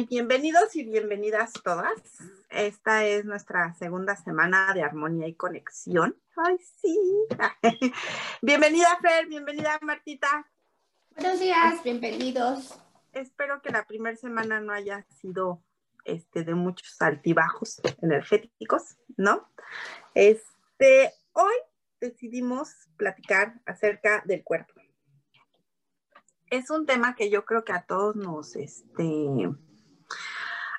Bienvenidos 0.00 0.74
y 0.74 0.84
bienvenidas 0.84 1.52
todas. 1.62 1.92
Esta 2.48 3.04
es 3.04 3.26
nuestra 3.26 3.74
segunda 3.74 4.16
semana 4.16 4.72
de 4.72 4.82
armonía 4.82 5.28
y 5.28 5.34
conexión. 5.34 6.16
Ay, 6.34 6.56
sí. 6.80 6.98
bienvenida, 8.42 8.98
Fer, 9.02 9.26
bienvenida, 9.26 9.78
Martita. 9.82 10.50
Buenos 11.10 11.40
días, 11.40 11.84
bienvenidos. 11.84 12.78
Espero 13.12 13.60
que 13.60 13.70
la 13.70 13.84
primera 13.86 14.16
semana 14.16 14.60
no 14.60 14.72
haya 14.72 15.04
sido 15.20 15.62
este, 16.06 16.42
de 16.42 16.54
muchos 16.54 17.00
altibajos 17.02 17.82
energéticos, 18.00 18.96
¿no? 19.18 19.46
Este, 20.14 21.12
hoy 21.32 21.54
decidimos 22.00 22.70
platicar 22.96 23.60
acerca 23.66 24.22
del 24.24 24.42
cuerpo. 24.42 24.72
Es 26.50 26.70
un 26.70 26.86
tema 26.86 27.14
que 27.14 27.28
yo 27.28 27.44
creo 27.44 27.62
que 27.62 27.72
a 27.72 27.82
todos 27.82 28.16
nos, 28.16 28.56
este, 28.56 29.04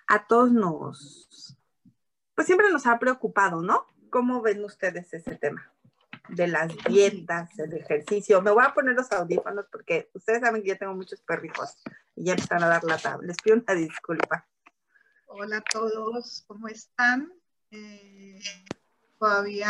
a 0.08 0.28
todos 0.28 0.52
nos, 0.52 1.58
pues 2.36 2.48
siempre 2.48 2.70
nos 2.72 2.86
ha 2.86 3.00
preocupado, 3.00 3.62
¿no? 3.62 3.86
¿Cómo 4.10 4.42
ven 4.42 4.64
ustedes 4.64 5.14
ese 5.14 5.36
tema? 5.36 5.72
De 6.30 6.48
las 6.48 6.72
dietas, 6.88 7.58
el 7.60 7.74
ejercicio. 7.74 8.42
Me 8.42 8.52
voy 8.52 8.64
a 8.66 8.74
poner 8.74 8.96
los 8.96 9.12
audífonos 9.12 9.66
porque 9.72 10.10
ustedes 10.14 10.42
saben 10.42 10.62
que 10.62 10.70
yo 10.70 10.78
tengo 10.78 10.94
muchos 10.94 11.22
perrijos 11.22 11.76
y 12.16 12.26
ya 12.26 12.34
están 12.34 12.64
a 12.64 12.68
dar 12.68 12.84
la 12.84 12.98
tabla. 12.98 13.28
Les 13.28 13.38
pido 13.38 13.58
una 13.58 13.74
disculpa. 13.74 14.48
Hola 15.26 15.58
a 15.58 15.62
todos, 15.62 16.44
¿cómo 16.48 16.68
están? 16.68 17.34
Eh, 17.72 18.40
todavía 19.18 19.68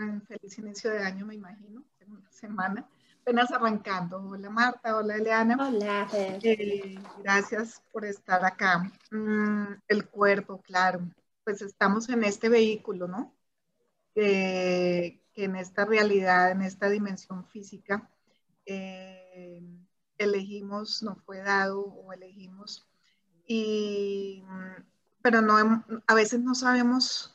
en 0.00 0.22
feliz 0.22 0.58
inicio 0.58 0.90
de 0.90 1.02
año, 1.02 1.26
me 1.26 1.34
imagino, 1.34 1.84
segunda 1.98 2.30
semana 2.30 2.88
apenas 3.20 3.50
arrancando. 3.52 4.16
Hola 4.18 4.50
Marta, 4.50 4.96
hola 4.96 5.16
Eliana. 5.16 5.68
Hola. 5.68 6.08
Eh, 6.12 6.98
gracias 7.22 7.82
por 7.92 8.04
estar 8.04 8.44
acá. 8.44 8.90
Mm, 9.10 9.74
el 9.88 10.08
cuerpo, 10.08 10.60
claro. 10.62 11.00
Pues 11.44 11.62
estamos 11.62 12.08
en 12.08 12.24
este 12.24 12.48
vehículo, 12.48 13.06
¿no? 13.08 13.34
que 14.12 15.44
en 15.44 15.56
esta 15.56 15.86
realidad, 15.86 16.50
en 16.50 16.60
esta 16.60 16.90
dimensión 16.90 17.46
física, 17.46 18.10
eh, 18.66 19.62
elegimos, 20.18 21.02
nos 21.02 21.22
fue 21.22 21.38
dado 21.38 21.80
o 21.80 22.12
elegimos. 22.12 22.86
Y, 23.46 24.44
pero 25.22 25.40
no, 25.40 25.84
a 26.06 26.14
veces 26.14 26.40
no 26.40 26.54
sabemos 26.54 27.34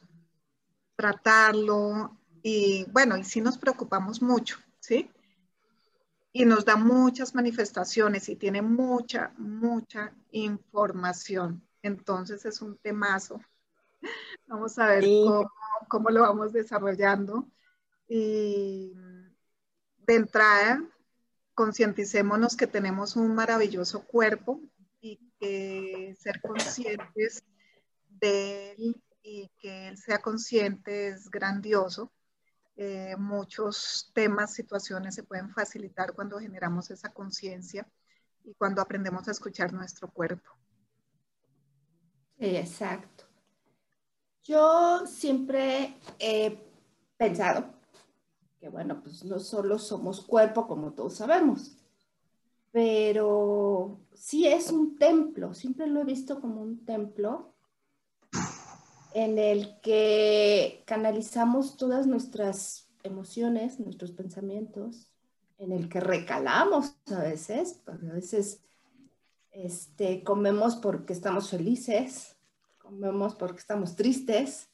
tratarlo 0.95 2.15
y 2.43 2.85
bueno, 2.91 3.17
y 3.17 3.23
sí 3.23 3.41
nos 3.41 3.57
preocupamos 3.57 4.21
mucho, 4.21 4.59
¿sí? 4.79 5.09
Y 6.37 6.43
nos 6.43 6.65
da 6.65 6.75
muchas 6.75 7.33
manifestaciones 7.33 8.27
y 8.27 8.35
tiene 8.35 8.61
mucha, 8.61 9.31
mucha 9.37 10.13
información. 10.31 11.65
Entonces 11.81 12.43
es 12.43 12.61
un 12.61 12.77
temazo. 12.77 13.39
Vamos 14.45 14.77
a 14.77 14.87
ver 14.87 15.05
cómo, 15.87 16.09
lo 16.09 16.23
vamos 16.23 16.51
desarrollando. 16.51 17.47
Y 18.09 18.91
de 20.05 20.15
entrada, 20.15 20.83
concienticémonos 21.53 22.57
que 22.57 22.67
tenemos 22.67 23.15
un 23.15 23.33
maravilloso 23.33 24.03
cuerpo 24.05 24.59
y 24.99 25.17
que 25.39 26.17
ser 26.19 26.41
conscientes 26.41 27.45
de 28.09 28.73
él 28.73 29.01
y 29.23 29.49
que 29.57 29.87
él 29.87 29.97
sea 29.97 30.21
consciente 30.21 31.07
es 31.07 31.31
grandioso 31.31 32.11
eh, 32.77 33.15
muchos 33.17 34.11
temas, 34.13 34.53
situaciones 34.53 35.15
se 35.15 35.23
pueden 35.23 35.49
facilitar 35.49 36.13
cuando 36.13 36.39
generamos 36.39 36.91
esa 36.91 37.13
conciencia 37.13 37.87
y 38.43 38.53
cuando 38.53 38.81
aprendemos 38.81 39.27
a 39.27 39.31
escuchar 39.31 39.71
nuestro 39.71 40.09
cuerpo. 40.11 40.51
Exacto. 42.37 43.23
Yo 44.43 45.07
siempre 45.07 45.97
he 46.19 46.59
pensado 47.17 47.73
que, 48.59 48.69
bueno, 48.69 49.01
pues 49.01 49.23
no 49.23 49.39
solo 49.39 49.79
somos 49.79 50.21
cuerpo, 50.21 50.67
como 50.67 50.93
todos 50.93 51.15
sabemos, 51.15 51.77
pero 52.71 54.01
sí 54.13 54.47
es 54.47 54.69
un 54.69 54.97
templo, 54.97 55.53
siempre 55.53 55.87
lo 55.87 56.01
he 56.01 56.03
visto 56.03 56.41
como 56.41 56.61
un 56.61 56.85
templo 56.85 57.54
en 59.15 59.39
el 59.39 59.79
que 59.79 60.83
canalizamos 60.85 61.77
todas 61.77 62.05
nuestras 62.05 62.89
emociones, 63.01 63.79
nuestros 63.79 64.11
pensamientos, 64.11 65.09
en 65.57 65.71
el 65.71 65.87
que 65.87 66.01
recalamos 66.01 66.97
a 67.05 67.21
veces, 67.21 67.81
porque 67.85 68.07
a 68.07 68.13
veces 68.13 68.61
este, 69.51 70.21
comemos 70.21 70.75
porque 70.75 71.13
estamos 71.13 71.49
felices, 71.49 72.35
comemos 72.77 73.35
porque 73.35 73.59
estamos 73.59 73.95
tristes, 73.95 74.67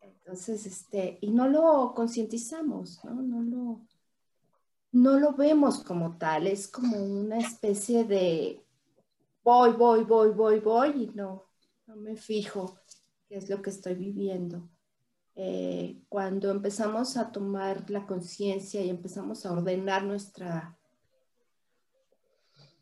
entonces, 0.00 0.66
este, 0.66 1.18
y 1.20 1.30
no 1.30 1.46
lo 1.46 1.94
concientizamos, 1.94 3.04
¿no? 3.04 3.22
No 3.22 3.40
lo, 3.40 3.80
no 4.90 5.20
lo 5.20 5.32
vemos 5.34 5.84
como 5.84 6.18
tal, 6.18 6.48
es 6.48 6.66
como 6.66 6.96
una 6.96 7.38
especie 7.38 8.02
de 8.02 8.64
voy, 9.44 9.74
voy, 9.74 10.02
voy, 10.02 10.30
voy, 10.30 10.58
voy, 10.58 11.04
y 11.04 11.06
no, 11.14 11.44
no 11.86 11.94
me 11.94 12.16
fijo 12.16 12.80
qué 13.28 13.36
es 13.36 13.48
lo 13.50 13.62
que 13.62 13.70
estoy 13.70 13.94
viviendo. 13.94 14.68
Eh, 15.34 16.02
cuando 16.08 16.50
empezamos 16.50 17.16
a 17.16 17.30
tomar 17.30 17.90
la 17.90 18.06
conciencia 18.06 18.80
y 18.82 18.88
empezamos 18.88 19.44
a 19.44 19.52
ordenar 19.52 20.04
nuestra, 20.04 20.78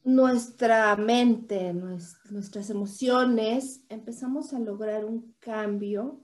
nuestra 0.04 0.94
mente, 0.96 1.72
nuestras 1.72 2.70
emociones, 2.70 3.84
empezamos 3.88 4.52
a 4.52 4.60
lograr 4.60 5.04
un 5.04 5.34
cambio 5.40 6.20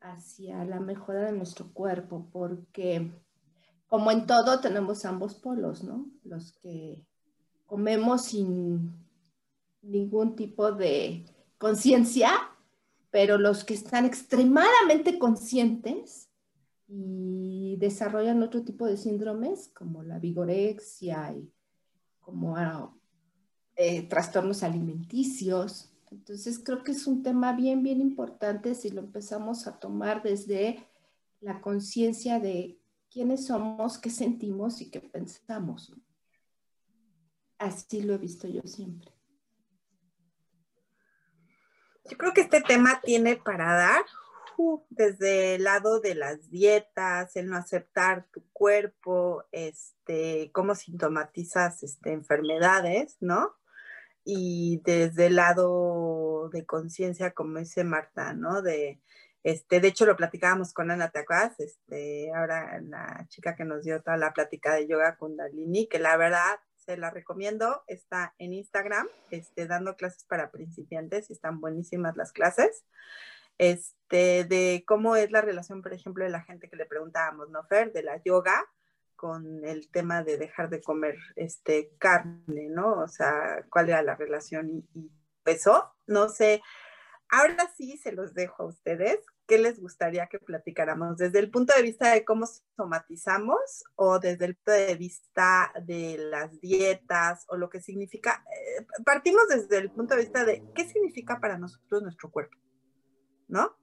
hacia 0.00 0.64
la 0.64 0.80
mejora 0.80 1.26
de 1.26 1.32
nuestro 1.32 1.72
cuerpo, 1.72 2.28
porque 2.32 3.12
como 3.86 4.10
en 4.10 4.26
todo 4.26 4.58
tenemos 4.60 5.04
ambos 5.04 5.34
polos, 5.34 5.84
¿no? 5.84 6.10
Los 6.24 6.52
que 6.54 7.06
comemos 7.66 8.24
sin 8.24 8.92
ningún 9.82 10.34
tipo 10.34 10.72
de 10.72 11.24
conciencia 11.58 12.51
pero 13.12 13.36
los 13.36 13.62
que 13.62 13.74
están 13.74 14.06
extremadamente 14.06 15.18
conscientes 15.18 16.30
y 16.88 17.76
desarrollan 17.78 18.42
otro 18.42 18.62
tipo 18.62 18.86
de 18.86 18.96
síndromes 18.96 19.68
como 19.68 20.02
la 20.02 20.18
vigorexia 20.18 21.34
y 21.36 21.52
como 22.20 22.56
ah, 22.56 22.90
eh, 23.76 24.08
trastornos 24.08 24.62
alimenticios. 24.62 25.92
Entonces 26.10 26.58
creo 26.58 26.82
que 26.82 26.92
es 26.92 27.06
un 27.06 27.22
tema 27.22 27.52
bien, 27.52 27.82
bien 27.82 28.00
importante 28.00 28.74
si 28.74 28.88
lo 28.88 29.02
empezamos 29.02 29.66
a 29.66 29.78
tomar 29.78 30.22
desde 30.22 30.86
la 31.40 31.60
conciencia 31.60 32.40
de 32.40 32.80
quiénes 33.10 33.46
somos, 33.46 33.98
qué 33.98 34.08
sentimos 34.08 34.80
y 34.80 34.90
qué 34.90 35.00
pensamos. 35.00 35.92
Así 37.58 38.00
lo 38.00 38.14
he 38.14 38.18
visto 38.18 38.48
yo 38.48 38.62
siempre. 38.64 39.11
Yo 42.04 42.18
creo 42.18 42.32
que 42.32 42.42
este 42.42 42.60
tema 42.60 43.00
tiene 43.02 43.36
para 43.36 43.74
dar 43.74 44.04
desde 44.90 45.56
el 45.56 45.64
lado 45.64 46.00
de 46.00 46.14
las 46.14 46.50
dietas, 46.50 47.36
el 47.36 47.48
no 47.48 47.56
aceptar 47.56 48.26
tu 48.32 48.44
cuerpo, 48.52 49.44
este, 49.52 50.50
cómo 50.52 50.74
sintomatizas 50.74 51.82
este, 51.82 52.12
enfermedades, 52.12 53.16
¿no? 53.20 53.54
Y 54.24 54.80
desde 54.84 55.26
el 55.26 55.36
lado 55.36 56.48
de 56.50 56.64
conciencia, 56.64 57.32
como 57.32 57.58
dice 57.58 57.84
Marta, 57.84 58.34
¿no? 58.34 58.62
De 58.62 59.00
Este, 59.42 59.80
de 59.80 59.88
hecho, 59.88 60.06
lo 60.06 60.16
platicábamos 60.16 60.72
con 60.72 60.90
Ana, 60.90 61.10
¿te 61.10 61.24
Este, 61.58 62.30
ahora 62.34 62.80
la 62.82 63.26
chica 63.28 63.56
que 63.56 63.64
nos 63.64 63.82
dio 63.82 64.00
toda 64.02 64.16
la 64.16 64.32
plática 64.32 64.74
de 64.74 64.86
yoga 64.86 65.16
Kundalini, 65.16 65.88
que 65.88 65.98
la 65.98 66.16
verdad 66.16 66.60
se 66.84 66.96
la 66.96 67.10
recomiendo, 67.10 67.82
está 67.86 68.34
en 68.38 68.52
Instagram, 68.52 69.08
este, 69.30 69.66
dando 69.66 69.96
clases 69.96 70.24
para 70.24 70.50
principiantes 70.50 71.30
están 71.30 71.60
buenísimas 71.60 72.16
las 72.16 72.32
clases. 72.32 72.84
Este, 73.58 74.44
de 74.44 74.84
cómo 74.86 75.14
es 75.14 75.30
la 75.30 75.40
relación, 75.40 75.82
por 75.82 75.92
ejemplo, 75.92 76.24
de 76.24 76.30
la 76.30 76.42
gente 76.42 76.68
que 76.68 76.76
le 76.76 76.86
preguntábamos, 76.86 77.50
¿no, 77.50 77.64
Fer? 77.64 77.92
De 77.92 78.02
la 78.02 78.20
yoga 78.22 78.66
con 79.14 79.64
el 79.64 79.88
tema 79.90 80.24
de 80.24 80.36
dejar 80.36 80.68
de 80.68 80.82
comer 80.82 81.16
este, 81.36 81.92
carne, 81.98 82.68
¿no? 82.68 83.00
O 83.00 83.08
sea, 83.08 83.64
cuál 83.70 83.90
era 83.90 84.02
la 84.02 84.16
relación 84.16 84.70
y, 84.70 84.98
y. 84.98 85.10
No 86.06 86.28
sé, 86.28 86.62
Ahora 87.32 87.66
sí 87.78 87.96
se 87.96 88.12
los 88.12 88.34
dejo 88.34 88.62
a 88.62 88.66
ustedes. 88.66 89.18
¿Qué 89.52 89.58
les 89.58 89.78
gustaría 89.78 90.28
que 90.28 90.38
platicáramos? 90.38 91.18
¿Desde 91.18 91.38
el 91.38 91.50
punto 91.50 91.74
de 91.76 91.82
vista 91.82 92.14
de 92.14 92.24
cómo 92.24 92.46
somatizamos 92.74 93.84
o 93.96 94.18
desde 94.18 94.46
el 94.46 94.54
punto 94.54 94.72
de 94.72 94.94
vista 94.94 95.70
de 95.84 96.16
las 96.16 96.58
dietas 96.58 97.44
o 97.48 97.58
lo 97.58 97.68
que 97.68 97.82
significa? 97.82 98.42
Eh, 98.50 98.86
partimos 99.04 99.46
desde 99.48 99.76
el 99.76 99.90
punto 99.90 100.14
de 100.14 100.22
vista 100.22 100.46
de 100.46 100.64
qué 100.74 100.88
significa 100.88 101.38
para 101.38 101.58
nosotros 101.58 102.02
nuestro 102.02 102.30
cuerpo, 102.30 102.56
¿no? 103.46 103.76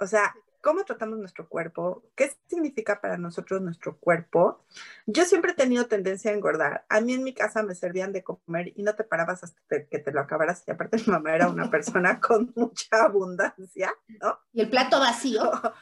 O 0.00 0.08
sea, 0.08 0.34
cómo 0.66 0.84
tratamos 0.84 1.20
nuestro 1.20 1.48
cuerpo, 1.48 2.02
qué 2.16 2.36
significa 2.48 3.00
para 3.00 3.16
nosotros 3.16 3.62
nuestro 3.62 3.98
cuerpo. 3.98 4.64
Yo 5.06 5.24
siempre 5.24 5.52
he 5.52 5.54
tenido 5.54 5.86
tendencia 5.86 6.32
a 6.32 6.34
engordar. 6.34 6.84
A 6.88 7.00
mí 7.00 7.14
en 7.14 7.22
mi 7.22 7.32
casa 7.32 7.62
me 7.62 7.76
servían 7.76 8.12
de 8.12 8.24
comer 8.24 8.72
y 8.74 8.82
no 8.82 8.96
te 8.96 9.04
parabas 9.04 9.44
hasta 9.44 9.86
que 9.86 10.00
te 10.00 10.10
lo 10.10 10.20
acabaras. 10.20 10.64
Y 10.66 10.72
aparte 10.72 10.96
mi 10.96 11.04
mamá 11.04 11.36
era 11.36 11.48
una 11.48 11.70
persona 11.70 12.18
con 12.20 12.52
mucha 12.56 13.04
abundancia, 13.04 13.94
¿no? 14.20 14.40
Y 14.52 14.62
el 14.62 14.68
plato 14.68 14.98
vacío. 14.98 15.52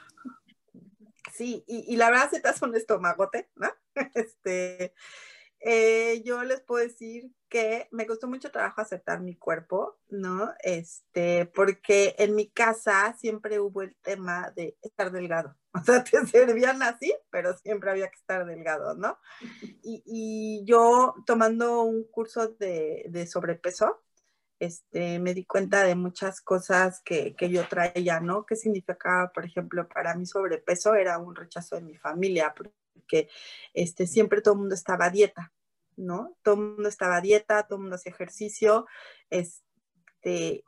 Sí, 1.32 1.64
y, 1.66 1.92
y 1.92 1.96
la 1.96 2.10
verdad 2.10 2.30
se 2.30 2.38
te 2.38 2.48
hace 2.48 2.64
un 2.64 2.76
estomagote, 2.76 3.50
¿no? 3.56 3.69
Este, 4.14 4.94
eh, 5.58 6.22
yo 6.25 6.44
les 6.44 6.60
puedo 6.60 6.84
decir 6.84 7.32
que 7.54 7.86
me 7.92 8.04
costó 8.04 8.26
mucho 8.26 8.50
trabajo 8.50 8.80
aceptar 8.80 9.20
mi 9.20 9.36
cuerpo, 9.36 10.00
¿no? 10.08 10.52
Este, 10.58 11.46
porque 11.46 12.16
en 12.18 12.34
mi 12.34 12.50
casa 12.50 13.14
siempre 13.16 13.60
hubo 13.60 13.82
el 13.82 13.94
tema 14.02 14.50
de 14.56 14.76
estar 14.82 15.12
delgado. 15.12 15.56
O 15.76 15.80
sea, 15.84 16.02
te 16.02 16.24
servían 16.26 16.82
así, 16.82 17.14
pero 17.30 17.56
siempre 17.58 17.92
había 17.92 18.08
que 18.08 18.16
estar 18.16 18.44
delgado, 18.44 18.94
¿no? 18.94 19.18
Y, 19.82 20.64
yo 20.64 21.14
tomando 21.26 21.82
un 21.82 22.04
curso 22.10 22.48
de, 22.48 23.06
de, 23.08 23.26
sobrepeso, 23.26 24.02
este, 24.58 25.20
me 25.20 25.34
di 25.34 25.44
cuenta 25.44 25.84
de 25.84 25.94
muchas 25.94 26.40
cosas 26.40 27.00
que, 27.04 27.36
que 27.36 27.50
yo 27.50 27.68
traía, 27.68 28.18
¿no? 28.18 28.46
¿Qué 28.46 28.56
significaba, 28.56 29.30
por 29.32 29.44
ejemplo, 29.44 29.88
para 29.88 30.14
mí 30.16 30.26
sobrepeso? 30.26 30.94
Era 30.94 31.18
un 31.18 31.36
rechazo 31.36 31.76
de 31.76 31.82
mi 31.82 31.96
familia, 31.96 32.52
porque 32.54 33.28
este, 33.74 34.08
siempre 34.08 34.40
todo 34.42 34.54
el 34.54 34.60
mundo 34.60 34.74
estaba 34.74 35.06
a 35.06 35.10
dieta, 35.10 35.52
¿no? 35.96 36.37
Todo 36.43 36.55
el 36.55 36.61
mundo 36.61 36.88
estaba 36.88 37.17
a 37.17 37.20
dieta, 37.20 37.62
todo 37.64 37.76
el 37.76 37.82
mundo 37.82 37.96
hacía 37.96 38.12
ejercicio, 38.12 38.87
este, 39.31 40.64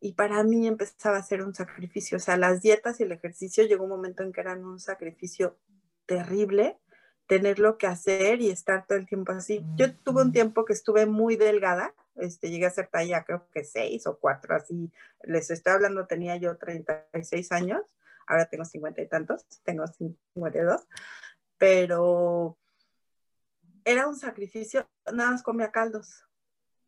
y 0.00 0.12
para 0.12 0.42
mí 0.42 0.66
empezaba 0.66 1.16
a 1.16 1.22
ser 1.22 1.42
un 1.42 1.54
sacrificio, 1.54 2.16
o 2.16 2.20
sea, 2.20 2.36
las 2.36 2.60
dietas 2.60 3.00
y 3.00 3.04
el 3.04 3.12
ejercicio 3.12 3.64
llegó 3.64 3.84
un 3.84 3.90
momento 3.90 4.22
en 4.22 4.32
que 4.32 4.40
eran 4.40 4.64
un 4.64 4.78
sacrificio 4.78 5.58
terrible, 6.06 6.78
tenerlo 7.26 7.76
que 7.76 7.86
hacer 7.86 8.40
y 8.40 8.50
estar 8.50 8.86
todo 8.86 8.98
el 8.98 9.06
tiempo 9.06 9.32
así. 9.32 9.64
Yo 9.74 9.92
tuve 9.96 10.22
un 10.22 10.32
tiempo 10.32 10.64
que 10.64 10.72
estuve 10.72 11.06
muy 11.06 11.36
delgada, 11.36 11.94
este, 12.14 12.50
llegué 12.50 12.66
a 12.66 12.70
ser 12.70 12.88
talla 12.88 13.24
creo 13.24 13.48
que 13.52 13.64
seis 13.64 14.06
o 14.06 14.18
cuatro, 14.18 14.54
así, 14.54 14.92
les 15.22 15.50
estoy 15.50 15.72
hablando, 15.72 16.06
tenía 16.06 16.36
yo 16.36 16.56
36 16.56 17.52
años, 17.52 17.82
ahora 18.26 18.46
tengo 18.46 18.64
cincuenta 18.64 19.02
y 19.02 19.08
tantos, 19.08 19.44
tengo 19.64 19.86
52, 19.86 20.86
pero 21.58 22.56
era 23.86 24.08
un 24.08 24.16
sacrificio, 24.16 24.88
nada 25.12 25.30
más 25.30 25.44
comía 25.44 25.70
caldos, 25.70 26.26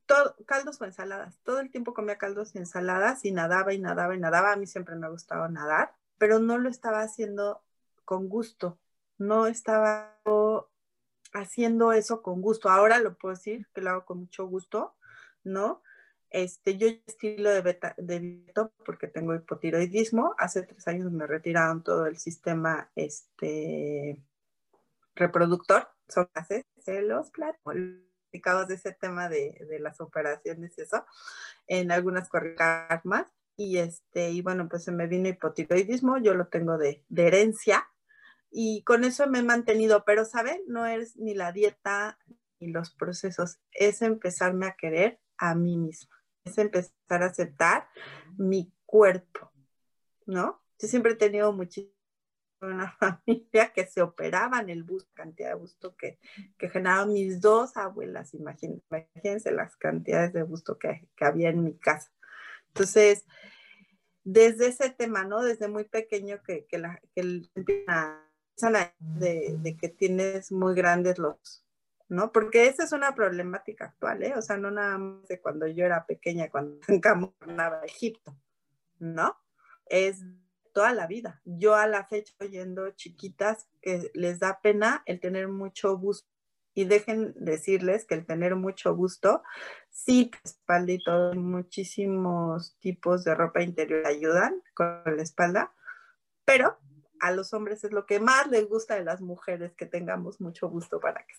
todo, 0.05 0.35
caldos 0.47 0.81
o 0.81 0.85
ensaladas, 0.85 1.39
todo 1.45 1.61
el 1.61 1.71
tiempo 1.71 1.95
comía 1.95 2.19
caldos 2.19 2.55
y 2.55 2.59
ensaladas 2.59 3.25
y 3.25 3.31
nadaba 3.31 3.73
y 3.73 3.79
nadaba 3.79 4.17
y 4.17 4.19
nadaba, 4.19 4.53
a 4.53 4.57
mí 4.57 4.67
siempre 4.67 4.97
me 4.97 5.07
ha 5.07 5.11
gustado 5.11 5.49
nadar, 5.49 5.95
pero 6.19 6.41
no 6.41 6.59
lo 6.59 6.69
estaba 6.69 7.03
haciendo 7.03 7.63
con 8.05 8.29
gusto, 8.29 8.81
no 9.17 9.47
estaba 9.47 10.19
haciendo 11.33 11.93
eso 11.93 12.21
con 12.21 12.43
gusto, 12.43 12.69
ahora 12.69 12.99
lo 12.99 13.17
puedo 13.17 13.37
decir, 13.37 13.69
que 13.73 13.81
lo 13.81 13.91
hago 13.91 14.05
con 14.05 14.19
mucho 14.19 14.49
gusto, 14.49 14.97
¿no? 15.45 15.83
Este, 16.31 16.77
yo 16.77 16.89
estilo 16.89 17.51
de 17.51 17.63
beta, 17.63 17.95
de 17.97 18.45
porque 18.85 19.07
tengo 19.07 19.35
hipotiroidismo. 19.35 20.35
Hace 20.37 20.63
tres 20.63 20.87
años 20.87 21.11
me 21.11 21.27
retiraron 21.27 21.83
todo 21.83 22.07
el 22.07 22.19
sistema 22.19 22.91
este, 22.97 24.23
reproductor, 25.15 25.89
son 26.07 26.29
gases, 26.35 26.65
celos, 26.85 27.31
platicados 27.31 28.69
de 28.69 28.75
ese 28.75 28.93
tema 28.93 29.29
de, 29.29 29.67
de, 29.69 29.79
las 29.81 30.01
operaciones 30.01 30.79
eso, 30.79 31.05
en 31.67 31.91
algunas 31.93 32.29
más. 33.05 33.27
Y, 33.57 33.79
este, 33.79 34.31
y 34.31 34.41
bueno, 34.41 34.69
pues 34.69 34.85
se 34.85 34.93
me 34.93 35.09
vino 35.09 35.29
hipotiroidismo, 35.29 36.19
yo 36.19 36.35
lo 36.35 36.47
tengo 36.47 36.79
de, 36.79 37.05
de 37.09 37.27
herencia 37.27 37.89
y 38.51 38.83
con 38.85 39.05
eso 39.05 39.27
me 39.27 39.41
he 39.41 39.43
mantenido, 39.43 40.05
pero 40.05 40.25
¿saben? 40.25 40.63
No 40.67 40.87
es 40.87 41.17
ni 41.17 41.35
la 41.35 41.53
dieta 41.53 42.19
ni 42.61 42.69
los 42.69 42.91
procesos, 42.91 43.59
es 43.73 44.03
empezarme 44.03 44.67
a 44.67 44.77
querer 44.77 45.21
a 45.37 45.55
mí 45.55 45.77
misma, 45.77 46.17
es 46.45 46.59
empezar 46.59 47.23
a 47.23 47.27
aceptar 47.27 47.89
mi 48.37 48.73
cuerpo, 48.85 49.53
¿no? 50.27 50.63
Yo 50.79 50.89
siempre 50.89 51.13
he 51.13 51.17
tenido 51.17 51.53
muchísimo 51.53 51.98
una 52.61 52.91
familia 52.99 53.73
que 53.73 53.87
se 53.87 54.03
operaban 54.03 54.69
el 54.69 54.83
busto, 54.83 55.11
cantidad 55.15 55.51
de 55.51 55.55
busto 55.55 55.97
que, 55.97 56.19
que 56.59 56.69
generaban 56.69 57.13
mis 57.13 57.41
dos 57.41 57.77
abuelas, 57.77 58.35
imagínense, 58.35 58.85
imagínense 58.91 59.53
las 59.53 59.77
cantidades 59.77 60.33
de 60.33 60.43
busto 60.43 60.79
que, 60.79 61.09
que, 61.17 61.25
había 61.25 61.51
en 61.51 61.65
mi 61.65 61.75
casa. 61.75 62.11
Entonces, 62.69 63.25
desde 64.25 64.69
ese 64.69 64.91
tema, 64.91 65.25
¿no? 65.25 65.43
Desde 65.43 65.69
muy 65.69 65.85
pequeño 65.85 66.43
que, 66.43 66.67
que, 66.67 66.79
la, 66.79 67.01
que 67.15 67.23
de, 68.99 69.57
de 69.59 69.77
que 69.77 69.89
tienes 69.89 70.53
muy 70.53 70.75
grandes 70.75 71.19
los, 71.19 71.65
¿no? 72.09 72.33
Porque 72.33 72.67
esa 72.67 72.85
es 72.85 72.93
una 72.93 73.15
problemática 73.15 73.87
actual, 73.87 74.23
¿eh? 74.23 74.35
O 74.37 74.43
sea, 74.43 74.57
no 74.57 74.71
nada 74.71 74.99
más 74.99 75.29
de 75.29 75.41
cuando 75.41 75.67
yo 75.67 75.85
era 75.85 76.07
pequeña, 76.07 76.51
cuando 76.51 76.79
encaminaba 76.89 77.81
a 77.81 77.87
Egipto, 77.87 78.37
¿no? 78.99 79.37
Es 79.87 80.23
toda 80.79 80.93
la 80.95 81.09
vida. 81.09 81.41
Yo 81.45 81.75
a 81.75 81.89
la 81.89 82.05
fecha 82.05 82.33
oyendo 82.39 82.89
chiquitas 82.91 83.69
que 83.83 84.13
les 84.15 84.39
da 84.39 84.61
pena 84.63 85.03
el 85.07 85.19
tener 85.19 85.49
mucho 85.49 85.99
gusto 85.99 86.31
y 86.73 86.85
dejen 86.85 87.35
decirles 87.35 88.05
que 88.05 88.15
el 88.15 88.25
tener 88.25 88.55
mucho 88.55 88.95
gusto, 88.95 89.43
sí, 89.91 90.31
espalda 90.45 90.93
y 90.93 91.03
todo, 91.03 91.35
muchísimos 91.35 92.77
tipos 92.79 93.25
de 93.25 93.35
ropa 93.35 93.61
interior 93.61 94.07
ayudan 94.07 94.63
con 94.73 95.03
la 95.05 95.21
espalda, 95.21 95.75
pero 96.45 96.79
a 97.19 97.33
los 97.33 97.53
hombres 97.55 97.83
es 97.83 97.91
lo 97.91 98.07
que 98.07 98.21
más 98.21 98.47
les 98.47 98.69
gusta 98.69 98.95
de 98.95 99.03
las 99.03 99.21
mujeres, 99.21 99.75
que 99.75 99.87
tengamos 99.87 100.41
mucho 100.41 100.69
gusto 100.69 101.01
para 101.01 101.27
que... 101.27 101.35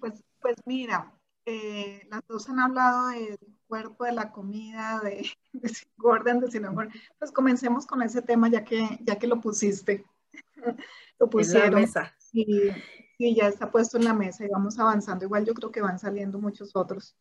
pues, 0.00 0.24
pues 0.40 0.56
mira, 0.64 1.12
eh, 1.44 2.06
las 2.10 2.26
dos 2.26 2.48
han 2.48 2.60
hablado 2.60 3.08
del 3.08 3.38
cuerpo, 3.66 4.04
de 4.04 4.12
la 4.12 4.30
comida, 4.32 5.00
de, 5.02 5.28
de 5.52 5.68
si 5.68 5.86
engordan, 5.96 6.40
de 6.40 6.50
si 6.50 6.60
no 6.60 6.68
engordan. 6.70 6.94
Pues 7.18 7.32
comencemos 7.32 7.86
con 7.86 8.02
ese 8.02 8.22
tema 8.22 8.48
ya 8.48 8.64
que, 8.64 8.98
ya 9.02 9.18
que 9.18 9.26
lo 9.26 9.40
pusiste. 9.40 10.04
lo 11.18 11.28
pusieron. 11.28 11.84
Y, 12.32 12.70
y 13.18 13.34
ya 13.34 13.48
está 13.48 13.70
puesto 13.70 13.98
en 13.98 14.04
la 14.04 14.14
mesa 14.14 14.44
y 14.44 14.48
vamos 14.48 14.78
avanzando. 14.78 15.24
Igual 15.24 15.44
yo 15.44 15.54
creo 15.54 15.70
que 15.70 15.80
van 15.80 15.98
saliendo 15.98 16.38
muchos 16.38 16.74
otros. 16.74 17.16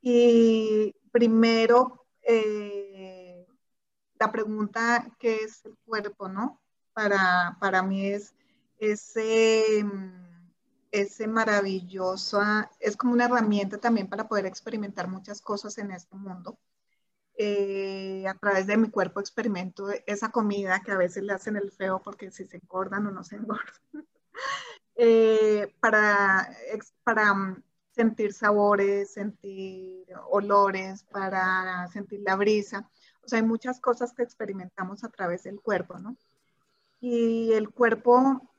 Y 0.00 0.94
primero, 1.12 2.06
eh, 2.22 3.46
la 4.18 4.32
pregunta, 4.32 5.14
¿qué 5.18 5.36
es 5.36 5.64
el 5.64 5.76
cuerpo, 5.84 6.28
no? 6.28 6.60
Para, 6.92 7.56
para 7.60 7.82
mí 7.82 8.06
es 8.06 8.34
ese 8.78 9.84
ese 10.90 11.26
maravilloso, 11.28 12.40
es 12.80 12.96
como 12.96 13.12
una 13.12 13.26
herramienta 13.26 13.78
también 13.78 14.08
para 14.08 14.28
poder 14.28 14.46
experimentar 14.46 15.08
muchas 15.08 15.40
cosas 15.40 15.78
en 15.78 15.92
este 15.92 16.16
mundo. 16.16 16.58
Eh, 17.42 18.26
a 18.28 18.34
través 18.34 18.66
de 18.66 18.76
mi 18.76 18.90
cuerpo 18.90 19.18
experimento 19.18 19.88
esa 20.06 20.30
comida 20.30 20.82
que 20.84 20.92
a 20.92 20.98
veces 20.98 21.22
le 21.22 21.32
hacen 21.32 21.56
el 21.56 21.72
feo 21.72 22.02
porque 22.02 22.30
si 22.30 22.44
se 22.44 22.58
engordan 22.58 23.06
o 23.06 23.10
no 23.10 23.24
se 23.24 23.36
engordan. 23.36 23.74
Eh, 25.02 25.74
para, 25.80 26.54
para 27.04 27.32
mm, 27.32 27.62
sentir 27.90 28.34
sabores, 28.34 29.14
sentir 29.14 30.04
olores, 30.28 31.04
para 31.04 31.88
sentir 31.88 32.20
la 32.20 32.36
brisa. 32.36 32.86
O 33.24 33.28
sea, 33.28 33.38
hay 33.38 33.46
muchas 33.46 33.80
cosas 33.80 34.12
que 34.12 34.22
experimentamos 34.22 35.02
a 35.02 35.08
través 35.08 35.44
del 35.44 35.58
cuerpo, 35.60 35.98
¿no? 35.98 36.18
Y 37.00 37.52
el 37.52 37.70
cuerpo 37.70 38.49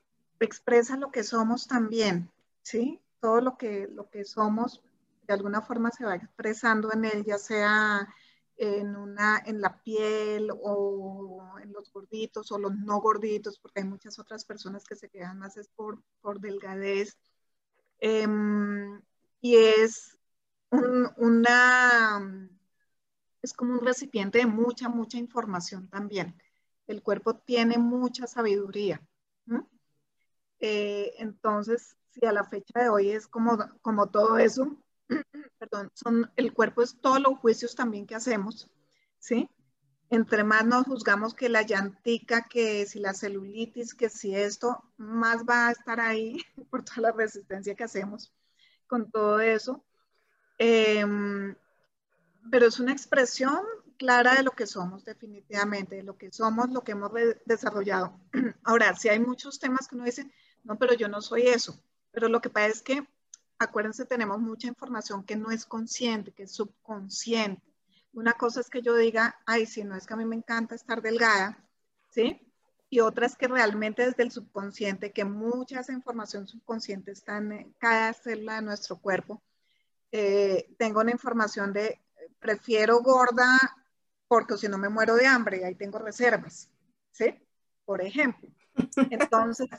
expresa 0.45 0.97
lo 0.97 1.11
que 1.11 1.23
somos 1.23 1.67
también, 1.67 2.31
¿sí? 2.61 3.01
Todo 3.19 3.41
lo 3.41 3.57
que, 3.57 3.87
lo 3.87 4.09
que 4.09 4.25
somos 4.25 4.81
de 5.27 5.33
alguna 5.33 5.61
forma 5.61 5.91
se 5.91 6.05
va 6.05 6.15
expresando 6.15 6.91
en 6.91 7.05
él, 7.05 7.23
ya 7.23 7.37
sea 7.37 8.07
en, 8.57 8.95
una, 8.95 9.41
en 9.45 9.61
la 9.61 9.81
piel 9.81 10.51
o 10.61 11.57
en 11.61 11.71
los 11.73 11.91
gorditos 11.91 12.51
o 12.51 12.59
los 12.59 12.75
no 12.75 12.99
gorditos, 12.99 13.59
porque 13.59 13.81
hay 13.81 13.87
muchas 13.87 14.19
otras 14.19 14.45
personas 14.45 14.83
que 14.83 14.95
se 14.95 15.09
quedan 15.09 15.39
más 15.39 15.57
es 15.57 15.69
por, 15.69 16.01
por 16.21 16.39
delgadez. 16.39 17.17
Em, 17.99 19.01
y 19.41 19.55
es 19.55 20.17
una, 21.17 22.49
es 23.41 23.53
como 23.53 23.73
un 23.73 23.85
recipiente 23.85 24.39
de 24.39 24.45
mucha, 24.45 24.89
mucha 24.89 25.17
información 25.17 25.87
también. 25.89 26.35
El 26.87 27.01
cuerpo 27.01 27.35
tiene 27.35 27.77
mucha 27.77 28.27
sabiduría. 28.27 29.01
Eh, 30.61 31.15
entonces, 31.17 31.97
si 32.11 32.25
a 32.25 32.31
la 32.31 32.45
fecha 32.45 32.79
de 32.79 32.89
hoy 32.89 33.09
es 33.09 33.27
como, 33.27 33.57
como 33.81 34.09
todo 34.09 34.37
eso, 34.37 34.77
perdón, 35.59 35.89
son, 35.95 36.31
el 36.35 36.53
cuerpo 36.53 36.83
es 36.83 37.01
todos 37.01 37.19
los 37.19 37.39
juicios 37.39 37.75
también 37.75 38.05
que 38.05 38.15
hacemos, 38.15 38.69
¿sí? 39.19 39.49
Entre 40.11 40.43
más 40.43 40.65
nos 40.65 40.85
juzgamos 40.85 41.33
que 41.33 41.49
la 41.49 41.63
llantica, 41.63 42.47
que 42.47 42.85
si 42.85 42.99
la 42.99 43.13
celulitis, 43.13 43.95
que 43.95 44.09
si 44.09 44.35
esto, 44.35 44.83
más 44.97 45.43
va 45.49 45.69
a 45.69 45.71
estar 45.71 45.99
ahí 45.99 46.37
por 46.69 46.83
toda 46.83 47.01
la 47.01 47.11
resistencia 47.11 47.75
que 47.75 47.83
hacemos 47.83 48.31
con 48.87 49.09
todo 49.09 49.39
eso. 49.39 49.83
Em, 50.59 51.55
pero 52.51 52.67
es 52.67 52.79
una 52.79 52.91
expresión 52.91 53.63
clara 53.97 54.35
de 54.35 54.43
lo 54.43 54.51
que 54.51 54.67
somos, 54.67 55.05
definitivamente, 55.05 55.95
de 55.95 56.03
lo 56.03 56.17
que 56.17 56.31
somos, 56.31 56.69
lo 56.71 56.83
que 56.83 56.91
hemos 56.91 57.11
desarrollado. 57.45 58.19
Ahora, 58.63 58.95
si 58.95 59.09
hay 59.09 59.19
muchos 59.19 59.59
temas 59.59 59.87
que 59.87 59.95
uno 59.95 60.05
dice, 60.05 60.29
no, 60.63 60.77
pero 60.77 60.93
yo 60.93 61.07
no 61.07 61.21
soy 61.21 61.43
eso. 61.47 61.81
Pero 62.11 62.27
lo 62.27 62.41
que 62.41 62.49
pasa 62.49 62.67
es 62.67 62.81
que, 62.81 63.07
acuérdense, 63.59 64.05
tenemos 64.05 64.39
mucha 64.39 64.67
información 64.67 65.23
que 65.23 65.35
no 65.35 65.51
es 65.51 65.65
consciente, 65.65 66.31
que 66.31 66.43
es 66.43 66.51
subconsciente. 66.51 67.61
Una 68.13 68.33
cosa 68.33 68.59
es 68.59 68.69
que 68.69 68.81
yo 68.81 68.95
diga, 68.95 69.39
ay, 69.45 69.65
si 69.65 69.83
no 69.83 69.95
es 69.95 70.05
que 70.05 70.13
a 70.13 70.17
mí 70.17 70.25
me 70.25 70.35
encanta 70.35 70.75
estar 70.75 71.01
delgada, 71.01 71.57
¿sí? 72.09 72.41
Y 72.89 72.99
otra 72.99 73.25
es 73.25 73.37
que 73.37 73.47
realmente 73.47 74.05
desde 74.05 74.23
el 74.23 74.31
subconsciente, 74.31 75.13
que 75.13 75.23
mucha 75.23 75.79
esa 75.79 75.93
información 75.93 76.45
subconsciente 76.47 77.11
está 77.11 77.37
en 77.37 77.73
cada 77.79 78.11
célula 78.13 78.55
de 78.55 78.63
nuestro 78.63 78.97
cuerpo. 78.97 79.41
Eh, 80.11 80.75
tengo 80.77 80.99
una 80.99 81.11
información 81.11 81.71
de, 81.71 82.01
prefiero 82.39 82.99
gorda 82.99 83.57
porque 84.27 84.57
si 84.57 84.67
no 84.67 84.77
me 84.77 84.89
muero 84.89 85.15
de 85.15 85.25
hambre 85.25 85.59
y 85.59 85.63
ahí 85.63 85.75
tengo 85.75 85.99
reservas, 85.99 86.69
¿sí? 87.11 87.33
Por 87.85 88.01
ejemplo. 88.01 88.49
Entonces, 89.09 89.69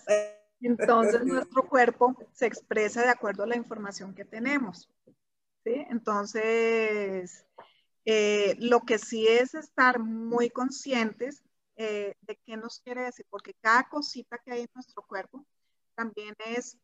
entonces 0.67 1.25
nuestro 1.25 1.69
cuerpo 1.69 2.17
se 2.33 2.47
expresa 2.47 3.03
de 3.03 3.11
acuerdo 3.11 3.45
a 3.45 3.47
la 3.47 3.57
información 3.57 4.15
que 4.15 4.25
tenemos. 4.25 4.91
¿sí? 5.65 5.87
Entonces, 5.91 7.45
eh, 8.05 8.57
lo 8.59 8.81
que 8.81 8.99
sí 8.99 9.27
es 9.27 9.55
estar 9.55 9.99
muy 9.99 10.51
conscientes 10.51 11.43
eh, 11.77 12.17
de 12.21 12.37
qué 12.45 12.57
nos 12.57 12.81
quiere 12.81 13.03
decir, 13.03 13.27
porque 13.31 13.55
cada 13.61 13.89
cosita 13.89 14.39
que 14.39 14.53
hay 14.53 14.61
en 14.63 14.71
nuestro 14.75 15.03
cuerpo 15.03 15.45
también 15.95 16.35
es, 16.47 16.79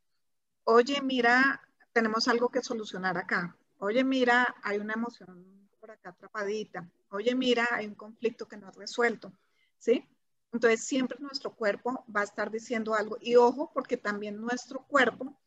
oye, 0.63 1.01
mira, 1.01 1.61
tenemos 1.93 2.27
algo 2.27 2.49
que 2.49 2.61
solucionar 2.61 3.17
acá. 3.17 3.55
Oye, 3.79 4.03
mira, 4.03 4.55
hay 4.63 4.77
una 4.77 4.93
emoción 4.93 5.69
por 5.79 5.91
acá 5.91 6.09
atrapadita. 6.09 6.89
Oye, 7.09 7.33
mira, 7.35 7.67
hay 7.71 7.87
un 7.87 7.95
conflicto 7.95 8.47
que 8.47 8.57
no 8.57 8.67
ha 8.67 8.71
resuelto. 8.71 9.31
¿Sí? 9.77 10.05
Entonces, 10.51 10.83
siempre 10.83 11.17
nuestro 11.19 11.55
cuerpo 11.55 12.03
va 12.15 12.21
a 12.21 12.25
estar 12.25 12.49
diciendo 12.49 12.95
algo. 12.95 13.17
Y 13.21 13.35
ojo, 13.35 13.71
porque 13.73 13.97
también 13.97 14.39
nuestro 14.41 14.85
cuerpo 14.87 15.37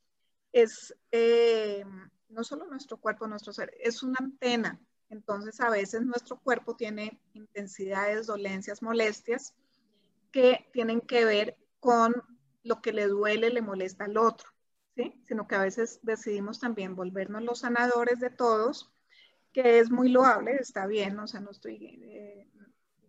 es, 0.53 0.95
eh, 1.11 1.85
no 2.29 2.45
solo 2.45 2.67
nuestro 2.67 2.97
cuerpo, 2.99 3.27
nuestro 3.27 3.53
ser, 3.53 3.75
es 3.81 4.03
una 4.03 4.17
antena. 4.21 4.81
Entonces, 5.09 5.61
a 5.61 5.71
veces 5.71 6.03
nuestro 6.03 6.39
cuerpo 6.41 6.77
tiene 6.77 7.21
intensidades, 7.35 8.27
dolencias, 8.27 8.83
molestias 8.83 9.55
que 10.31 10.67
tienen 10.73 11.01
que 11.01 11.25
ver 11.25 11.57
con 11.81 12.15
lo 12.63 12.81
que 12.81 12.93
le 12.93 13.07
duele, 13.07 13.51
le 13.51 13.61
molesta 13.61 14.05
al 14.05 14.17
otro, 14.17 14.49
¿sí? 14.97 15.23
Sino 15.27 15.47
que 15.47 15.57
a 15.57 15.63
veces 15.63 16.01
decidimos 16.03 16.61
también 16.61 16.97
volvernos 16.97 17.43
los 17.43 17.59
sanadores 17.61 18.21
de 18.21 18.31
todos, 18.31 18.91
que 19.53 19.81
es 19.81 19.91
muy 19.91 20.09
loable, 20.09 20.57
está 20.57 20.87
bien, 20.87 21.19
o 21.19 21.27
sea, 21.27 21.41
no 21.41 21.51
estoy 21.51 22.01
eh, 22.03 22.49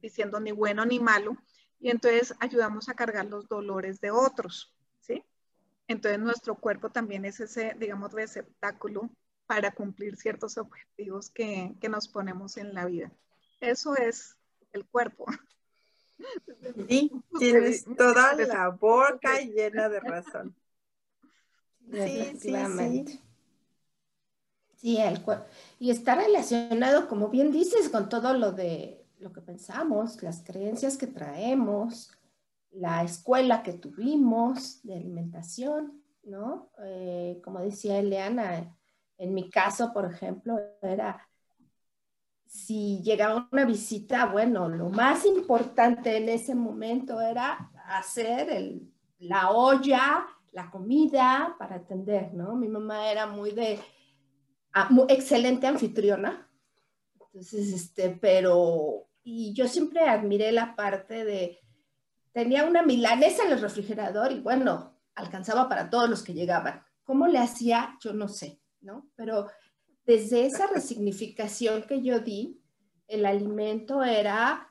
diciendo 0.01 0.39
ni 0.39 0.51
bueno 0.51 0.85
ni 0.85 0.99
malo, 0.99 1.37
y 1.83 1.89
entonces 1.89 2.33
ayudamos 2.39 2.87
a 2.87 2.93
cargar 2.93 3.25
los 3.25 3.49
dolores 3.49 3.99
de 3.99 4.09
otros, 4.09 4.73
¿sí? 5.01 5.21
Entonces 5.89 6.17
nuestro 6.17 6.55
cuerpo 6.55 6.89
también 6.89 7.25
es 7.25 7.41
ese, 7.41 7.75
digamos, 7.77 8.13
receptáculo 8.13 9.09
para 9.47 9.69
cumplir 9.71 10.15
ciertos 10.15 10.57
objetivos 10.57 11.29
que, 11.29 11.75
que 11.81 11.89
nos 11.89 12.07
ponemos 12.07 12.55
en 12.55 12.73
la 12.73 12.85
vida. 12.85 13.11
Eso 13.59 13.97
es 13.97 14.37
el 14.71 14.85
cuerpo. 14.85 15.25
Sí, 16.87 17.11
tienes 17.37 17.83
toda 17.97 18.33
la 18.33 18.69
boca 18.69 19.41
llena 19.41 19.89
de 19.89 19.99
razón. 19.99 20.55
Sí, 21.91 22.37
sí, 22.39 22.55
sí. 22.77 23.21
Sí, 24.77 24.97
el 25.01 25.21
cuerpo. 25.21 25.45
Y 25.79 25.91
está 25.91 26.15
relacionado, 26.15 27.09
como 27.09 27.27
bien 27.27 27.51
dices, 27.51 27.89
con 27.89 28.07
todo 28.07 28.33
lo 28.35 28.53
de 28.53 29.02
lo 29.23 29.31
que 29.31 29.41
pensamos, 29.41 30.21
las 30.21 30.43
creencias 30.43 30.97
que 30.97 31.07
traemos, 31.07 32.11
la 32.71 33.03
escuela 33.03 33.63
que 33.63 33.73
tuvimos 33.73 34.83
de 34.83 34.95
alimentación, 34.95 36.03
¿no? 36.23 36.71
Eh, 36.83 37.39
como 37.43 37.59
decía 37.61 37.99
Eliana, 37.99 38.75
en 39.17 39.33
mi 39.33 39.49
caso, 39.49 39.93
por 39.93 40.05
ejemplo, 40.05 40.59
era, 40.81 41.25
si 42.45 43.01
llegaba 43.01 43.47
una 43.51 43.65
visita, 43.65 44.25
bueno, 44.25 44.67
lo 44.67 44.89
más 44.89 45.25
importante 45.25 46.17
en 46.17 46.29
ese 46.29 46.53
momento 46.53 47.21
era 47.21 47.71
hacer 47.87 48.49
el, 48.49 48.91
la 49.19 49.51
olla, 49.51 50.27
la 50.51 50.69
comida 50.69 51.55
para 51.57 51.77
atender, 51.77 52.33
¿no? 52.33 52.55
Mi 52.55 52.67
mamá 52.67 53.09
era 53.09 53.25
muy 53.25 53.51
de, 53.51 53.79
ah, 54.73 54.89
excelente 55.07 55.65
anfitriona, 55.65 56.49
entonces, 57.33 57.73
este, 57.73 58.11
pero 58.11 59.07
y 59.23 59.53
yo 59.53 59.67
siempre 59.67 60.01
admiré 60.07 60.51
la 60.51 60.75
parte 60.75 61.23
de, 61.23 61.59
tenía 62.33 62.65
una 62.65 62.83
milanesa 62.83 63.45
en 63.45 63.53
el 63.53 63.61
refrigerador 63.61 64.31
y 64.31 64.41
bueno, 64.41 64.99
alcanzaba 65.15 65.69
para 65.69 65.89
todos 65.89 66.09
los 66.09 66.23
que 66.23 66.33
llegaban. 66.33 66.83
¿Cómo 67.03 67.27
le 67.27 67.39
hacía? 67.39 67.97
Yo 68.01 68.13
no 68.13 68.27
sé, 68.27 68.61
¿no? 68.81 69.09
Pero 69.15 69.47
desde 70.05 70.45
esa 70.45 70.67
resignificación 70.67 71.83
que 71.83 72.01
yo 72.01 72.19
di, 72.19 72.61
el 73.07 73.25
alimento 73.25 74.03
era 74.03 74.69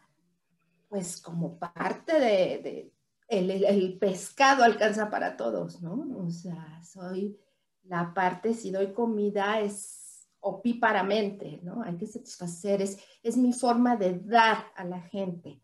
pues 0.88 1.20
como 1.20 1.58
parte 1.58 2.20
de, 2.20 2.92
el, 3.28 3.50
el, 3.50 3.98
pescado 3.98 4.62
alcanza 4.62 5.08
para 5.08 5.38
todos, 5.38 5.80
¿no? 5.80 6.06
O 6.18 6.30
sea, 6.30 6.82
soy 6.82 7.38
la 7.84 8.12
parte, 8.12 8.52
si 8.52 8.70
doy 8.70 8.92
comida 8.92 9.60
es 9.60 10.01
opíparamente, 10.42 11.60
¿no? 11.62 11.82
Hay 11.82 11.96
que 11.96 12.06
satisfacer, 12.06 12.82
es, 12.82 12.98
es 13.22 13.36
mi 13.36 13.52
forma 13.52 13.96
de 13.96 14.18
dar 14.18 14.66
a 14.76 14.84
la 14.84 15.00
gente. 15.00 15.60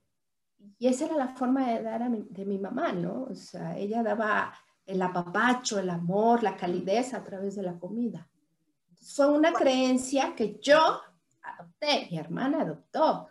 Y 0.78 0.86
esa 0.86 1.06
era 1.06 1.16
la 1.16 1.28
forma 1.34 1.68
de 1.68 1.82
dar 1.82 2.08
de 2.08 2.44
mi 2.44 2.58
mamá, 2.58 2.92
¿no? 2.92 3.24
O 3.24 3.34
sea, 3.34 3.76
ella 3.76 4.02
daba 4.02 4.54
el 4.86 5.02
apapacho, 5.02 5.78
el 5.78 5.90
amor, 5.90 6.42
la 6.42 6.56
calidez 6.56 7.12
a 7.12 7.22
través 7.22 7.56
de 7.56 7.62
la 7.62 7.78
comida. 7.78 8.28
fue 9.00 9.28
una 9.28 9.52
creencia 9.52 10.34
que 10.36 10.58
yo 10.62 11.00
adopté, 11.42 12.08
mi 12.10 12.18
hermana 12.18 12.62
adoptó. 12.62 13.28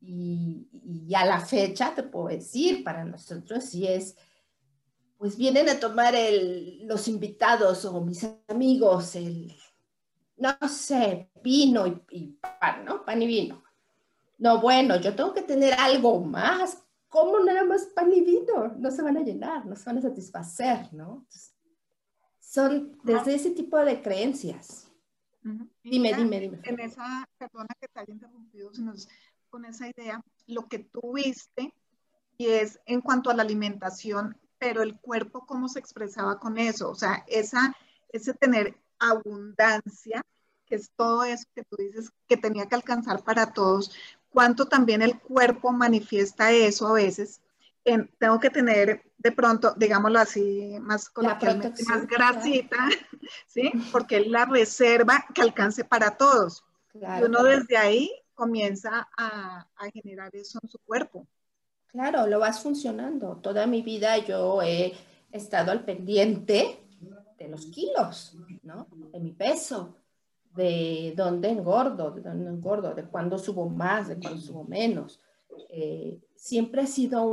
Y, 0.00 0.68
y, 0.72 1.14
a 1.14 1.24
la 1.24 1.40
fecha 1.40 1.94
te 1.94 2.02
puedo 2.02 2.26
decir, 2.28 2.82
para 2.84 3.04
nosotros 3.04 3.64
sí 3.64 3.86
es, 3.86 4.16
pues 5.16 5.36
vienen 5.36 5.68
a 5.68 5.78
tomar 5.78 6.14
el, 6.14 6.86
los 6.86 7.06
invitados 7.06 7.84
o 7.84 8.00
mis 8.00 8.26
amigos 8.48 9.14
el, 9.14 9.54
no 10.42 10.68
sé, 10.68 11.30
vino 11.42 11.86
y, 11.86 12.38
pan, 12.60 12.84
¿no? 12.84 13.04
Pan 13.04 13.22
y 13.22 13.26
vino. 13.26 13.62
No, 14.38 14.60
bueno, 14.60 14.96
yo 14.96 15.14
tengo 15.14 15.32
que 15.32 15.42
tener 15.42 15.74
algo 15.74 16.20
más. 16.20 16.82
¿Cómo 17.08 17.38
nada 17.38 17.62
más 17.62 17.84
pan 17.84 18.12
y 18.12 18.22
vino? 18.22 18.74
No 18.76 18.90
se 18.90 19.02
van 19.02 19.18
a 19.18 19.20
llenar, 19.20 19.64
no 19.66 19.76
se 19.76 19.84
van 19.84 19.98
a 19.98 20.02
satisfacer, 20.02 20.92
¿no? 20.92 21.26
son 22.40 22.98
desde 23.02 23.34
ese 23.34 23.50
tipo 23.52 23.78
de 23.78 24.02
creencias. 24.02 24.86
Dime, 25.82 26.12
dime, 26.14 26.38
dime. 26.38 26.60
En 26.64 26.80
esa, 26.80 27.26
perdona 27.38 27.74
que 27.80 27.88
te 27.88 28.00
haya 28.00 28.12
interrumpido, 28.12 28.70
con 29.48 29.64
esa 29.64 29.88
idea, 29.88 30.22
lo 30.46 30.68
que 30.68 30.80
tú 30.80 31.14
viste, 31.14 31.72
y 32.36 32.48
es 32.48 32.78
en 32.84 33.00
cuanto 33.00 33.30
a 33.30 33.34
la 33.34 33.42
alimentación, 33.42 34.36
pero 34.58 34.82
el 34.82 35.00
cuerpo, 35.00 35.46
¿cómo 35.46 35.66
se 35.68 35.78
expresaba 35.78 36.38
con 36.38 36.58
eso? 36.58 36.90
O 36.90 36.94
sea, 36.94 37.24
esa, 37.26 37.74
ese 38.10 38.34
tener 38.34 38.76
abundancia, 39.02 40.22
que 40.66 40.76
es 40.76 40.90
todo 40.96 41.24
eso 41.24 41.44
que 41.54 41.64
tú 41.64 41.76
dices 41.76 42.10
que 42.26 42.36
tenía 42.36 42.66
que 42.66 42.74
alcanzar 42.74 43.22
para 43.22 43.52
todos, 43.52 43.92
cuánto 44.30 44.66
también 44.66 45.02
el 45.02 45.18
cuerpo 45.18 45.72
manifiesta 45.72 46.50
eso 46.50 46.88
a 46.88 46.94
veces. 46.94 47.40
tengo 48.18 48.40
que 48.40 48.50
tener 48.50 49.02
de 49.18 49.32
pronto, 49.32 49.74
digámoslo 49.76 50.18
así, 50.18 50.76
más 50.80 51.08
coloquialmente, 51.10 51.84
más 51.84 52.06
grasita, 52.06 52.76
¿sí? 53.46 53.70
Porque 53.90 54.18
es 54.18 54.26
la 54.26 54.46
reserva 54.46 55.24
que 55.34 55.42
alcance 55.42 55.84
para 55.84 56.16
todos. 56.16 56.64
Y 56.94 57.22
uno 57.22 57.42
desde 57.42 57.76
ahí 57.76 58.10
comienza 58.34 59.08
a, 59.16 59.66
generar 59.92 60.34
eso 60.34 60.58
en 60.62 60.68
su 60.68 60.78
cuerpo. 60.78 61.26
Claro, 61.86 62.26
lo 62.26 62.38
vas 62.38 62.62
funcionando. 62.62 63.36
Toda 63.36 63.66
mi 63.66 63.82
vida 63.82 64.18
yo 64.18 64.62
he 64.62 64.94
estado 65.30 65.70
al 65.70 65.84
pendiente 65.84 66.81
de 67.42 67.48
los 67.48 67.66
kilos, 67.66 68.36
¿no? 68.62 68.86
De 69.12 69.20
mi 69.20 69.32
peso, 69.32 69.96
de 70.54 71.12
dónde 71.16 71.50
engordo, 71.50 72.10
de 72.10 72.22
dónde 72.22 72.50
engordo, 72.50 72.94
de 72.94 73.04
cuándo 73.04 73.38
subo 73.38 73.68
más, 73.68 74.08
de 74.08 74.18
cuándo 74.18 74.40
subo 74.40 74.64
menos. 74.64 75.20
Eh, 75.68 76.20
siempre 76.36 76.82
ha 76.82 76.86
sido 76.86 77.24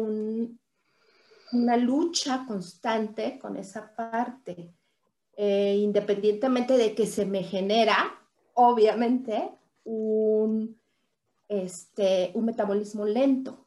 una 1.51 1.77
lucha 1.77 2.45
constante 2.47 3.37
con 3.39 3.55
esa 3.57 3.95
parte, 3.95 4.73
eh, 5.35 5.77
independientemente 5.79 6.77
de 6.77 6.95
que 6.95 7.05
se 7.05 7.25
me 7.25 7.43
genera, 7.43 7.97
obviamente, 8.55 9.51
un, 9.83 10.79
este, 11.47 12.31
un 12.33 12.45
metabolismo 12.45 13.05
lento. 13.05 13.65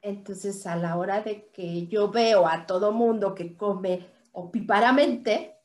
Entonces, 0.00 0.66
a 0.66 0.76
la 0.76 0.96
hora 0.96 1.22
de 1.22 1.48
que 1.48 1.86
yo 1.86 2.10
veo 2.10 2.46
a 2.46 2.66
todo 2.66 2.92
mundo 2.92 3.34
que 3.34 3.56
come 3.56 4.13
opíparamente 4.34 5.56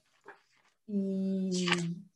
y 0.87 1.67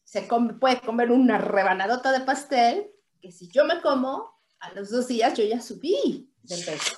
se 0.04 0.28
puede 0.60 0.82
comer 0.82 1.12
una 1.12 1.38
rebanadota 1.38 2.12
de 2.12 2.22
pastel, 2.22 2.92
que 3.20 3.32
si 3.32 3.48
yo 3.50 3.66
me 3.66 3.82
como, 3.82 4.32
a 4.60 4.72
los 4.74 4.90
dos 4.90 5.08
días 5.08 5.34
yo 5.38 5.44
ya 5.44 5.62
subí 5.62 6.32
de 6.44 6.56
peso, 6.58 6.96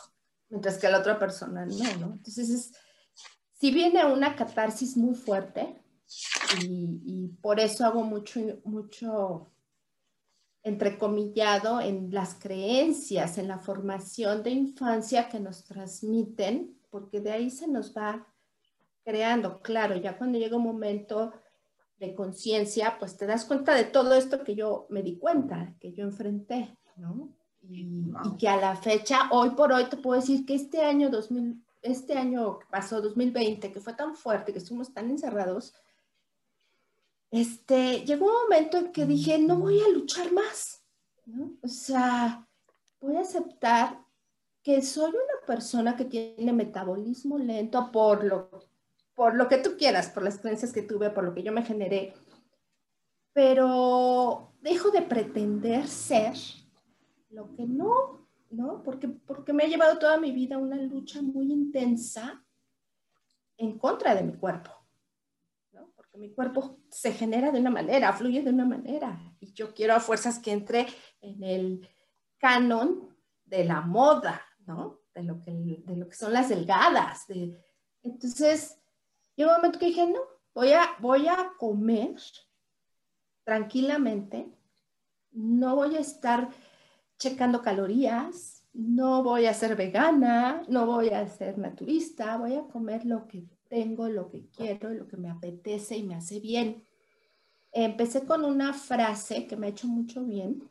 mientras 0.50 0.78
que 0.78 0.90
la 0.90 1.00
otra 1.00 1.18
persona 1.18 1.66
no. 1.66 2.14
Entonces, 2.14 2.74
si 3.54 3.72
viene 3.72 4.06
una 4.06 4.36
catarsis 4.36 4.98
muy 4.98 5.16
fuerte 5.16 5.82
y, 6.62 7.02
y 7.06 7.28
por 7.42 7.60
eso 7.60 7.86
hago 7.86 8.04
mucho, 8.04 8.40
mucho 8.66 9.52
entrecomillado 10.64 11.80
en 11.80 12.12
las 12.12 12.36
creencias, 12.36 13.38
en 13.38 13.48
la 13.48 13.60
formación 13.60 14.44
de 14.44 14.52
infancia 14.52 15.30
que 15.30 15.40
nos 15.40 15.64
transmiten, 15.64 16.78
porque 16.90 17.22
de 17.22 17.32
ahí 17.32 17.50
se 17.50 17.68
nos 17.68 17.96
va 17.96 18.28
creando. 19.06 19.62
Claro, 19.62 19.96
ya 19.96 20.18
cuando 20.18 20.38
llega 20.38 20.58
un 20.58 20.64
momento 20.64 21.32
de 21.98 22.14
conciencia, 22.14 22.98
pues 23.00 23.16
te 23.16 23.26
das 23.26 23.46
cuenta 23.46 23.74
de 23.74 23.86
todo 23.86 24.16
esto 24.16 24.44
que 24.44 24.56
yo 24.56 24.88
me 24.90 25.02
di 25.02 25.18
cuenta, 25.18 25.74
que 25.80 25.94
yo 25.94 26.04
enfrenté, 26.04 26.78
¿no? 26.98 27.30
Y, 27.62 28.12
que 28.38 28.50
a 28.50 28.58
la 28.58 28.76
fecha, 28.76 29.30
hoy 29.32 29.52
por 29.52 29.72
hoy, 29.72 29.86
te 29.86 29.98
puedo 29.98 30.20
decir 30.20 30.46
que 30.46 30.56
este 30.56 30.84
año 30.84 31.10
2000, 31.10 31.64
este 31.82 32.18
año 32.18 32.60
que 32.60 32.66
pasó, 32.70 33.02
2020, 33.02 33.72
que 33.72 33.80
fue 33.80 33.94
tan 33.94 34.16
fuerte, 34.16 34.52
que 34.52 34.60
estuvimos 34.60 34.94
tan 34.94 35.10
encerrados, 35.10 35.74
este, 37.32 38.06
llegó 38.06 38.26
un 38.26 38.44
momento 38.44 38.78
en 38.78 38.92
que 38.92 39.06
dije, 39.06 39.38
no 39.40 39.58
voy 39.58 39.80
a 39.80 39.90
luchar 39.90 40.32
más, 40.32 40.84
¿no? 41.26 41.54
O 41.64 41.68
sea, 41.68 42.48
voy 43.00 43.16
a 43.16 43.22
aceptar 43.22 44.00
que 44.62 44.82
soy 44.82 45.10
una 45.10 45.46
persona 45.46 45.96
que 45.96 46.06
tiene 46.06 46.54
metabolismo 46.54 47.38
lento 47.38 47.92
por 47.92 48.24
lo, 48.24 48.50
por 49.16 49.36
lo 49.36 49.48
que 49.48 49.58
tú 49.58 49.78
quieras, 49.78 50.10
por 50.10 50.24
las 50.24 50.38
creencias 50.40 50.72
que 50.72 50.82
tuve, 50.82 51.10
por 51.10 51.24
lo 51.24 51.34
que 51.34 51.44
yo 51.44 51.52
me 51.52 51.64
generé, 51.64 52.14
pero 53.34 54.54
dejo 54.62 54.92
de 54.92 55.02
pretender 55.02 55.88
ser 55.88 56.34
lo 57.30 57.54
que 57.56 57.66
no, 57.66 58.28
¿no? 58.52 58.84
Porque, 58.84 59.08
porque 59.08 59.54
me 59.54 59.64
ha 59.64 59.68
llevado 59.68 59.98
toda 59.98 60.20
mi 60.20 60.32
vida 60.32 60.58
una 60.58 60.78
lucha 60.78 61.22
muy 61.22 61.52
intensa 61.52 62.46
en 63.58 63.78
contra 63.78 64.14
de 64.16 64.24
mi 64.24 64.34
cuerpo 64.34 64.72
mi 66.18 66.32
cuerpo 66.32 66.80
se 66.90 67.14
genera 67.14 67.52
de 67.52 67.60
una 67.60 67.70
manera, 67.70 68.14
fluye 68.14 68.42
de 68.42 68.50
una 68.50 68.66
manera. 68.66 69.20
Y 69.40 69.54
yo 69.54 69.74
quiero 69.74 69.94
a 69.94 70.00
fuerzas 70.00 70.40
que 70.40 70.52
entre 70.52 70.88
en 71.22 71.44
el 71.44 71.90
canon 72.38 73.16
de 73.44 73.66
la 73.66 73.82
moda, 73.82 74.42
¿no? 74.66 75.02
De 75.14 75.24
lo 75.24 75.42
que, 75.42 75.52
de 75.52 75.96
lo 75.96 76.08
que 76.08 76.16
son 76.16 76.34
las 76.34 76.50
delgadas. 76.50 77.28
De... 77.28 77.58
Entonces, 78.04 78.82
llegó 79.36 79.52
un 79.52 79.58
momento 79.58 79.80
que 79.80 79.88
dije, 79.88 80.08
no, 80.08 80.20
voy 80.54 80.74
a, 80.74 80.96
voy 81.00 81.28
a 81.28 81.54
comer 81.58 82.16
tranquilamente, 83.44 84.50
no 85.32 85.76
voy 85.76 85.96
a 85.96 86.00
estar 86.00 86.50
checando 87.18 87.62
calorías, 87.62 88.66
no 88.74 89.24
voy 89.24 89.46
a 89.46 89.54
ser 89.54 89.76
vegana, 89.76 90.64
no 90.68 90.86
voy 90.86 91.10
a 91.10 91.28
ser 91.28 91.58
naturista, 91.58 92.38
voy 92.38 92.56
a 92.56 92.64
comer 92.64 93.06
lo 93.06 93.28
que 93.28 93.46
tengo, 93.70 94.10
lo 94.10 94.30
que 94.30 94.48
quiero, 94.50 94.90
lo 94.90 95.08
que 95.08 95.18
me 95.18 95.30
apetece 95.30 95.98
y 95.98 96.04
me 96.04 96.16
hace 96.16 96.40
bien. 96.40 96.84
Empecé 97.72 98.26
con 98.26 98.44
una 98.44 98.74
frase 98.74 99.48
que 99.48 99.56
me 99.56 99.68
ha 99.68 99.70
hecho 99.70 99.88
mucho 99.88 100.24
bien, 100.24 100.70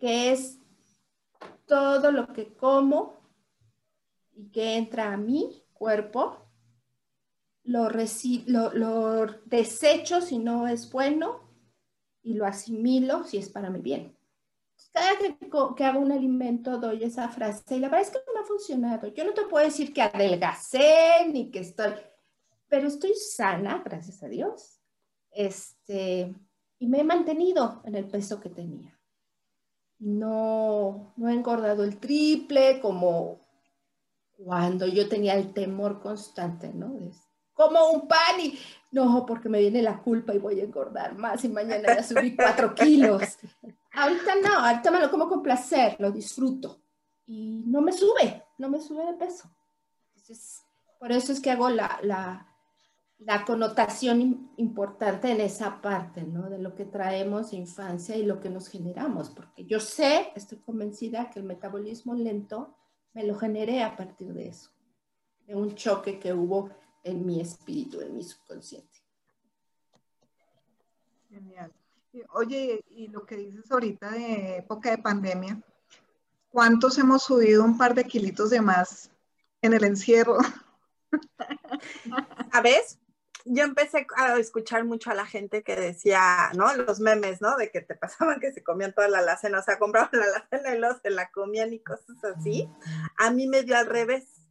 que 0.00 0.32
es 0.32 0.58
todo 1.66 2.10
lo 2.12 2.26
que 2.32 2.54
como 2.54 3.20
y 4.32 4.50
que 4.50 4.76
entra 4.76 5.12
a 5.12 5.16
mi 5.16 5.64
cuerpo, 5.72 6.41
lo, 7.64 7.88
lo, 8.46 8.72
lo 8.72 9.26
desecho 9.46 10.20
si 10.20 10.38
no 10.38 10.66
es 10.68 10.90
bueno 10.90 11.48
y 12.22 12.34
lo 12.34 12.46
asimilo 12.46 13.24
si 13.24 13.38
es 13.38 13.48
para 13.48 13.70
mi 13.70 13.80
bien 13.80 14.16
cada 14.92 15.16
que, 15.18 15.36
que, 15.76 15.84
hago 15.84 16.00
un 16.00 16.12
alimento 16.12 16.78
doy 16.78 17.04
esa 17.04 17.28
frase 17.28 17.76
y 17.76 17.80
la 17.80 17.88
verdad 17.88 18.08
es 18.08 18.10
que 18.10 18.18
no 18.34 18.40
ha 18.40 18.44
funcionado. 18.44 19.08
Yo 19.08 19.24
no 19.24 19.32
te 19.32 19.46
puedo 19.46 19.64
decir 19.64 19.92
que 19.92 20.02
adelgacé 20.02 21.26
ni 21.32 21.50
que 21.50 21.60
estoy, 21.60 21.92
pero 22.68 22.88
estoy 22.88 23.14
sana, 23.14 23.82
gracias 23.84 24.22
a 24.22 24.28
Dios. 24.28 24.80
Este, 25.30 26.34
y 26.78 26.86
me 26.86 27.00
he 27.00 27.04
mantenido 27.04 27.82
en 27.84 27.94
el 27.94 28.06
peso 28.06 28.40
que 28.40 28.50
tenía. 28.50 28.98
No, 29.98 31.14
no 31.16 31.28
he 31.28 31.32
engordado 31.32 31.84
el 31.84 31.98
triple 31.98 32.80
como 32.80 33.40
cuando 34.36 34.86
yo 34.86 35.08
tenía 35.08 35.34
el 35.34 35.54
temor 35.54 36.00
constante, 36.00 36.72
¿no? 36.74 36.98
Como 37.68 37.90
un 37.90 38.08
pan 38.08 38.40
y 38.40 38.58
no, 38.92 39.24
porque 39.26 39.48
me 39.48 39.60
viene 39.60 39.82
la 39.82 40.02
culpa 40.02 40.34
y 40.34 40.38
voy 40.38 40.60
a 40.60 40.64
engordar 40.64 41.16
más 41.16 41.44
y 41.44 41.48
mañana 41.48 41.96
ya 41.96 42.02
subí 42.02 42.36
cuatro 42.36 42.74
kilos. 42.74 43.38
Ahorita 43.94 44.34
no, 44.42 44.54
ahorita 44.58 44.90
me 44.90 45.00
lo 45.00 45.10
como 45.10 45.28
con 45.28 45.42
placer, 45.42 45.96
lo 45.98 46.10
disfruto 46.10 46.80
y 47.26 47.64
no 47.66 47.80
me 47.80 47.92
sube, 47.92 48.44
no 48.58 48.68
me 48.68 48.80
sube 48.80 49.06
de 49.06 49.14
peso. 49.14 49.50
Entonces, 50.14 50.62
por 50.98 51.10
eso 51.10 51.32
es 51.32 51.40
que 51.40 51.50
hago 51.50 51.70
la, 51.70 51.98
la, 52.02 52.46
la 53.18 53.44
connotación 53.44 54.50
importante 54.56 55.30
en 55.30 55.40
esa 55.40 55.80
parte, 55.80 56.22
¿no? 56.22 56.50
De 56.50 56.58
lo 56.58 56.74
que 56.74 56.84
traemos 56.84 57.50
de 57.50 57.58
infancia 57.58 58.16
y 58.16 58.24
lo 58.24 58.40
que 58.40 58.50
nos 58.50 58.68
generamos, 58.68 59.30
porque 59.30 59.64
yo 59.64 59.80
sé, 59.80 60.32
estoy 60.34 60.58
convencida 60.58 61.30
que 61.30 61.38
el 61.38 61.46
metabolismo 61.46 62.14
lento 62.14 62.76
me 63.14 63.24
lo 63.24 63.36
generé 63.36 63.82
a 63.82 63.96
partir 63.96 64.32
de 64.32 64.48
eso, 64.48 64.70
de 65.46 65.54
un 65.54 65.74
choque 65.74 66.18
que 66.18 66.32
hubo 66.32 66.70
en 67.04 67.26
mi 67.26 67.40
espíritu, 67.40 68.00
en 68.00 68.16
mi 68.16 68.22
subconsciente. 68.22 68.98
Genial. 71.28 71.72
Oye, 72.34 72.84
y 72.90 73.08
lo 73.08 73.24
que 73.24 73.36
dices 73.36 73.70
ahorita 73.70 74.10
de 74.10 74.58
época 74.58 74.90
de 74.90 74.98
pandemia, 74.98 75.62
¿cuántos 76.50 76.98
hemos 76.98 77.22
subido 77.22 77.64
un 77.64 77.78
par 77.78 77.94
de 77.94 78.04
kilitos 78.04 78.50
de 78.50 78.60
más 78.60 79.10
en 79.62 79.72
el 79.72 79.84
encierro? 79.84 80.36
A 82.52 82.60
ver, 82.60 82.82
yo 83.44 83.64
empecé 83.64 84.06
a 84.16 84.38
escuchar 84.38 84.84
mucho 84.84 85.10
a 85.10 85.14
la 85.14 85.26
gente 85.26 85.62
que 85.62 85.74
decía, 85.74 86.50
¿no? 86.54 86.74
Los 86.74 87.00
memes, 87.00 87.40
¿no? 87.40 87.56
De 87.56 87.70
que 87.70 87.80
te 87.80 87.94
pasaban 87.94 88.40
que 88.40 88.52
se 88.52 88.62
comían 88.62 88.92
toda 88.92 89.08
la 89.08 89.18
alacena, 89.18 89.58
o 89.58 89.62
sea, 89.62 89.78
compraban 89.78 90.10
la 90.12 90.24
alacena 90.24 90.74
y 90.74 90.78
luego 90.78 90.98
se 91.02 91.10
la 91.10 91.30
comían 91.30 91.72
y 91.72 91.80
cosas 91.80 92.22
así. 92.24 92.68
A 93.18 93.30
mí 93.30 93.46
me 93.48 93.62
dio 93.62 93.76
al 93.76 93.86
revés. 93.86 94.41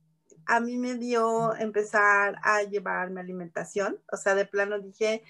A 0.45 0.59
mí 0.59 0.77
me 0.77 0.95
dio 0.95 1.55
empezar 1.55 2.37
a 2.43 2.63
llevarme 2.63 3.21
alimentación. 3.21 3.99
O 4.11 4.17
sea, 4.17 4.35
de 4.35 4.45
plano 4.45 4.79
dije, 4.79 5.23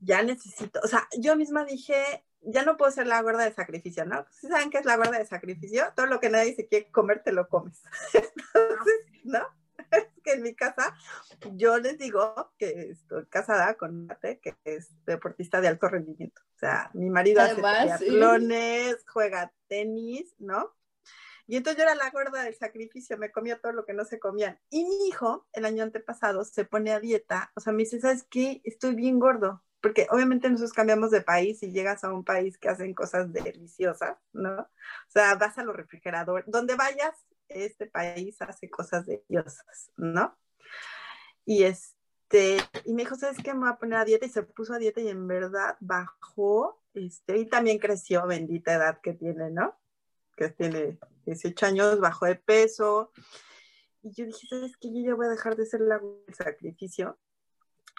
ya 0.00 0.22
necesito, 0.22 0.80
o 0.82 0.88
sea, 0.88 1.08
yo 1.18 1.36
misma 1.36 1.64
dije, 1.64 2.24
ya 2.42 2.62
no 2.64 2.76
puedo 2.76 2.90
ser 2.90 3.06
la 3.06 3.22
gorda 3.22 3.44
de 3.44 3.54
sacrificio, 3.54 4.04
¿no? 4.04 4.26
Si 4.30 4.48
saben 4.48 4.70
qué 4.70 4.78
es 4.78 4.84
la 4.84 4.96
gorda 4.96 5.18
de 5.18 5.26
sacrificio, 5.26 5.84
todo 5.96 6.06
lo 6.06 6.20
que 6.20 6.30
nadie 6.30 6.54
se 6.54 6.66
quiere 6.66 6.90
comer, 6.90 7.22
te 7.22 7.32
lo 7.32 7.48
comes. 7.48 7.82
Entonces, 8.12 9.00
¿no? 9.24 9.46
Es 9.90 10.06
que 10.24 10.32
en 10.32 10.42
mi 10.42 10.54
casa, 10.54 10.96
yo 11.52 11.78
les 11.78 11.98
digo 11.98 12.52
que 12.58 12.90
estoy 12.90 13.26
casada 13.26 13.74
con 13.74 14.06
Mate, 14.06 14.40
que 14.40 14.56
es 14.64 14.90
deportista 15.04 15.60
de 15.60 15.68
alto 15.68 15.88
rendimiento. 15.88 16.40
O 16.56 16.58
sea, 16.58 16.90
mi 16.94 17.10
marido 17.10 17.42
hace 17.42 17.56
triatlones, 17.56 19.04
juega 19.06 19.52
tenis, 19.68 20.34
¿no? 20.38 20.72
Y 21.46 21.56
entonces 21.56 21.78
yo 21.78 21.84
era 21.84 21.94
la 21.94 22.10
gorda 22.10 22.42
del 22.42 22.54
sacrificio, 22.54 23.18
me 23.18 23.30
comía 23.30 23.60
todo 23.60 23.72
lo 23.72 23.84
que 23.84 23.92
no 23.92 24.04
se 24.04 24.18
comían. 24.18 24.58
Y 24.70 24.84
mi 24.84 25.08
hijo, 25.08 25.46
el 25.52 25.64
año 25.64 25.82
antepasado, 25.82 26.44
se 26.44 26.64
pone 26.64 26.92
a 26.92 27.00
dieta, 27.00 27.52
o 27.54 27.60
sea, 27.60 27.72
me 27.72 27.84
dice, 27.84 28.00
¿sabes 28.00 28.26
qué? 28.30 28.60
Estoy 28.64 28.94
bien 28.94 29.18
gordo 29.18 29.62
porque 29.84 30.06
obviamente 30.08 30.48
nosotros 30.48 30.72
cambiamos 30.72 31.10
de 31.10 31.20
país 31.20 31.62
y 31.62 31.70
llegas 31.70 32.04
a 32.04 32.10
un 32.14 32.24
país 32.24 32.56
que 32.56 32.70
hacen 32.70 32.94
cosas 32.94 33.30
deliciosas, 33.34 34.16
¿no? 34.32 34.62
O 34.62 35.10
sea, 35.10 35.34
vas 35.34 35.58
a 35.58 35.62
los 35.62 35.76
refrigeradores, 35.76 36.46
donde 36.48 36.74
vayas, 36.74 37.14
este 37.48 37.84
país 37.84 38.40
hace 38.40 38.70
cosas 38.70 39.04
deliciosas, 39.04 39.90
¿no? 39.98 40.34
Y 41.44 41.64
este, 41.64 42.56
y 42.86 42.94
me 42.94 43.02
dijo, 43.02 43.14
¿sabes 43.14 43.36
qué? 43.44 43.52
Me 43.52 43.60
voy 43.60 43.68
a 43.68 43.76
poner 43.76 43.98
a 43.98 44.04
dieta 44.06 44.24
y 44.24 44.30
se 44.30 44.42
puso 44.42 44.72
a 44.72 44.78
dieta 44.78 45.02
y 45.02 45.08
en 45.08 45.28
verdad 45.28 45.76
bajó 45.80 46.80
Este, 46.94 47.36
y 47.36 47.44
también 47.44 47.78
creció, 47.78 48.26
bendita 48.26 48.72
edad 48.72 49.00
que 49.02 49.12
tiene, 49.12 49.50
¿no? 49.50 49.78
Que 50.36 50.48
tiene 50.50 50.98
18 51.26 51.66
años, 51.66 52.00
bajó 52.00 52.26
de 52.26 52.36
peso. 52.36 53.12
Y 54.02 54.12
yo 54.12 54.26
dije, 54.26 54.46
¿sabes 54.46 54.76
qué? 54.76 54.88
Yo 54.92 55.00
ya 55.00 55.14
voy 55.14 55.26
a 55.26 55.30
dejar 55.30 55.56
de 55.56 55.66
ser 55.66 55.80
la 55.80 55.98
del 55.98 56.34
sacrificio. 56.34 57.18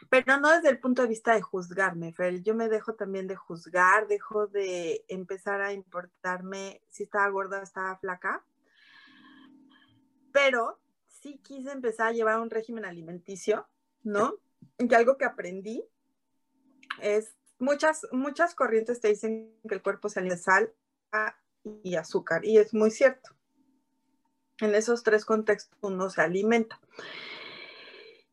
Pero 0.10 0.38
no 0.40 0.52
desde 0.52 0.70
el 0.70 0.80
punto 0.80 1.02
de 1.02 1.08
vista 1.08 1.34
de 1.34 1.42
juzgarme, 1.42 2.14
Fer. 2.14 2.44
Yo 2.44 2.54
me 2.54 2.68
dejo 2.68 2.96
también 2.96 3.28
de 3.28 3.36
juzgar, 3.36 4.08
dejo 4.08 4.48
de 4.48 5.06
empezar 5.08 5.62
a 5.62 5.74
importarme 5.74 6.82
si 6.90 7.04
estaba 7.04 7.30
gorda 7.30 7.60
o 7.60 7.64
estaba 7.64 7.98
flaca. 7.98 8.46
Pero 10.32 10.82
sí 11.08 11.40
quise 11.42 11.72
empezar 11.72 12.08
a 12.08 12.12
llevar 12.12 12.40
un 12.40 12.50
régimen 12.50 12.86
alimenticio, 12.86 13.68
¿no? 14.04 14.36
Y 14.78 14.94
algo 14.94 15.18
que 15.18 15.26
aprendí 15.26 15.84
es 17.02 17.34
muchas, 17.58 18.06
muchas 18.12 18.54
corrientes 18.54 19.00
te 19.00 19.08
dicen 19.08 19.58
que 19.68 19.76
el 19.76 19.82
cuerpo 19.82 20.10
se 20.10 20.20
alimenta 20.20 20.44
sal 20.44 20.74
y 21.84 21.96
azúcar, 21.96 22.46
y 22.46 22.58
es 22.58 22.74
muy 22.74 22.92
cierto. 22.92 23.32
En 24.60 24.74
esos 24.74 25.04
tres 25.04 25.26
contextos 25.26 25.78
uno 25.82 26.10
se 26.10 26.22
alimenta. 26.22 26.80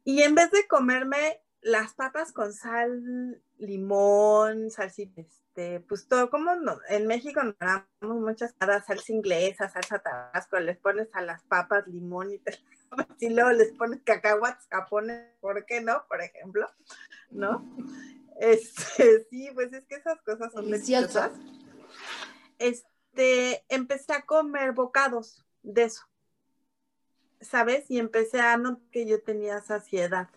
Y 0.05 0.23
en 0.23 0.35
vez 0.35 0.51
de 0.51 0.67
comerme 0.67 1.41
las 1.61 1.95
papas 1.95 2.33
con 2.33 2.53
sal, 2.53 3.41
limón, 3.59 4.71
salsita, 4.71 5.21
este, 5.21 5.81
pues 5.81 6.09
todo, 6.09 6.31
como 6.31 6.55
no, 6.57 6.79
en 6.89 7.07
México 7.07 7.43
nos 7.43 7.57
damos 7.59 8.21
muchas 8.21 8.55
salsa 8.59 9.13
inglesa, 9.13 9.69
salsa 9.69 9.99
tabasco, 9.99 10.59
les 10.59 10.79
pones 10.79 11.09
a 11.13 11.21
las 11.21 11.43
papas 11.45 11.87
limón 11.87 12.33
y 12.33 12.39
te 12.39 12.59
y 13.21 13.31
luego 13.31 13.53
les 13.53 13.73
pones 13.73 14.01
cacahuates 14.03 14.67
japones, 14.71 15.27
¿por 15.41 15.65
qué 15.65 15.81
no? 15.81 16.05
Por 16.09 16.21
ejemplo, 16.21 16.67
¿no? 17.31 17.65
Este, 18.41 19.25
sí, 19.31 19.51
pues 19.55 19.73
es 19.73 19.85
que 19.87 19.97
esas 19.97 20.21
cosas 20.23 20.53
son 20.53 20.71
deliciosas. 20.71 21.33
Este, 22.59 22.92
empecé 23.15 24.13
a 24.13 24.23
comer 24.23 24.73
bocados 24.73 25.45
de 25.63 25.85
eso, 25.85 26.03
¿sabes? 27.41 27.91
Y 27.91 27.99
empecé 27.99 28.41
a 28.41 28.57
notar 28.57 28.83
que 28.91 29.07
yo 29.07 29.23
tenía 29.23 29.61
saciedad, 29.61 30.29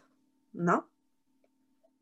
¿no? 0.53 0.89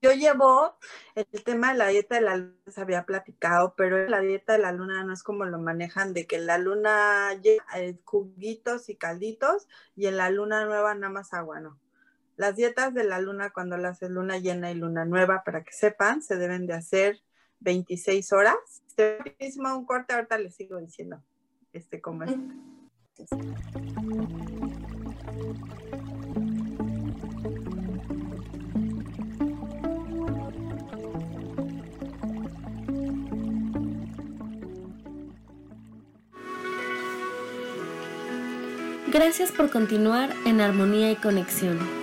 Yo 0.03 0.11
llevo 0.11 0.77
el 1.15 1.43
tema 1.45 1.71
de 1.71 1.77
la 1.77 1.87
dieta 1.87 2.15
de 2.15 2.21
la 2.21 2.35
luna, 2.35 2.57
se 2.67 2.81
había 2.81 3.05
platicado, 3.05 3.73
pero 3.77 4.05
la 4.09 4.19
dieta 4.19 4.51
de 4.51 4.59
la 4.59 4.73
luna 4.73 5.01
no 5.05 5.13
es 5.13 5.23
como 5.23 5.45
lo 5.45 5.59
manejan, 5.59 6.13
de 6.13 6.27
que 6.27 6.39
la 6.39 6.57
luna 6.57 7.33
lleva 7.41 7.63
eh, 7.77 7.97
juguitos 8.03 8.89
y 8.89 8.97
calditos 8.97 9.69
y 9.95 10.07
en 10.07 10.17
la 10.17 10.29
luna 10.29 10.65
nueva 10.65 10.93
nada 10.93 11.13
más 11.13 11.33
agua, 11.33 11.61
no. 11.61 11.79
Las 12.35 12.57
dietas 12.57 12.93
de 12.93 13.05
la 13.05 13.21
luna 13.21 13.51
cuando 13.51 13.77
las 13.77 13.93
haces 13.93 14.09
luna 14.09 14.39
llena 14.39 14.71
y 14.71 14.75
luna 14.75 15.05
nueva, 15.05 15.45
para 15.45 15.63
que 15.63 15.71
sepan, 15.71 16.21
se 16.21 16.35
deben 16.35 16.67
de 16.67 16.73
hacer 16.73 17.22
26 17.63 18.33
horas. 18.33 18.55
Este 18.87 19.17
mismo 19.39 19.75
un 19.75 19.85
corte, 19.85 20.13
ahorita 20.13 20.37
les 20.37 20.55
sigo 20.55 20.77
diciendo 20.77 21.23
este 21.71 22.01
cómo 22.01 22.23
es. 22.23 22.35
Gracias 39.11 39.51
por 39.51 39.69
continuar 39.69 40.31
en 40.45 40.59
armonía 40.59 41.11
y 41.11 41.15
conexión. 41.15 42.02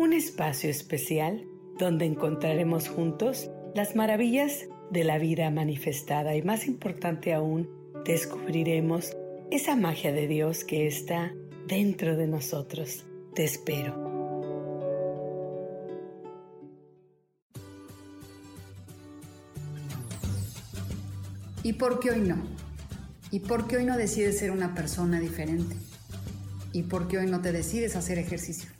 Un 0.00 0.14
espacio 0.14 0.70
especial 0.70 1.46
donde 1.78 2.06
encontraremos 2.06 2.88
juntos 2.88 3.50
las 3.74 3.96
maravillas 3.96 4.64
de 4.90 5.04
la 5.04 5.18
vida 5.18 5.50
manifestada 5.50 6.34
y 6.34 6.40
más 6.40 6.66
importante 6.66 7.34
aún, 7.34 7.68
descubriremos 8.06 9.14
esa 9.50 9.76
magia 9.76 10.10
de 10.10 10.26
Dios 10.26 10.64
que 10.64 10.86
está 10.86 11.34
dentro 11.66 12.16
de 12.16 12.26
nosotros. 12.28 13.04
Te 13.34 13.44
espero. 13.44 13.94
¿Y 21.62 21.74
por 21.74 22.00
qué 22.00 22.12
hoy 22.12 22.20
no? 22.22 22.38
¿Y 23.30 23.40
por 23.40 23.66
qué 23.66 23.76
hoy 23.76 23.84
no 23.84 23.98
decides 23.98 24.38
ser 24.38 24.50
una 24.50 24.74
persona 24.74 25.20
diferente? 25.20 25.76
¿Y 26.72 26.84
por 26.84 27.06
qué 27.06 27.18
hoy 27.18 27.26
no 27.26 27.42
te 27.42 27.52
decides 27.52 27.96
hacer 27.96 28.18
ejercicio? 28.18 28.79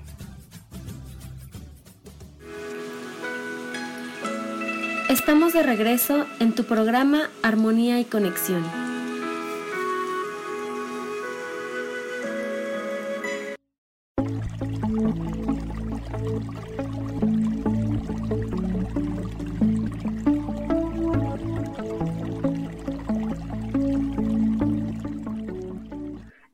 Estamos 5.21 5.53
de 5.53 5.61
regreso 5.61 6.25
en 6.39 6.55
tu 6.55 6.63
programa 6.63 7.29
Armonía 7.43 7.99
y 7.99 8.05
Conexión. 8.05 8.63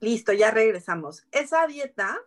Listo, 0.02 0.34
ya 0.34 0.52
regresamos. 0.52 1.26
Esa 1.32 1.66
dieta 1.68 2.18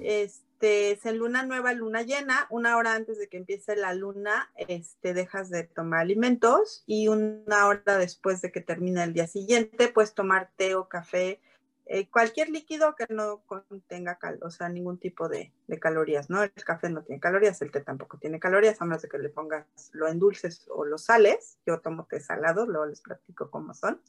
este, 0.00 0.51
es 0.62 1.04
en 1.06 1.18
luna 1.18 1.44
nueva, 1.44 1.72
luna 1.72 2.02
llena. 2.02 2.46
Una 2.50 2.76
hora 2.76 2.94
antes 2.94 3.18
de 3.18 3.28
que 3.28 3.36
empiece 3.36 3.76
la 3.76 3.94
luna, 3.94 4.52
este, 4.56 5.14
dejas 5.14 5.50
de 5.50 5.64
tomar 5.64 6.00
alimentos 6.00 6.84
y 6.86 7.08
una 7.08 7.66
hora 7.66 7.98
después 7.98 8.40
de 8.42 8.52
que 8.52 8.60
termine 8.60 9.02
el 9.02 9.12
día 9.12 9.26
siguiente, 9.26 9.88
puedes 9.88 10.14
tomar 10.14 10.50
té 10.56 10.74
o 10.74 10.88
café, 10.88 11.40
eh, 11.86 12.08
cualquier 12.08 12.48
líquido 12.48 12.94
que 12.94 13.06
no 13.10 13.42
contenga 13.44 14.18
cal, 14.18 14.38
o 14.42 14.50
sea, 14.50 14.68
ningún 14.68 14.98
tipo 14.98 15.28
de, 15.28 15.52
de, 15.66 15.80
calorías, 15.80 16.30
¿no? 16.30 16.42
El 16.42 16.52
café 16.52 16.88
no 16.88 17.02
tiene 17.02 17.20
calorías, 17.20 17.60
el 17.60 17.70
té 17.70 17.80
tampoco 17.80 18.18
tiene 18.18 18.38
calorías, 18.38 18.80
a 18.80 18.84
menos 18.84 19.02
de 19.02 19.08
que 19.08 19.18
le 19.18 19.28
pongas 19.28 19.66
lo 19.92 20.08
en 20.08 20.18
dulces 20.18 20.66
o 20.70 20.84
los 20.84 21.04
sales. 21.04 21.58
Yo 21.66 21.80
tomo 21.80 22.06
té 22.06 22.20
salado, 22.20 22.66
luego 22.66 22.86
les 22.86 23.00
platico 23.00 23.50
cómo 23.50 23.74
son. 23.74 24.00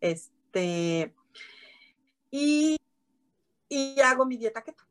Este 0.00 1.14
y, 2.36 2.80
hago 4.04 4.26
mi 4.26 4.36
dieta 4.36 4.62
keto. 4.62 4.82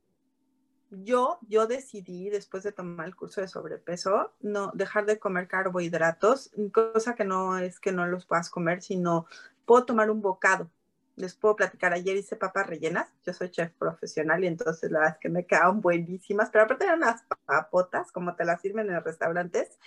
Yo, 1.01 1.39
yo 1.47 1.65
decidí, 1.65 2.29
después 2.29 2.61
de 2.63 2.71
tomar 2.71 3.07
el 3.07 3.15
curso 3.15 3.41
de 3.41 3.47
sobrepeso, 3.47 4.31
no 4.41 4.71
dejar 4.75 5.07
de 5.07 5.17
comer 5.17 5.47
carbohidratos, 5.47 6.51
cosa 6.71 7.15
que 7.15 7.25
no 7.25 7.57
es 7.57 7.79
que 7.79 7.91
no 7.91 8.05
los 8.05 8.27
puedas 8.27 8.51
comer, 8.51 8.83
sino 8.83 9.25
puedo 9.65 9.85
tomar 9.85 10.11
un 10.11 10.21
bocado. 10.21 10.69
Les 11.15 11.33
puedo 11.35 11.55
platicar, 11.55 11.93
ayer 11.93 12.15
hice 12.15 12.35
papas 12.35 12.67
rellenas, 12.67 13.07
yo 13.25 13.33
soy 13.33 13.49
chef 13.49 13.71
profesional 13.73 14.43
y 14.43 14.47
entonces 14.47 14.91
la 14.91 14.99
verdad 14.99 15.15
es 15.15 15.21
que 15.21 15.29
me 15.29 15.45
quedaron 15.45 15.81
buenísimas, 15.81 16.49
pero 16.51 16.65
aparte 16.65 16.85
eran 16.85 16.99
unas 16.99 17.23
papotas, 17.45 18.11
como 18.11 18.35
te 18.35 18.45
las 18.45 18.61
sirven 18.61 18.87
en 18.87 18.95
los 18.95 19.03
restaurantes. 19.03 19.79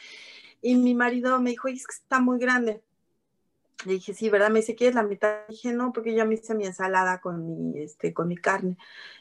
Y 0.60 0.74
mi 0.74 0.94
marido 0.94 1.40
me 1.40 1.50
dijo, 1.50 1.68
es 1.68 1.86
que 1.86 1.94
está 1.94 2.20
muy 2.20 2.38
grande. 2.38 2.82
Le 3.84 3.92
dije, 3.94 4.14
sí, 4.14 4.30
¿verdad? 4.30 4.50
Me 4.50 4.60
dice, 4.60 4.74
¿quieres 4.74 4.94
la 4.94 5.02
mitad? 5.02 5.40
Le 5.48 5.54
dije, 5.54 5.72
no, 5.72 5.92
porque 5.92 6.14
ya 6.14 6.24
me 6.24 6.34
hice 6.34 6.54
mi 6.54 6.64
ensalada 6.64 7.20
con 7.20 7.72
mi, 7.72 7.82
este, 7.82 8.14
con 8.14 8.28
mi 8.28 8.36
carne. 8.36 8.76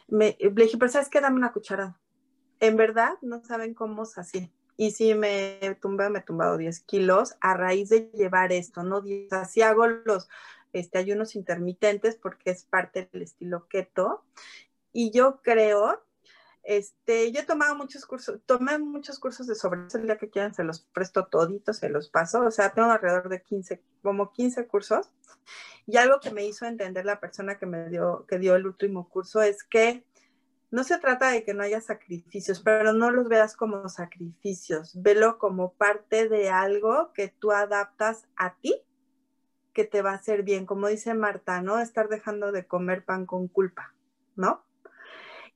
Me, 0.08 0.38
le 0.40 0.50
dije, 0.50 0.78
pero 0.78 0.92
¿sabes 0.92 1.10
qué? 1.10 1.22
Dame 1.22 1.36
una 1.36 1.52
cucharada. 1.52 2.00
en 2.60 2.78
verdad 2.78 3.14
no 3.22 3.44
saben 3.44 3.74
cómo 3.74 4.04
es 4.04 4.18
así. 4.18 4.52
Y 4.78 4.92
si 4.92 5.14
me 5.14 5.78
tumbé, 5.82 6.10
me 6.10 6.20
he 6.20 6.22
tumbado 6.24 6.58
10 6.58 6.82
kilos 6.82 7.36
a 7.42 7.56
raíz 7.56 7.90
de 7.90 8.12
llevar 8.14 8.52
esto, 8.52 8.84
¿no? 8.84 9.04
Así 9.32 9.62
hago 9.62 9.88
los 9.88 10.28
este, 10.74 10.98
ayunos 10.98 11.36
intermitentes 11.36 12.18
porque 12.18 12.52
es 12.52 12.66
parte 12.66 13.10
del 13.12 13.22
estilo 13.22 13.68
keto. 13.68 14.26
Y 14.92 15.12
yo 15.12 15.42
creo, 15.42 16.05
este, 16.66 17.32
yo 17.32 17.42
he 17.42 17.46
tomado 17.46 17.76
muchos 17.76 18.06
cursos, 18.08 18.42
tomé 18.48 18.80
muchos 18.80 19.20
cursos 19.20 19.46
de 19.46 19.54
sobre 19.54 19.82
el 19.94 20.04
día 20.04 20.18
que 20.18 20.32
quieran 20.32 20.56
se 20.56 20.64
los 20.64 20.82
presto 20.82 21.28
toditos, 21.28 21.78
se 21.78 21.90
los 21.90 22.10
paso, 22.10 22.42
o 22.42 22.52
sea, 22.52 22.72
tengo 22.74 22.90
alrededor 22.90 23.30
de 23.30 23.44
15, 23.44 23.84
como 24.02 24.32
15 24.32 24.66
cursos. 24.68 25.12
Y 25.86 25.98
algo 25.98 26.20
que 26.20 26.32
me 26.32 26.44
hizo 26.44 26.66
entender 26.66 27.06
la 27.06 27.20
persona 27.20 27.60
que 27.60 27.68
me 27.68 27.90
dio, 27.90 28.26
que 28.28 28.40
dio 28.40 28.56
el 28.56 28.66
último 28.66 29.08
curso 29.08 29.44
es 29.44 29.64
que 29.64 30.04
no 30.72 30.84
se 30.84 30.98
trata 30.98 31.30
de 31.30 31.44
que 31.44 31.54
no 31.54 31.62
haya 31.62 31.80
sacrificios, 31.82 32.62
pero 32.62 32.94
no 32.94 33.12
los 33.12 33.30
veas 33.30 33.56
como 33.56 33.88
sacrificios, 33.88 35.00
velo 35.00 35.38
como 35.38 35.74
parte 35.74 36.28
de 36.28 36.50
algo 36.50 37.14
que 37.14 37.28
tú 37.28 37.52
adaptas 37.52 38.28
a 38.36 38.56
ti, 38.56 38.82
que 39.72 39.86
te 39.86 40.02
va 40.02 40.12
a 40.12 40.16
hacer 40.16 40.42
bien, 40.42 40.66
como 40.66 40.88
dice 40.88 41.14
Marta, 41.14 41.62
¿no? 41.62 41.80
Estar 41.80 42.10
dejando 42.10 42.52
de 42.52 42.66
comer 42.66 43.06
pan 43.06 43.28
con 43.28 43.48
culpa, 43.48 43.94
¿no? 44.36 44.65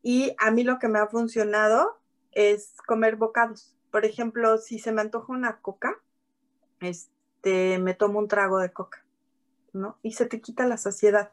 Y 0.02 0.36
a 0.38 0.52
mí 0.52 0.64
lo 0.64 0.80
que 0.80 0.88
me 0.88 1.00
ha 1.00 1.08
funcionado 1.08 2.00
es 2.32 2.76
comer 2.86 3.16
bocados. 3.16 3.76
Por 3.92 4.06
ejemplo, 4.06 4.58
si 4.58 4.80
se 4.80 4.92
me 4.92 5.02
antoja 5.02 5.34
una 5.34 5.60
coca, 5.62 6.00
este, 6.80 7.80
me 7.80 7.94
tomo 7.94 8.20
un 8.20 8.28
trago 8.28 8.60
de 8.60 8.72
coca, 8.72 9.04
¿no? 9.74 9.98
Y 10.02 10.14
se 10.14 10.26
te 10.26 10.40
quita 10.42 10.66
la 10.66 10.78
saciedad 10.78 11.32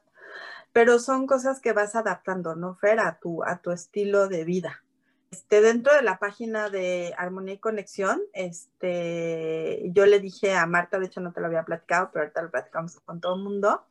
pero 0.77 0.99
son 0.99 1.27
cosas 1.27 1.59
que 1.61 1.73
vas 1.73 1.97
adaptando, 1.97 2.55
¿no, 2.55 2.75
Fer? 2.75 3.01
A 3.01 3.19
tu, 3.19 3.43
a 3.43 3.63
tu 3.63 3.71
estilo 3.71 4.29
de 4.29 4.45
vida. 4.45 4.85
Este, 5.31 5.63
dentro 5.63 5.95
de 5.95 6.03
la 6.03 6.19
página 6.19 6.69
de 6.69 7.15
Armonía 7.17 7.55
y 7.55 7.59
Conexión, 7.59 8.21
este, 8.35 9.91
yo 9.95 10.05
le 10.05 10.21
dije 10.21 10.55
a 10.55 10.67
Marta, 10.67 10.99
de 10.99 11.07
hecho 11.07 11.23
no 11.23 11.33
te 11.33 11.41
lo 11.41 11.47
había 11.47 11.65
platicado, 11.65 12.11
pero 12.13 12.25
ahorita 12.25 12.43
lo 12.43 12.51
platicamos 12.51 13.01
con 13.01 13.23
todo 13.23 13.37
el 13.37 13.43
mundo, 13.43 13.87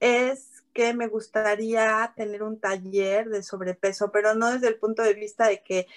es 0.00 0.57
que 0.78 0.94
me 0.94 1.08
gustaría 1.08 2.12
tener 2.14 2.44
un 2.44 2.60
taller 2.60 3.28
de 3.28 3.42
sobrepeso, 3.42 4.12
pero 4.12 4.36
no 4.36 4.52
desde 4.52 4.68
el 4.68 4.76
punto 4.76 5.02
de 5.02 5.12
vista 5.12 5.48
de 5.48 5.60
que 5.60 5.88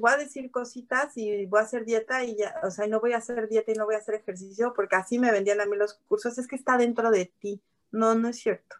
voy 0.00 0.10
a 0.10 0.16
decir 0.16 0.50
cositas 0.50 1.14
y 1.18 1.44
voy 1.44 1.60
a 1.60 1.64
hacer 1.64 1.84
dieta 1.84 2.24
y 2.24 2.36
ya, 2.36 2.54
o 2.62 2.70
sea, 2.70 2.86
no 2.86 2.98
voy 2.98 3.12
a 3.12 3.18
hacer 3.18 3.46
dieta 3.50 3.72
y 3.72 3.74
no 3.74 3.84
voy 3.84 3.94
a 3.94 3.98
hacer 3.98 4.14
ejercicio 4.14 4.72
porque 4.74 4.96
así 4.96 5.18
me 5.18 5.30
vendían 5.30 5.60
a 5.60 5.66
mí 5.66 5.76
los 5.76 6.00
cursos, 6.08 6.38
es 6.38 6.48
que 6.48 6.56
está 6.56 6.78
dentro 6.78 7.10
de 7.10 7.26
ti. 7.26 7.60
No, 7.90 8.14
no 8.14 8.28
es 8.28 8.38
cierto 8.38 8.76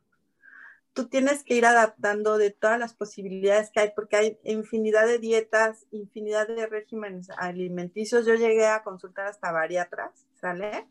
tú 0.94 1.08
tienes 1.08 1.44
que 1.44 1.54
ir 1.54 1.66
adaptando 1.66 2.38
de 2.38 2.50
todas 2.50 2.78
las 2.78 2.94
posibilidades 2.94 3.70
que 3.70 3.80
hay, 3.80 3.92
porque 3.94 4.16
hay 4.16 4.38
infinidad 4.44 5.06
de 5.06 5.18
dietas, 5.18 5.86
infinidad 5.90 6.48
de 6.48 6.66
regímenes 6.66 7.28
alimenticios. 7.36 8.26
Yo 8.26 8.34
llegué 8.34 8.66
a 8.66 8.82
consultar 8.82 9.26
hasta 9.26 9.52
bariatras, 9.52 10.26
¿sale? 10.38 10.86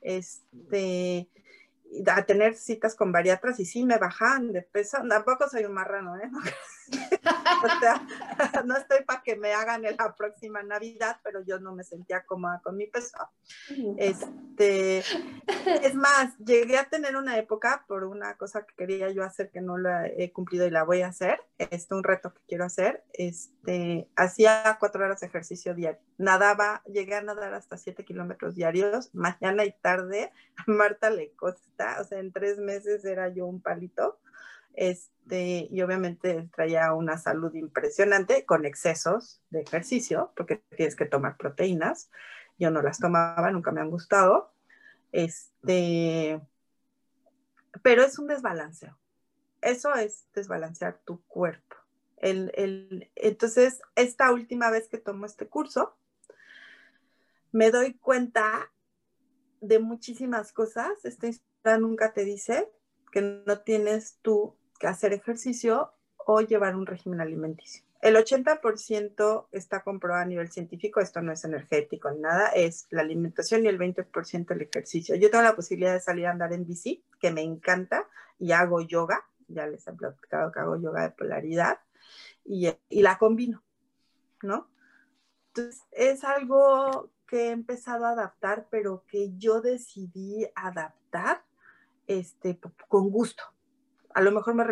Este, 0.00 1.28
a 2.06 2.22
tener 2.24 2.54
citas 2.54 2.94
con 2.94 3.12
bariatras 3.12 3.60
y 3.60 3.64
sí 3.64 3.84
me 3.84 3.98
bajan 3.98 4.52
de 4.52 4.62
peso. 4.62 4.98
Tampoco 5.08 5.48
soy 5.48 5.64
un 5.64 5.74
marrano, 5.74 6.16
¿eh? 6.16 6.30
no 8.64 8.76
estoy 8.76 9.04
para 9.04 9.22
que 9.22 9.36
me 9.36 9.52
hagan 9.52 9.84
en 9.84 9.96
la 9.96 10.14
próxima 10.14 10.62
Navidad, 10.62 11.20
pero 11.22 11.42
yo 11.44 11.58
no 11.58 11.74
me 11.74 11.84
sentía 11.84 12.24
cómoda 12.24 12.60
con 12.62 12.76
mi 12.76 12.86
peso. 12.86 13.18
Este, 13.96 14.98
es 14.98 15.94
más, 15.94 16.36
llegué 16.38 16.78
a 16.78 16.88
tener 16.88 17.16
una 17.16 17.38
época 17.38 17.84
por 17.88 18.04
una 18.04 18.36
cosa 18.36 18.64
que 18.64 18.74
quería 18.74 19.10
yo 19.10 19.24
hacer 19.24 19.50
que 19.50 19.60
no 19.60 19.78
la 19.78 20.06
he 20.06 20.32
cumplido 20.32 20.66
y 20.66 20.70
la 20.70 20.84
voy 20.84 21.02
a 21.02 21.08
hacer. 21.08 21.40
Este, 21.58 21.94
un 21.94 22.04
reto 22.04 22.32
que 22.32 22.40
quiero 22.48 22.64
hacer. 22.64 23.04
Este, 23.12 24.08
hacía 24.16 24.76
cuatro 24.78 25.04
horas 25.04 25.20
de 25.20 25.26
ejercicio 25.26 25.74
diario. 25.74 26.00
Nadaba, 26.16 26.82
llegué 26.86 27.14
a 27.14 27.22
nadar 27.22 27.54
hasta 27.54 27.76
siete 27.76 28.04
kilómetros 28.04 28.54
diarios, 28.54 29.14
mañana 29.14 29.64
y 29.64 29.72
tarde. 29.72 30.32
Marta 30.66 31.10
le 31.10 31.32
costa, 31.32 31.98
o 32.00 32.04
sea, 32.04 32.18
en 32.18 32.32
tres 32.32 32.58
meses 32.58 33.04
era 33.04 33.28
yo 33.28 33.46
un 33.46 33.60
palito 33.60 34.18
este, 34.78 35.66
y 35.72 35.82
obviamente 35.82 36.48
traía 36.54 36.92
una 36.94 37.18
salud 37.18 37.52
impresionante 37.54 38.46
con 38.46 38.64
excesos 38.64 39.42
de 39.50 39.62
ejercicio, 39.62 40.32
porque 40.36 40.62
tienes 40.76 40.94
que 40.94 41.04
tomar 41.04 41.36
proteínas. 41.36 42.12
Yo 42.60 42.70
no 42.70 42.80
las 42.80 43.00
tomaba, 43.00 43.50
nunca 43.50 43.72
me 43.72 43.80
han 43.80 43.90
gustado. 43.90 44.54
Este, 45.10 46.40
pero 47.82 48.04
es 48.04 48.20
un 48.20 48.28
desbalanceo. 48.28 48.96
Eso 49.62 49.92
es 49.96 50.28
desbalancear 50.32 51.00
tu 51.04 51.24
cuerpo. 51.24 51.74
El, 52.16 52.52
el, 52.54 53.10
entonces, 53.16 53.80
esta 53.96 54.30
última 54.30 54.70
vez 54.70 54.88
que 54.88 54.98
tomo 54.98 55.26
este 55.26 55.48
curso, 55.48 55.98
me 57.50 57.72
doy 57.72 57.94
cuenta 57.94 58.70
de 59.60 59.80
muchísimas 59.80 60.52
cosas. 60.52 61.04
Esta 61.04 61.26
historia 61.26 61.78
nunca 61.78 62.12
te 62.12 62.24
dice 62.24 62.70
que 63.10 63.22
no 63.22 63.58
tienes 63.62 64.18
tú 64.22 64.56
que 64.78 64.86
hacer 64.86 65.12
ejercicio 65.12 65.92
o 66.16 66.40
llevar 66.40 66.76
un 66.76 66.86
régimen 66.86 67.20
alimenticio. 67.20 67.84
El 68.00 68.14
80% 68.14 69.48
está 69.50 69.82
comprobado 69.82 70.22
a 70.22 70.26
nivel 70.26 70.50
científico, 70.50 71.00
esto 71.00 71.20
no 71.20 71.32
es 71.32 71.44
energético 71.44 72.10
ni 72.10 72.20
nada, 72.20 72.48
es 72.48 72.86
la 72.90 73.02
alimentación 73.02 73.64
y 73.64 73.68
el 73.68 73.78
20% 73.78 74.50
el 74.52 74.62
ejercicio. 74.62 75.16
Yo 75.16 75.30
tengo 75.30 75.42
la 75.42 75.56
posibilidad 75.56 75.94
de 75.94 76.00
salir 76.00 76.26
a 76.26 76.30
andar 76.30 76.52
en 76.52 76.64
bici, 76.64 77.02
que 77.18 77.32
me 77.32 77.42
encanta, 77.42 78.06
y 78.38 78.52
hago 78.52 78.80
yoga, 78.82 79.26
ya 79.48 79.66
les 79.66 79.86
he 79.88 79.92
platicado 79.92 80.52
que 80.52 80.60
hago 80.60 80.76
yoga 80.76 81.02
de 81.02 81.10
polaridad, 81.10 81.80
y, 82.44 82.68
y 82.88 83.02
la 83.02 83.18
combino, 83.18 83.64
¿no? 84.42 84.68
Entonces, 85.48 85.82
es 85.90 86.22
algo 86.22 87.10
que 87.26 87.48
he 87.48 87.50
empezado 87.50 88.06
a 88.06 88.10
adaptar, 88.10 88.68
pero 88.70 89.04
que 89.08 89.36
yo 89.36 89.60
decidí 89.60 90.46
adaptar 90.54 91.42
este, 92.06 92.60
con 92.88 93.10
gusto, 93.10 93.42
a 94.18 94.20
lo 94.20 94.32
mejor 94.32 94.56
me, 94.56 94.64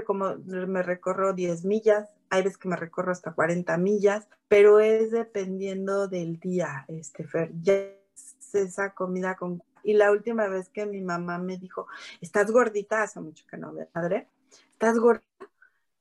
me 0.66 0.82
recorro 0.82 1.32
10 1.32 1.66
millas, 1.66 2.10
hay 2.30 2.42
veces 2.42 2.58
que 2.58 2.68
me 2.68 2.74
recorro 2.74 3.12
hasta 3.12 3.32
40 3.32 3.78
millas, 3.78 4.28
pero 4.48 4.80
es 4.80 5.12
dependiendo 5.12 6.08
del 6.08 6.40
día, 6.40 6.84
este, 6.88 7.22
Fer. 7.22 7.52
Ya 7.62 7.74
es 7.74 8.54
esa 8.54 8.92
comida 8.92 9.36
con... 9.36 9.62
Y 9.84 9.92
la 9.92 10.10
última 10.10 10.48
vez 10.48 10.68
que 10.68 10.84
mi 10.84 11.00
mamá 11.00 11.38
me 11.38 11.58
dijo, 11.58 11.86
estás 12.20 12.50
gordita, 12.50 13.04
hace 13.04 13.20
mucho 13.20 13.46
que 13.48 13.56
no 13.56 13.72
veo 13.72 13.86
padre, 13.86 14.26
estás 14.72 14.98
gordita, 14.98 15.48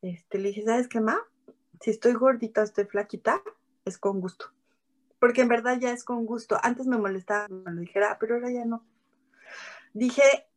este, 0.02 0.40
le 0.40 0.48
dije, 0.48 0.64
¿sabes 0.64 0.88
qué, 0.88 1.00
ma? 1.00 1.20
Si 1.82 1.92
estoy 1.92 2.14
gordita, 2.14 2.64
estoy 2.64 2.86
flaquita, 2.86 3.44
es 3.86 4.00
con 4.00 4.22
gusto. 4.22 4.48
Porque 5.20 5.42
en 5.42 5.50
verdad 5.50 5.78
ya 5.80 5.92
es 5.92 6.04
con 6.04 6.26
gusto. 6.26 6.58
Antes 6.64 6.88
me 6.88 6.98
molestaba, 6.98 7.48
me 7.48 7.72
lo 7.72 7.82
dijera, 7.82 8.18
pero 8.20 8.34
ahora 8.34 8.50
ya 8.50 8.66
no. 8.66 8.84
Dije, 9.94 10.48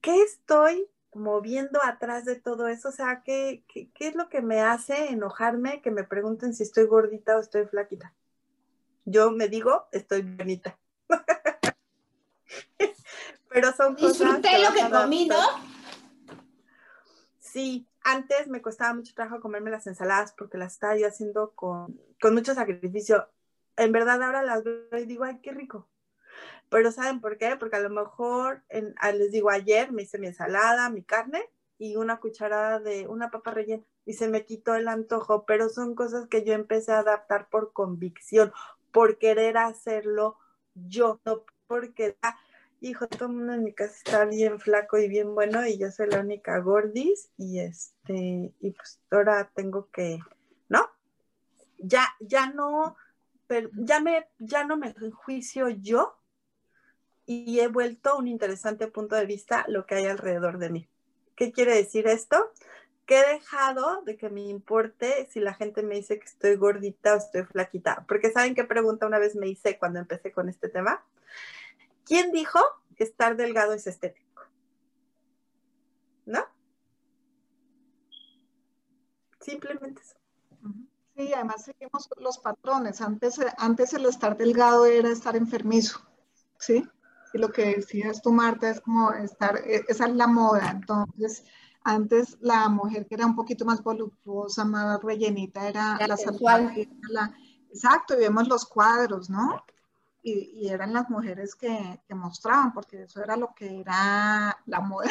¿qué 0.00 0.22
estoy 0.22 0.88
moviendo 1.14 1.80
atrás 1.82 2.24
de 2.24 2.36
todo 2.36 2.68
eso? 2.68 2.88
O 2.88 2.92
sea, 2.92 3.22
¿qué, 3.24 3.64
¿qué, 3.68 3.90
es 3.98 4.14
lo 4.14 4.28
que 4.28 4.42
me 4.42 4.60
hace 4.60 5.08
enojarme 5.08 5.82
que 5.82 5.90
me 5.90 6.04
pregunten 6.04 6.54
si 6.54 6.62
estoy 6.62 6.86
gordita 6.86 7.36
o 7.36 7.40
estoy 7.40 7.66
flaquita? 7.66 8.14
Yo 9.04 9.30
me 9.30 9.48
digo, 9.48 9.86
estoy 9.92 10.22
bonita. 10.22 10.78
Pero 13.48 13.72
son 13.72 13.94
cosas. 13.94 14.18
Disfruté 14.18 14.58
lo 14.58 14.72
que 14.72 14.90
comí, 14.90 15.26
¿no? 15.26 15.40
Sí, 17.38 17.88
antes 18.02 18.46
me 18.48 18.60
costaba 18.60 18.94
mucho 18.94 19.14
trabajo 19.14 19.40
comerme 19.40 19.70
las 19.70 19.86
ensaladas 19.86 20.32
porque 20.32 20.58
las 20.58 20.74
estaba 20.74 20.96
yo 20.96 21.08
haciendo 21.08 21.52
con, 21.54 21.98
con 22.20 22.34
mucho 22.34 22.54
sacrificio. 22.54 23.28
En 23.76 23.92
verdad 23.92 24.22
ahora 24.22 24.42
las 24.42 24.64
veo 24.64 24.98
y 24.98 25.06
digo, 25.06 25.24
ay, 25.24 25.40
qué 25.42 25.52
rico. 25.52 25.88
Pero 26.68 26.92
¿saben 26.92 27.20
por 27.20 27.38
qué? 27.38 27.56
Porque 27.56 27.76
a 27.76 27.80
lo 27.80 27.90
mejor, 27.90 28.62
ah, 29.00 29.12
les 29.12 29.32
digo, 29.32 29.50
ayer 29.50 29.92
me 29.92 30.02
hice 30.02 30.18
mi 30.18 30.26
ensalada, 30.26 30.90
mi 30.90 31.02
carne 31.02 31.48
y 31.78 31.96
una 31.96 32.18
cucharada 32.18 32.80
de 32.80 33.06
una 33.06 33.30
papa 33.30 33.52
rellena 33.52 33.84
y 34.04 34.14
se 34.14 34.28
me 34.28 34.44
quitó 34.44 34.74
el 34.74 34.88
antojo, 34.88 35.44
pero 35.44 35.68
son 35.68 35.94
cosas 35.94 36.26
que 36.28 36.44
yo 36.44 36.54
empecé 36.54 36.92
a 36.92 37.00
adaptar 37.00 37.48
por 37.50 37.72
convicción, 37.72 38.52
por 38.90 39.18
querer 39.18 39.58
hacerlo 39.58 40.38
yo, 40.74 41.20
no 41.24 41.44
porque, 41.66 42.16
ah, 42.22 42.36
hijo, 42.80 43.06
todo 43.06 43.28
el 43.28 43.34
mundo 43.34 43.52
en 43.52 43.64
mi 43.64 43.74
casa 43.74 43.94
está 43.96 44.24
bien 44.24 44.58
flaco 44.60 44.98
y 44.98 45.08
bien 45.08 45.34
bueno 45.34 45.66
y 45.66 45.78
yo 45.78 45.90
soy 45.90 46.08
la 46.08 46.20
única 46.20 46.58
gordis 46.60 47.30
y 47.36 47.60
este, 47.60 48.54
y 48.60 48.70
pues 48.70 49.00
ahora 49.10 49.50
tengo 49.54 49.90
que, 49.90 50.18
¿no? 50.68 50.88
Ya, 51.78 52.06
ya 52.20 52.50
no, 52.50 52.96
pero 53.46 53.68
ya 53.74 54.00
me, 54.00 54.26
ya 54.38 54.64
no 54.64 54.76
me 54.76 54.94
juicio 55.10 55.68
yo 55.68 56.17
y 57.28 57.60
he 57.60 57.68
vuelto 57.68 58.16
un 58.16 58.26
interesante 58.26 58.88
punto 58.88 59.14
de 59.14 59.26
vista 59.26 59.66
lo 59.68 59.84
que 59.84 59.96
hay 59.96 60.06
alrededor 60.06 60.56
de 60.56 60.70
mí. 60.70 60.88
¿Qué 61.36 61.52
quiere 61.52 61.74
decir 61.74 62.06
esto? 62.06 62.50
Que 63.04 63.20
he 63.20 63.34
dejado 63.34 64.00
de 64.00 64.16
que 64.16 64.30
me 64.30 64.40
importe 64.40 65.28
si 65.30 65.38
la 65.38 65.52
gente 65.52 65.82
me 65.82 65.96
dice 65.96 66.18
que 66.18 66.24
estoy 66.24 66.56
gordita 66.56 67.12
o 67.12 67.18
estoy 67.18 67.44
flaquita. 67.44 68.06
Porque 68.08 68.32
¿saben 68.32 68.54
qué 68.54 68.64
pregunta 68.64 69.06
una 69.06 69.18
vez 69.18 69.36
me 69.36 69.46
hice 69.46 69.78
cuando 69.78 69.98
empecé 69.98 70.32
con 70.32 70.48
este 70.48 70.70
tema? 70.70 71.04
¿Quién 72.06 72.32
dijo 72.32 72.60
que 72.96 73.04
estar 73.04 73.36
delgado 73.36 73.74
es 73.74 73.86
estético? 73.86 74.44
¿No? 76.24 76.46
Simplemente 79.38 80.00
eso. 80.00 80.16
Sí, 81.14 81.34
además 81.34 81.62
seguimos 81.62 82.08
los 82.16 82.38
patrones. 82.38 83.02
Antes, 83.02 83.38
antes 83.58 83.92
el 83.92 84.06
estar 84.06 84.34
delgado 84.38 84.86
era 84.86 85.10
estar 85.10 85.36
enfermizo, 85.36 86.00
¿sí? 86.58 86.88
Y 87.32 87.38
lo 87.38 87.50
que 87.50 87.76
decías 87.76 88.22
tú, 88.22 88.32
Marta, 88.32 88.70
es 88.70 88.80
como 88.80 89.12
estar, 89.12 89.56
e, 89.58 89.84
esa 89.88 90.06
es 90.06 90.14
la 90.14 90.26
moda. 90.26 90.70
Entonces, 90.70 91.44
antes 91.82 92.36
la 92.40 92.68
mujer 92.68 93.06
que 93.06 93.14
era 93.14 93.26
un 93.26 93.34
poquito 93.34 93.64
más 93.64 93.82
voluptuosa, 93.82 94.64
más 94.64 95.02
rellenita, 95.02 95.68
era 95.68 95.98
la, 95.98 96.16
la 97.08 97.34
Exacto, 97.70 98.14
y 98.14 98.20
vemos 98.20 98.48
los 98.48 98.64
cuadros, 98.64 99.28
¿no? 99.28 99.64
Y, 100.22 100.68
eran 100.68 100.92
las 100.92 101.08
mujeres 101.08 101.54
que, 101.54 102.00
que, 102.06 102.14
mostraban, 102.14 102.72
porque 102.72 103.04
eso 103.04 103.22
era 103.22 103.36
lo 103.36 103.54
que 103.54 103.80
era 103.80 104.58
la 104.66 104.80
moda 104.80 105.10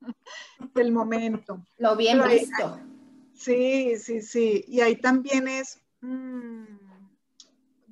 del 0.74 0.92
momento. 0.92 1.66
Lo 1.76 1.96
bien 1.96 2.22
visto. 2.26 2.78
Sí, 3.34 3.96
sí, 3.98 4.22
sí. 4.22 4.64
Y 4.68 4.80
ahí 4.80 4.96
también 4.96 5.48
es, 5.48 5.80
mm, 6.00 6.64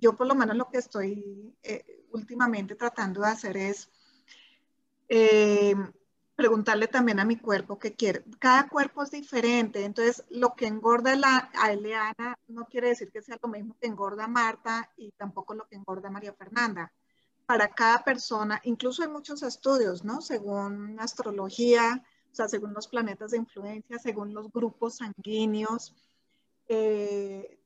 yo 0.00 0.16
por 0.16 0.26
lo 0.26 0.34
menos 0.34 0.56
lo 0.56 0.68
que 0.68 0.78
estoy 0.78 1.54
eh, 1.62 2.05
últimamente 2.16 2.74
tratando 2.74 3.20
de 3.20 3.29
hacer 3.29 3.57
es 3.57 3.90
eh, 5.09 5.74
preguntarle 6.35 6.88
también 6.88 7.20
a 7.20 7.24
mi 7.24 7.37
cuerpo 7.37 7.79
qué 7.79 7.94
quiere. 7.94 8.24
Cada 8.38 8.68
cuerpo 8.68 9.02
es 9.02 9.11
diferente, 9.11 9.85
entonces 9.85 10.24
lo 10.31 10.55
que 10.55 10.66
engorda 10.66 11.16
la, 11.16 11.50
a 11.55 11.72
Eliana 11.72 12.38
no 12.48 12.66
quiere 12.66 12.88
decir 12.88 13.11
que 13.11 13.22
sea 13.22 13.38
lo 13.42 13.48
mismo 13.48 13.76
que 13.81 13.87
engorda 13.87 14.26
Marta 14.29 14.90
y 14.96 15.12
tampoco 15.12 15.55
lo 15.55 15.66
que 15.66 15.76
engorda 15.76 16.11
María 16.11 16.35
Fernanda. 16.35 16.92
Para 17.46 17.68
cada 17.68 18.02
persona, 18.02 18.61
incluso 18.64 19.02
hay 19.02 19.09
muchos 19.09 19.42
estudios, 19.42 20.05
¿no? 20.05 20.20
Según 20.20 20.98
astrología, 20.98 22.05
o 22.33 22.35
sea, 22.35 22.48
según 22.48 22.74
los 22.74 22.88
planetas 22.88 23.31
de 23.31 23.38
influencia, 23.38 23.98
según 23.98 24.35
los 24.35 24.50
grupos 24.50 24.96
sanguíneos. 24.96 25.94
Eh, 26.68 27.59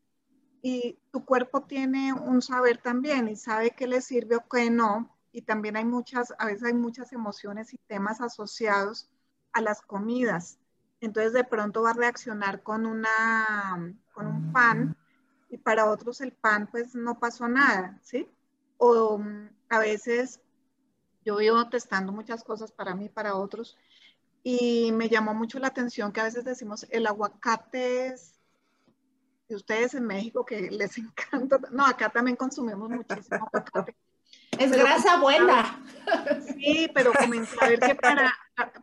y 0.63 0.99
tu 1.11 1.25
cuerpo 1.25 1.63
tiene 1.63 2.13
un 2.13 2.43
saber 2.43 2.79
también 2.79 3.29
y 3.29 3.37
sabe 3.37 3.71
qué 3.71 3.87
le 3.87 4.01
sirve 4.01 4.37
o 4.37 4.49
qué 4.49 4.71
no. 4.71 5.17
Y 5.33 5.43
también 5.43 5.77
hay 5.77 5.85
muchas, 5.85 6.35
a 6.39 6.47
veces 6.47 6.65
hay 6.65 6.75
muchas 6.75 7.13
emociones 7.13 7.73
y 7.73 7.79
temas 7.87 8.21
asociados 8.21 9.09
a 9.53 9.61
las 9.61 9.81
comidas. 9.81 10.59
Entonces 11.01 11.33
de 11.33 11.45
pronto 11.45 11.83
va 11.83 11.91
a 11.91 11.95
reaccionar 11.95 12.63
con, 12.63 12.85
una, 12.85 13.95
con 14.13 14.27
un 14.27 14.53
pan 14.53 14.97
y 15.49 15.57
para 15.57 15.91
otros 15.91 16.21
el 16.21 16.33
pan 16.33 16.69
pues 16.71 16.95
no 16.95 17.19
pasó 17.19 17.49
nada, 17.49 17.99
¿sí? 18.03 18.29
O 18.77 19.19
mm, 19.19 19.49
a 19.71 19.79
veces 19.79 20.41
yo 21.25 21.37
vivo 21.37 21.69
testando 21.69 22.13
muchas 22.13 22.45
cosas 22.45 22.73
para 22.73 22.95
mí, 22.95 23.09
para 23.09 23.35
otros, 23.35 23.77
y 24.43 24.93
me 24.93 25.09
llamó 25.09 25.35
mucho 25.35 25.59
la 25.59 25.69
atención 25.69 26.13
que 26.13 26.21
a 26.21 26.25
veces 26.25 26.45
decimos 26.45 26.87
el 26.91 27.07
aguacate 27.07 28.07
es, 28.07 28.40
ustedes 29.55 29.95
en 29.95 30.07
México 30.07 30.45
que 30.45 30.71
les 30.71 30.99
encanta, 30.99 31.59
no, 31.71 31.87
acá 31.87 32.09
también 32.11 32.37
consumimos 32.37 32.91
muchísimo 32.91 33.47
aguacate. 33.47 33.97
Es 34.59 34.71
grasa 34.73 35.21
buena. 35.21 35.83
Sí, 36.55 36.91
pero 36.95 37.13
comencé 37.13 37.57
a 37.61 37.69
ver 37.69 37.81
que 37.81 37.95
para, 37.95 38.33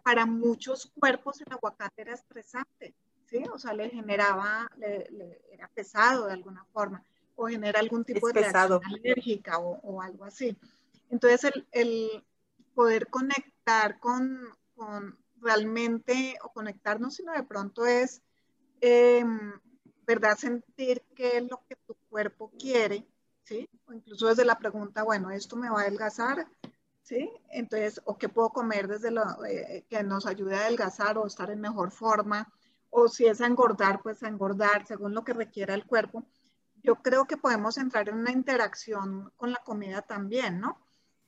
para 0.03 0.25
muchos 0.25 0.91
cuerpos 0.99 1.41
el 1.41 1.51
aguacate 1.51 2.01
era 2.01 2.13
estresante, 2.13 2.95
¿sí? 3.25 3.43
O 3.53 3.59
sea, 3.59 3.73
le 3.73 3.89
generaba, 3.89 4.71
le, 4.77 5.41
era 5.51 5.67
pesado 5.73 6.27
de 6.27 6.33
alguna 6.33 6.65
forma, 6.73 7.03
o 7.35 7.47
genera 7.47 7.79
algún 7.79 8.03
tipo 8.03 8.27
de 8.27 8.41
reacción 8.41 8.81
alérgica 8.85 9.59
o, 9.59 9.79
o, 9.83 10.01
algo 10.01 10.25
así. 10.25 10.57
Entonces, 11.09 11.51
el, 11.53 11.67
el 11.71 12.23
poder 12.73 13.07
conectar 13.07 13.99
con, 13.99 14.39
con, 14.75 15.17
realmente 15.41 16.37
o 16.43 16.49
conectarnos, 16.49 17.15
sino 17.15 17.33
de 17.33 17.43
pronto 17.43 17.85
es, 17.85 18.21
em, 18.81 19.53
¿verdad? 20.07 20.37
Sentir 20.37 21.03
qué 21.15 21.37
es 21.37 21.43
lo 21.49 21.61
que 21.67 21.75
tu 21.75 21.95
cuerpo 22.09 22.51
quiere, 22.57 23.05
¿sí? 23.43 23.69
O 23.85 23.93
incluso 23.93 24.27
desde 24.27 24.45
la 24.45 24.57
pregunta, 24.57 25.03
bueno, 25.03 25.29
¿esto 25.29 25.55
me 25.55 25.69
va 25.69 25.79
a 25.79 25.83
adelgazar? 25.83 26.47
¿Sí? 27.03 27.29
Entonces, 27.49 28.01
o 28.05 28.17
qué 28.17 28.29
puedo 28.29 28.49
comer 28.49 28.87
desde 28.87 29.11
lo 29.11 29.23
eh, 29.45 29.85
que 29.89 30.03
nos 30.03 30.25
ayude 30.25 30.55
a 30.55 30.61
adelgazar 30.61 31.17
o 31.17 31.27
estar 31.27 31.51
en 31.51 31.61
mejor 31.61 31.91
forma, 31.91 32.51
o 32.89 33.07
si 33.07 33.25
es 33.27 33.41
a 33.41 33.45
engordar, 33.45 34.01
pues 34.01 34.23
a 34.23 34.27
engordar 34.27 34.85
según 34.87 35.13
lo 35.13 35.23
que 35.23 35.33
requiera 35.33 35.73
el 35.73 35.85
cuerpo. 35.85 36.25
Yo 36.83 36.95
creo 36.95 37.25
que 37.25 37.37
podemos 37.37 37.77
entrar 37.77 38.09
en 38.09 38.15
una 38.15 38.31
interacción 38.31 39.31
con 39.37 39.51
la 39.51 39.63
comida 39.63 40.01
también, 40.01 40.59
¿no? 40.59 40.79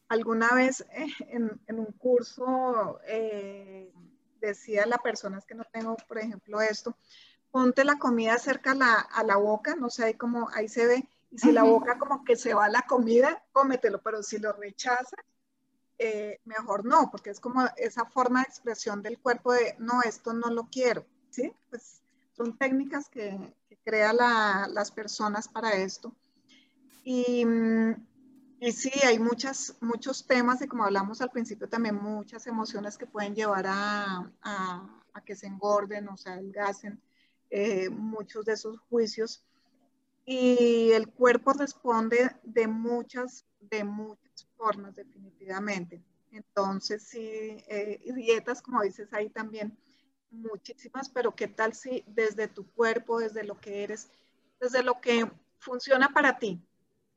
alguna 0.10 0.50
vez 0.54 0.82
eh, 0.92 1.08
en, 1.30 1.80
un 1.80 1.92
curso 1.94 3.00
eh, 3.08 3.94
decía 4.42 4.86
la 4.86 4.98
persona 4.98 5.38
es 5.38 5.46
que 5.46 5.56
no 5.56 5.64
tengo, 5.72 5.96
por 6.08 6.18
ejemplo, 6.18 6.60
esto, 6.62 6.98
ponte 7.52 7.84
la 7.84 7.98
comida 7.98 8.38
cerca 8.38 8.72
a 8.72 9.24
la, 9.24 9.36
boca, 9.38 9.76
no 9.76 9.90
sé, 9.90 10.06
ahí 10.06 10.14
como, 10.14 10.50
ahí 10.54 10.68
se 10.68 10.86
ve, 10.86 11.10
y 11.32 11.38
si 11.38 11.52
la 11.52 11.64
boca 11.64 11.98
como 12.00 12.24
que 12.24 12.36
se 12.36 12.54
va 12.54 12.70
la 12.70 12.84
comida, 12.84 13.44
cómetelo, 13.52 14.02
pero 14.02 14.24
si 14.24 14.40
lo 14.40 14.54
rechaza, 14.54 15.18
eh, 15.98 16.40
mejor 16.46 16.86
no, 16.86 17.10
porque 17.12 17.30
es 17.30 17.40
como 17.40 17.66
esa 17.78 18.06
forma 18.06 18.40
de 18.42 18.48
expresión 18.48 19.02
del 19.02 19.20
cuerpo 19.20 19.54
de, 19.54 19.76
no, 19.80 20.02
esto 20.02 20.34
no 20.34 20.50
lo 20.50 20.70
quiero, 20.72 21.06
¿sí? 21.30 21.52
Pues 21.70 22.02
son 22.36 22.58
técnicas 22.58 23.10
que, 23.10 23.38
que 23.68 23.78
crean 23.84 24.18
las 24.18 24.92
personas 24.92 25.48
para 25.48 25.74
esto. 25.74 26.14
Y, 27.04 27.46
mm, 27.46 27.96
y 28.62 28.72
sí, 28.72 28.92
hay 29.06 29.20
muchas, 29.20 29.76
muchos 29.80 30.26
temas 30.26 30.62
y 30.62 30.68
como 30.68 30.84
hablamos 30.84 31.22
al 31.22 31.32
principio 31.32 31.70
también 31.70 31.96
muchas 31.96 32.46
emociones 32.46 32.98
que 32.98 33.06
pueden 33.06 33.34
llevar 33.34 33.66
a, 33.68 34.32
a, 34.42 35.22
que 35.26 35.36
se 35.36 35.48
engorden 35.48 36.08
o 36.08 36.16
se 36.16 36.30
adelgacen 36.30 37.02
eh, 37.50 37.90
muchos 37.90 38.46
de 38.46 38.54
esos 38.54 38.80
juicios. 38.90 39.44
Y 40.26 40.92
el 40.92 41.10
cuerpo 41.10 41.54
responde 41.54 42.36
de 42.44 42.68
muchas, 42.68 43.46
de 43.60 43.84
muchas 43.84 44.48
formas 44.56 44.96
definitivamente. 44.96 46.04
Entonces, 46.32 47.04
sí, 47.04 47.20
eh, 47.68 48.02
dietas, 48.16 48.62
como 48.62 48.84
dices 48.84 49.12
ahí 49.14 49.30
también, 49.30 49.78
muchísimas, 50.30 51.10
pero 51.10 51.36
¿qué 51.36 51.48
tal 51.48 51.74
si 51.74 52.04
desde 52.06 52.48
tu 52.48 52.70
cuerpo, 52.72 53.20
desde 53.20 53.44
lo 53.44 53.60
que 53.60 53.84
eres, 53.84 54.12
desde 54.60 54.84
lo 54.84 55.02
que 55.02 55.30
funciona 55.58 56.10
para 56.10 56.38
ti, 56.38 56.62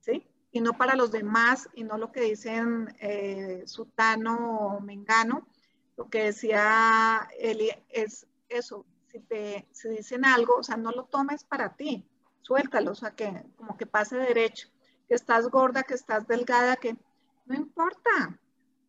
¿sí? 0.00 0.26
y 0.52 0.60
no 0.60 0.74
para 0.74 0.94
los 0.94 1.10
demás 1.10 1.68
y 1.74 1.82
no 1.82 1.96
lo 1.96 2.12
que 2.12 2.20
dicen 2.20 2.94
eh, 3.00 3.62
Sutano 3.66 4.58
o 4.58 4.80
Mengano. 4.80 5.48
Lo 5.96 6.08
que 6.10 6.24
decía 6.24 7.28
Eli 7.38 7.70
es 7.88 8.26
eso, 8.48 8.84
si 9.12 9.20
te 9.20 9.68
si 9.72 9.88
dicen 9.90 10.24
algo, 10.24 10.56
o 10.56 10.62
sea, 10.62 10.76
no 10.76 10.90
lo 10.90 11.04
tomes 11.04 11.44
para 11.44 11.76
ti, 11.76 12.04
suéltalo, 12.40 12.92
o 12.92 12.94
sea, 12.94 13.12
que 13.14 13.44
como 13.56 13.76
que 13.76 13.86
pase 13.86 14.16
derecho, 14.16 14.68
que 15.06 15.14
estás 15.14 15.48
gorda, 15.48 15.82
que 15.82 15.94
estás 15.94 16.26
delgada, 16.26 16.76
que 16.76 16.96
no 17.44 17.54
importa, 17.54 18.40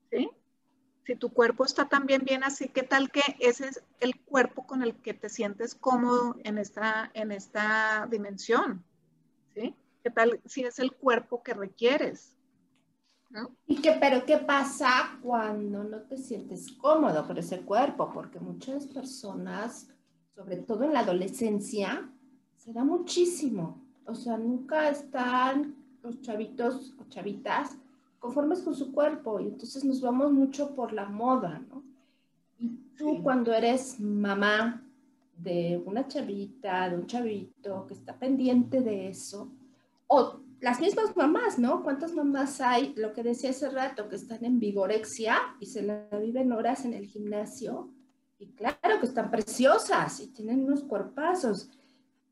¿sí? 0.10 0.30
Si 1.06 1.16
tu 1.18 1.34
cuerpo 1.34 1.66
está 1.66 1.90
también 1.90 2.24
bien 2.24 2.46
así, 2.46 2.70
¿qué 2.70 2.84
tal 2.84 3.12
que 3.12 3.22
ese 3.40 3.68
es 3.68 3.84
el 4.00 4.22
cuerpo 4.22 4.66
con 4.66 4.84
el 4.84 4.96
que 4.96 5.14
te 5.14 5.28
sientes 5.28 5.76
cómodo 5.76 6.38
en 6.46 6.58
esta, 6.58 7.12
en 7.14 7.34
esta 7.34 8.08
dimensión? 8.10 8.86
¿Sí? 9.54 9.76
¿Qué 10.02 10.10
tal 10.10 10.40
si 10.46 10.64
es 10.64 10.80
el 10.80 10.94
cuerpo 10.94 11.44
que 11.44 11.54
requieres? 11.54 12.38
¿Y 13.66 13.82
qué, 13.82 13.98
pero 14.00 14.26
qué 14.26 14.38
pasa 14.38 15.18
cuando 15.22 15.84
no 15.84 16.02
te 16.02 16.18
sientes 16.18 16.72
cómodo 16.74 17.26
con 17.26 17.38
ese 17.38 17.62
cuerpo? 17.62 18.12
Porque 18.14 18.40
muchas 18.40 18.86
personas, 18.86 19.90
sobre 20.36 20.58
todo 20.58 20.84
en 20.84 20.94
la 20.94 21.00
adolescencia, 21.00 22.10
se 22.56 22.74
da 22.74 22.84
muchísimo. 22.84 23.82
O 24.06 24.16
sea, 24.16 24.38
nunca 24.38 24.90
están 24.90 25.76
los 26.02 26.22
chavitos 26.22 26.94
o 27.00 27.06
chavitas 27.10 27.78
conformes 28.20 28.62
con 28.62 28.76
su 28.76 28.92
cuerpo 28.92 29.40
y 29.40 29.48
entonces 29.48 29.84
nos 29.84 30.02
vamos 30.02 30.32
mucho 30.32 30.74
por 30.76 30.94
la 30.94 31.06
moda, 31.06 31.62
¿no? 31.70 31.84
Y 32.58 32.70
tú 32.98 33.22
cuando 33.22 33.54
eres 33.54 34.00
mamá 34.00 34.82
de 35.38 35.82
una 35.86 36.08
chavita, 36.08 36.90
de 36.90 36.96
un 36.96 37.06
chavito 37.06 37.86
que 37.86 37.94
está 37.94 38.18
pendiente 38.18 38.82
de 38.82 39.10
eso, 39.10 39.52
o 40.08 40.40
las 40.62 40.80
mismas 40.80 41.16
mamás, 41.18 41.60
¿no? 41.60 41.84
¿Cuántas 41.84 42.14
mamás 42.14 42.62
hay, 42.62 42.94
lo 42.96 43.12
que 43.12 43.24
decía 43.24 43.50
hace 43.50 43.70
rato, 43.70 44.08
que 44.08 44.16
están 44.16 44.46
en 44.46 44.60
vigorexia 44.60 45.38
y 45.60 45.66
se 45.66 45.82
la 45.82 46.08
viven 46.22 46.54
horas 46.54 46.86
en 46.86 46.94
el 46.94 47.06
gimnasio? 47.06 47.90
Y 48.44 48.52
claro 48.56 49.00
que 49.00 49.06
están 49.06 49.32
preciosas 49.32 50.20
y 50.20 50.28
tienen 50.28 50.66
unos 50.66 50.84
cuerpazos. 50.84 51.70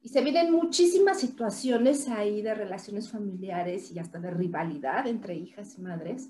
Y 0.02 0.10
se 0.10 0.22
vienen 0.22 0.52
muchísimas 0.52 1.22
situaciones 1.22 2.10
ahí 2.10 2.42
de 2.42 2.54
relaciones 2.54 3.10
familiares 3.10 3.92
y 3.92 4.00
hasta 4.00 4.20
de 4.20 4.30
rivalidad 4.30 5.08
entre 5.08 5.36
hijas 5.36 5.78
y 5.78 5.82
madres. 5.82 6.30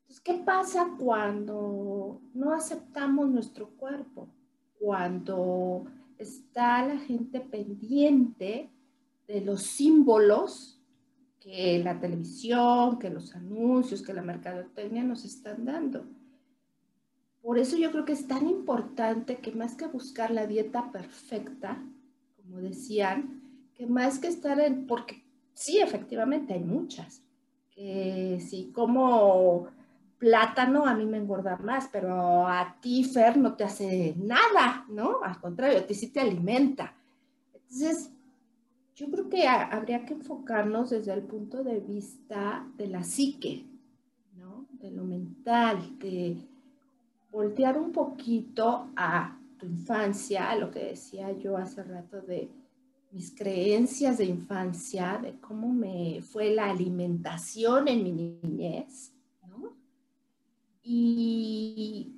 Entonces, 0.00 0.20
¿qué 0.22 0.34
pasa 0.42 0.94
cuando 0.98 2.22
no 2.32 2.54
aceptamos 2.54 3.28
nuestro 3.28 3.68
cuerpo? 3.76 4.30
Cuando 4.78 5.84
está 6.16 6.86
la 6.86 6.98
gente 6.98 7.40
pendiente 7.40 8.70
de 9.26 9.40
los 9.42 9.64
símbolos 9.64 10.80
que 11.40 11.78
la 11.84 12.00
televisión, 12.00 12.98
que 12.98 13.10
los 13.10 13.34
anuncios, 13.34 14.00
que 14.00 14.14
la 14.14 14.22
mercadotecnia 14.22 15.04
nos 15.04 15.26
están 15.26 15.66
dando. 15.66 16.06
Por 17.42 17.58
eso 17.58 17.76
yo 17.76 17.90
creo 17.90 18.04
que 18.04 18.12
es 18.12 18.26
tan 18.26 18.48
importante 18.48 19.36
que 19.38 19.52
más 19.52 19.74
que 19.74 19.86
buscar 19.86 20.30
la 20.30 20.46
dieta 20.46 20.90
perfecta, 20.90 21.82
como 22.36 22.58
decían, 22.58 23.42
que 23.74 23.86
más 23.86 24.18
que 24.18 24.28
estar 24.28 24.58
en, 24.60 24.86
porque 24.86 25.22
sí, 25.54 25.78
efectivamente 25.78 26.54
hay 26.54 26.60
muchas, 26.60 27.22
que 27.70 28.38
sí, 28.40 28.70
como 28.74 29.68
plátano 30.18 30.84
a 30.84 30.94
mí 30.94 31.06
me 31.06 31.18
engorda 31.18 31.56
más, 31.58 31.88
pero 31.92 32.46
a 32.46 32.76
ti, 32.80 33.04
Fer, 33.04 33.36
no 33.36 33.54
te 33.54 33.64
hace 33.64 34.14
nada, 34.16 34.84
¿no? 34.88 35.22
Al 35.22 35.40
contrario, 35.40 35.78
a 35.78 35.86
ti 35.86 35.94
sí 35.94 36.08
te 36.08 36.20
alimenta. 36.20 36.92
Entonces, 37.54 38.10
yo 38.96 39.08
creo 39.10 39.28
que 39.28 39.46
habría 39.46 40.04
que 40.04 40.14
enfocarnos 40.14 40.90
desde 40.90 41.12
el 41.12 41.22
punto 41.22 41.62
de 41.62 41.78
vista 41.78 42.66
de 42.76 42.88
la 42.88 43.04
psique, 43.04 43.64
¿no? 44.34 44.66
De 44.72 44.90
lo 44.90 45.04
mental, 45.04 45.98
de 46.00 46.36
voltear 47.30 47.78
un 47.78 47.92
poquito 47.92 48.88
a 48.96 49.38
tu 49.58 49.66
infancia, 49.66 50.50
a 50.50 50.56
lo 50.56 50.70
que 50.70 50.84
decía 50.84 51.32
yo 51.32 51.56
hace 51.56 51.82
rato 51.82 52.20
de 52.22 52.50
mis 53.10 53.34
creencias 53.34 54.18
de 54.18 54.26
infancia, 54.26 55.18
de 55.22 55.38
cómo 55.40 55.72
me 55.72 56.20
fue 56.22 56.54
la 56.54 56.70
alimentación 56.70 57.88
en 57.88 58.02
mi 58.02 58.12
niñez, 58.12 59.12
y 60.90 62.14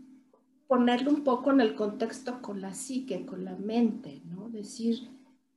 ponerlo 0.69 1.11
un 1.11 1.25
poco 1.25 1.51
en 1.51 1.61
el 1.61 1.75
contexto 1.75 2.41
con 2.41 2.61
la 2.61 2.73
psique, 2.73 3.27
con 3.27 3.45
la 3.45 3.57
mente, 3.57 4.23
¿no? 4.27 4.49
Decir, 4.49 5.11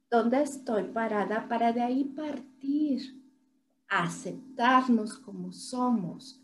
¿dónde 0.10 0.42
estoy 0.42 0.86
parada? 0.86 1.48
Para 1.48 1.72
de 1.72 1.82
ahí 1.82 2.06
partir, 2.06 3.22
aceptarnos 3.88 5.20
como 5.20 5.52
somos. 5.52 6.43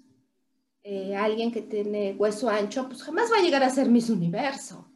Eh, 0.84 1.16
alguien 1.16 1.52
que 1.52 1.62
tiene 1.62 2.16
hueso 2.18 2.50
ancho, 2.50 2.88
pues 2.88 3.04
jamás 3.04 3.32
va 3.32 3.38
a 3.38 3.42
llegar 3.42 3.64
a 3.64 3.70
ser 3.70 3.90
Miss 3.90 4.10
Universo. 4.10 4.88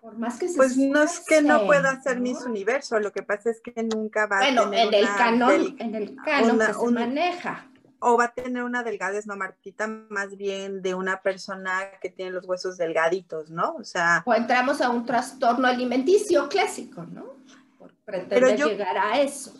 Por 0.00 0.16
más 0.16 0.38
que 0.38 0.48
se 0.48 0.56
Pues 0.56 0.76
no 0.76 1.02
es 1.02 1.20
que 1.20 1.42
no 1.42 1.66
pueda 1.66 2.00
ser 2.00 2.20
Miss 2.20 2.42
Universo, 2.42 2.98
lo 2.98 3.12
que 3.12 3.22
pasa 3.22 3.50
es 3.50 3.60
que 3.60 3.82
nunca 3.82 4.26
va 4.26 4.38
a 4.38 4.40
tener. 4.40 4.66
Bueno, 4.66 4.72
en 4.72 4.94
el 4.94 5.06
canon, 5.06 5.76
en 5.78 5.94
el 5.94 6.16
canon 6.16 6.58
que 6.58 6.72
se 6.72 6.90
maneja 6.90 7.68
o 8.00 8.16
va 8.16 8.24
a 8.24 8.32
tener 8.32 8.62
una 8.62 8.82
delgadez, 8.82 9.26
no, 9.26 9.36
Martita, 9.36 9.86
más 9.86 10.36
bien 10.36 10.82
de 10.82 10.94
una 10.94 11.20
persona 11.20 11.90
que 12.00 12.10
tiene 12.10 12.30
los 12.30 12.46
huesos 12.46 12.76
delgaditos, 12.76 13.50
¿no? 13.50 13.74
O 13.74 13.84
sea. 13.84 14.22
O 14.24 14.34
entramos 14.34 14.80
a 14.80 14.90
un 14.90 15.04
trastorno 15.04 15.66
alimenticio 15.66 16.48
clásico, 16.48 17.04
¿no? 17.04 17.34
Por 17.78 17.92
pretender 18.04 18.56
llegar 18.56 18.96
a 18.96 19.20
eso. 19.20 19.54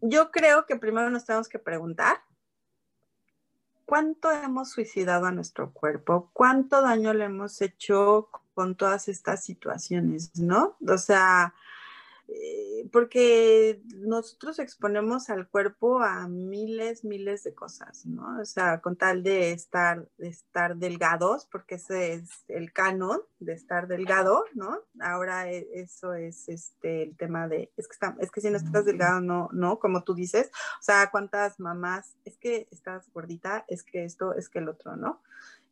Yo 0.00 0.30
creo 0.30 0.66
que 0.66 0.76
primero 0.76 1.10
nos 1.10 1.24
tenemos 1.24 1.48
que 1.48 1.58
preguntar 1.58 2.18
cuánto 3.86 4.30
hemos 4.30 4.70
suicidado 4.70 5.26
a 5.26 5.32
nuestro 5.32 5.72
cuerpo, 5.72 6.30
cuánto 6.32 6.82
daño 6.82 7.14
le 7.14 7.24
hemos 7.24 7.62
hecho 7.62 8.28
con 8.54 8.74
todas 8.74 9.08
estas 9.08 9.44
situaciones, 9.44 10.32
¿no? 10.38 10.76
O 10.86 10.98
sea, 10.98 11.54
eh, 12.28 12.88
porque 12.92 13.80
nosotros 13.98 14.58
exponemos 14.58 15.30
al 15.30 15.48
cuerpo 15.48 16.00
a 16.00 16.26
miles, 16.26 17.04
miles 17.04 17.44
de 17.44 17.54
cosas, 17.54 18.04
¿no? 18.04 18.40
O 18.40 18.44
sea, 18.44 18.80
con 18.80 18.96
tal 18.96 19.22
de 19.22 19.52
estar, 19.52 20.08
de 20.18 20.28
estar 20.28 20.76
delgados, 20.76 21.46
porque 21.46 21.76
ese 21.76 22.14
es 22.14 22.44
el 22.48 22.72
canon 22.72 23.20
de 23.38 23.52
estar 23.52 23.86
delgado, 23.86 24.44
¿no? 24.54 24.80
Ahora 24.98 25.50
e, 25.50 25.68
eso 25.74 26.14
es 26.14 26.48
este, 26.48 27.04
el 27.04 27.16
tema 27.16 27.46
de, 27.46 27.70
es 27.76 27.86
que, 27.86 27.92
está, 27.92 28.16
es 28.18 28.30
que 28.32 28.40
si 28.40 28.50
no 28.50 28.56
estás 28.56 28.84
delgado, 28.84 29.20
no, 29.20 29.48
no, 29.52 29.78
como 29.78 30.02
tú 30.02 30.14
dices, 30.14 30.50
o 30.80 30.82
sea, 30.82 31.10
cuántas 31.10 31.60
mamás, 31.60 32.16
es 32.24 32.36
que 32.36 32.66
estás 32.72 33.08
gordita, 33.12 33.64
es 33.68 33.84
que 33.84 34.04
esto, 34.04 34.34
es 34.34 34.48
que 34.48 34.58
el 34.58 34.68
otro, 34.68 34.96
¿no? 34.96 35.22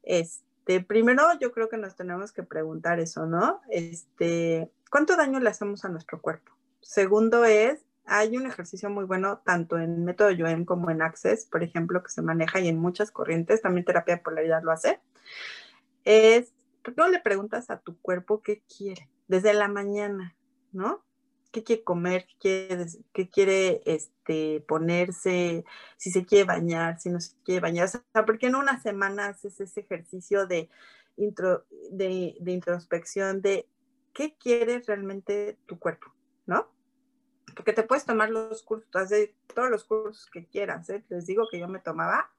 Este, 0.05 0.54
primero 0.87 1.23
yo 1.41 1.53
creo 1.53 1.69
que 1.69 1.77
nos 1.77 1.97
tenemos 1.97 2.33
que 2.33 2.43
preguntar 2.43 3.01
eso, 3.01 3.27
¿no? 3.27 3.61
Este, 3.69 4.71
¿cuánto 4.91 5.17
daño 5.17 5.41
le 5.41 5.51
hacemos 5.51 5.85
a 5.85 5.89
nuestro 5.89 6.21
cuerpo? 6.21 6.53
Segundo 6.81 7.45
es, 7.45 7.85
hay 8.07 8.37
un 8.37 8.47
ejercicio 8.47 8.91
muy 8.91 9.05
bueno 9.05 9.43
tanto 9.45 9.79
en 9.79 10.05
método 10.05 10.31
YOEM 10.31 10.65
como 10.65 10.91
en 10.91 11.03
Access, 11.03 11.47
por 11.47 11.63
ejemplo, 11.63 12.03
que 12.03 12.11
se 12.11 12.23
maneja 12.23 12.61
y 12.61 12.69
en 12.69 12.79
muchas 12.79 13.11
corrientes, 13.11 13.63
también 13.63 13.85
terapia 13.85 14.17
de 14.17 14.23
polaridad 14.23 14.63
lo 14.63 14.73
hace. 14.73 15.01
Es, 16.05 16.53
¿por 16.83 16.95
qué 16.95 17.01
no 17.01 17.09
le 17.09 17.21
preguntas 17.21 17.71
a 17.71 17.81
tu 17.81 17.99
cuerpo 18.01 18.43
qué 18.43 18.63
quiere 18.63 19.09
desde 19.29 19.55
la 19.55 19.69
mañana, 19.69 20.37
¿no? 20.73 21.05
¿Qué 21.55 21.63
quiere 21.63 21.85
comer? 21.85 22.27
¿Qué 22.27 22.37
quiere, 22.41 22.87
qué 23.13 23.31
quiere 23.31 23.83
este, 23.87 24.65
ponerse? 24.67 25.65
Si 25.97 26.11
se 26.11 26.27
quiere 26.27 26.43
bañar, 26.43 27.01
si 27.01 27.11
no 27.11 27.21
se 27.21 27.37
quiere 27.45 27.61
bañar. 27.61 27.87
O 27.87 27.89
sea, 27.89 28.27
¿por 28.27 28.39
qué 28.39 28.49
en 28.49 28.57
una 28.57 28.83
semana 28.83 29.29
haces 29.29 29.61
ese 29.61 29.83
ejercicio 29.83 30.49
de, 30.49 30.69
intro, 31.17 31.65
de, 31.93 32.37
de 32.41 32.51
introspección 32.51 33.41
de 33.41 33.69
qué 34.13 34.35
quiere 34.37 34.83
realmente 34.85 35.57
tu 35.67 35.79
cuerpo, 35.79 36.13
¿no? 36.45 36.73
Porque 37.55 37.73
te 37.73 37.85
puedes 37.85 38.05
tomar 38.05 38.31
los 38.31 38.65
cursos, 38.65 38.91
todos 39.55 39.71
los 39.71 39.85
cursos 39.85 40.29
que 40.33 40.47
quieras, 40.47 40.91
¿eh? 40.91 41.05
Les 41.09 41.25
digo 41.25 41.47
que 41.49 41.61
yo 41.61 41.69
me 41.69 41.79
tomaba 41.79 42.33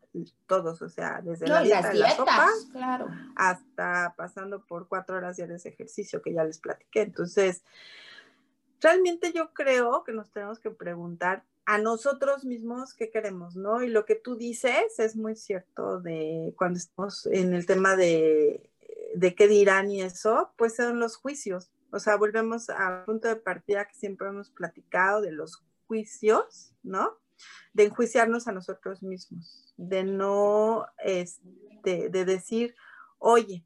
todos, 0.46 0.82
o 0.82 0.90
sea, 0.90 1.22
desde 1.22 1.48
la 1.48 1.62
dieta 1.62 1.90
de 1.90 1.96
la 1.96 2.12
sopa 2.12 2.50
claro. 2.74 3.08
hasta 3.38 4.14
pasando 4.18 4.66
por 4.66 4.90
cuatro 4.90 5.16
horas 5.16 5.38
diarias 5.38 5.64
de 5.64 5.70
ejercicio 5.70 6.22
que 6.22 6.34
ya 6.34 6.44
les 6.44 6.60
platiqué. 6.60 7.02
Entonces, 7.02 7.64
realmente 8.86 9.34
yo 9.34 9.52
creo 9.52 10.04
que 10.04 10.12
nos 10.12 10.32
tenemos 10.32 10.60
que 10.60 10.70
preguntar 10.70 11.44
a 11.66 11.80
nosotros 11.80 12.46
mismos 12.46 12.94
qué 12.94 13.10
queremos, 13.10 13.56
¿no? 13.56 13.82
Y 13.82 13.90
lo 13.90 14.06
que 14.06 14.14
tú 14.14 14.36
dices 14.36 15.00
es 15.00 15.16
muy 15.16 15.36
cierto 15.36 16.00
de 16.00 16.54
cuando 16.56 16.78
estamos 16.78 17.26
en 17.26 17.56
el 17.56 17.66
tema 17.66 17.96
de, 17.96 18.70
de 19.16 19.34
qué 19.34 19.48
dirán 19.48 19.90
y 19.90 20.04
eso, 20.04 20.52
pues 20.56 20.76
son 20.76 21.00
los 21.00 21.16
juicios. 21.16 21.72
O 21.90 21.98
sea, 22.00 22.16
volvemos 22.18 22.70
al 22.70 23.06
punto 23.06 23.28
de 23.28 23.38
partida 23.38 23.86
que 23.86 23.96
siempre 23.96 24.28
hemos 24.28 24.52
platicado 24.52 25.22
de 25.22 25.32
los 25.32 25.64
juicios, 25.88 26.72
¿no? 26.84 27.18
De 27.74 27.86
enjuiciarnos 27.86 28.48
a 28.48 28.52
nosotros 28.52 29.02
mismos, 29.02 29.74
de 29.78 30.04
no, 30.04 30.86
este, 31.04 32.10
de 32.10 32.24
decir, 32.26 32.76
oye, 33.18 33.66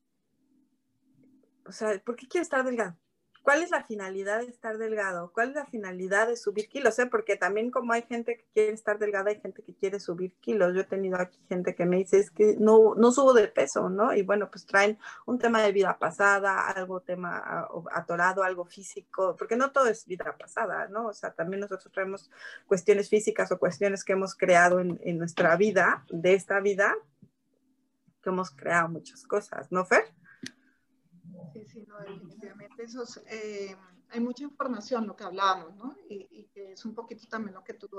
o 1.65 1.73
sea, 1.73 2.01
¿por 2.05 2.15
qué 2.15 2.25
quiero 2.25 2.43
estar 2.43 2.63
delgado? 2.63 2.95
¿Cuál 3.41 3.63
es 3.63 3.71
la 3.71 3.83
finalidad 3.83 4.39
de 4.41 4.47
estar 4.47 4.77
delgado? 4.77 5.31
¿Cuál 5.33 5.49
es 5.49 5.55
la 5.55 5.65
finalidad 5.65 6.27
de 6.27 6.35
subir 6.35 6.67
kilos? 6.67 6.99
Eh? 6.99 7.07
Porque 7.07 7.35
también 7.35 7.71
como 7.71 7.93
hay 7.93 8.03
gente 8.03 8.37
que 8.37 8.45
quiere 8.53 8.73
estar 8.73 8.99
delgada, 8.99 9.29
hay 9.29 9.39
gente 9.39 9.63
que 9.63 9.73
quiere 9.73 9.99
subir 9.99 10.33
kilos. 10.41 10.73
Yo 10.75 10.81
he 10.81 10.85
tenido 10.85 11.17
aquí 11.19 11.39
gente 11.47 11.73
que 11.73 11.85
me 11.85 11.97
dice, 11.97 12.19
es 12.19 12.31
que 12.31 12.57
no, 12.59 12.95
no 12.95 13.11
subo 13.11 13.33
de 13.33 13.47
peso, 13.47 13.89
¿no? 13.89 14.13
Y 14.13 14.23
bueno, 14.23 14.49
pues 14.51 14.65
traen 14.65 14.99
un 15.25 15.39
tema 15.39 15.61
de 15.61 15.71
vida 15.71 15.97
pasada, 15.97 16.67
algo 16.69 17.01
tema 17.01 17.67
atorado, 17.91 18.43
algo 18.43 18.65
físico, 18.65 19.35
porque 19.37 19.55
no 19.55 19.71
todo 19.71 19.87
es 19.87 20.05
vida 20.05 20.35
pasada, 20.37 20.87
¿no? 20.89 21.07
O 21.07 21.13
sea, 21.13 21.31
también 21.31 21.61
nosotros 21.61 21.91
traemos 21.93 22.29
cuestiones 22.67 23.09
físicas 23.09 23.51
o 23.51 23.57
cuestiones 23.57 24.03
que 24.03 24.13
hemos 24.13 24.35
creado 24.35 24.79
en, 24.79 24.99
en 25.03 25.17
nuestra 25.17 25.55
vida, 25.55 26.05
de 26.09 26.33
esta 26.33 26.59
vida, 26.59 26.95
que 28.21 28.29
hemos 28.29 28.51
creado 28.51 28.89
muchas 28.89 29.23
cosas, 29.23 29.71
¿no, 29.71 29.85
Fer? 29.85 30.13
Sí, 31.59 31.65
sí, 31.65 31.85
no, 31.87 31.99
definitivamente 31.99 32.83
eso 32.83 33.03
eh, 33.27 33.75
hay 34.11 34.19
mucha 34.19 34.43
información, 34.43 35.07
lo 35.07 35.15
que 35.15 35.23
hablábamos, 35.23 35.75
¿no? 35.75 35.95
Y, 36.07 36.45
que 36.53 36.73
es 36.73 36.85
un 36.85 36.95
poquito 36.95 37.27
también 37.27 37.55
lo 37.55 37.63
que 37.63 37.73
tú, 37.73 37.89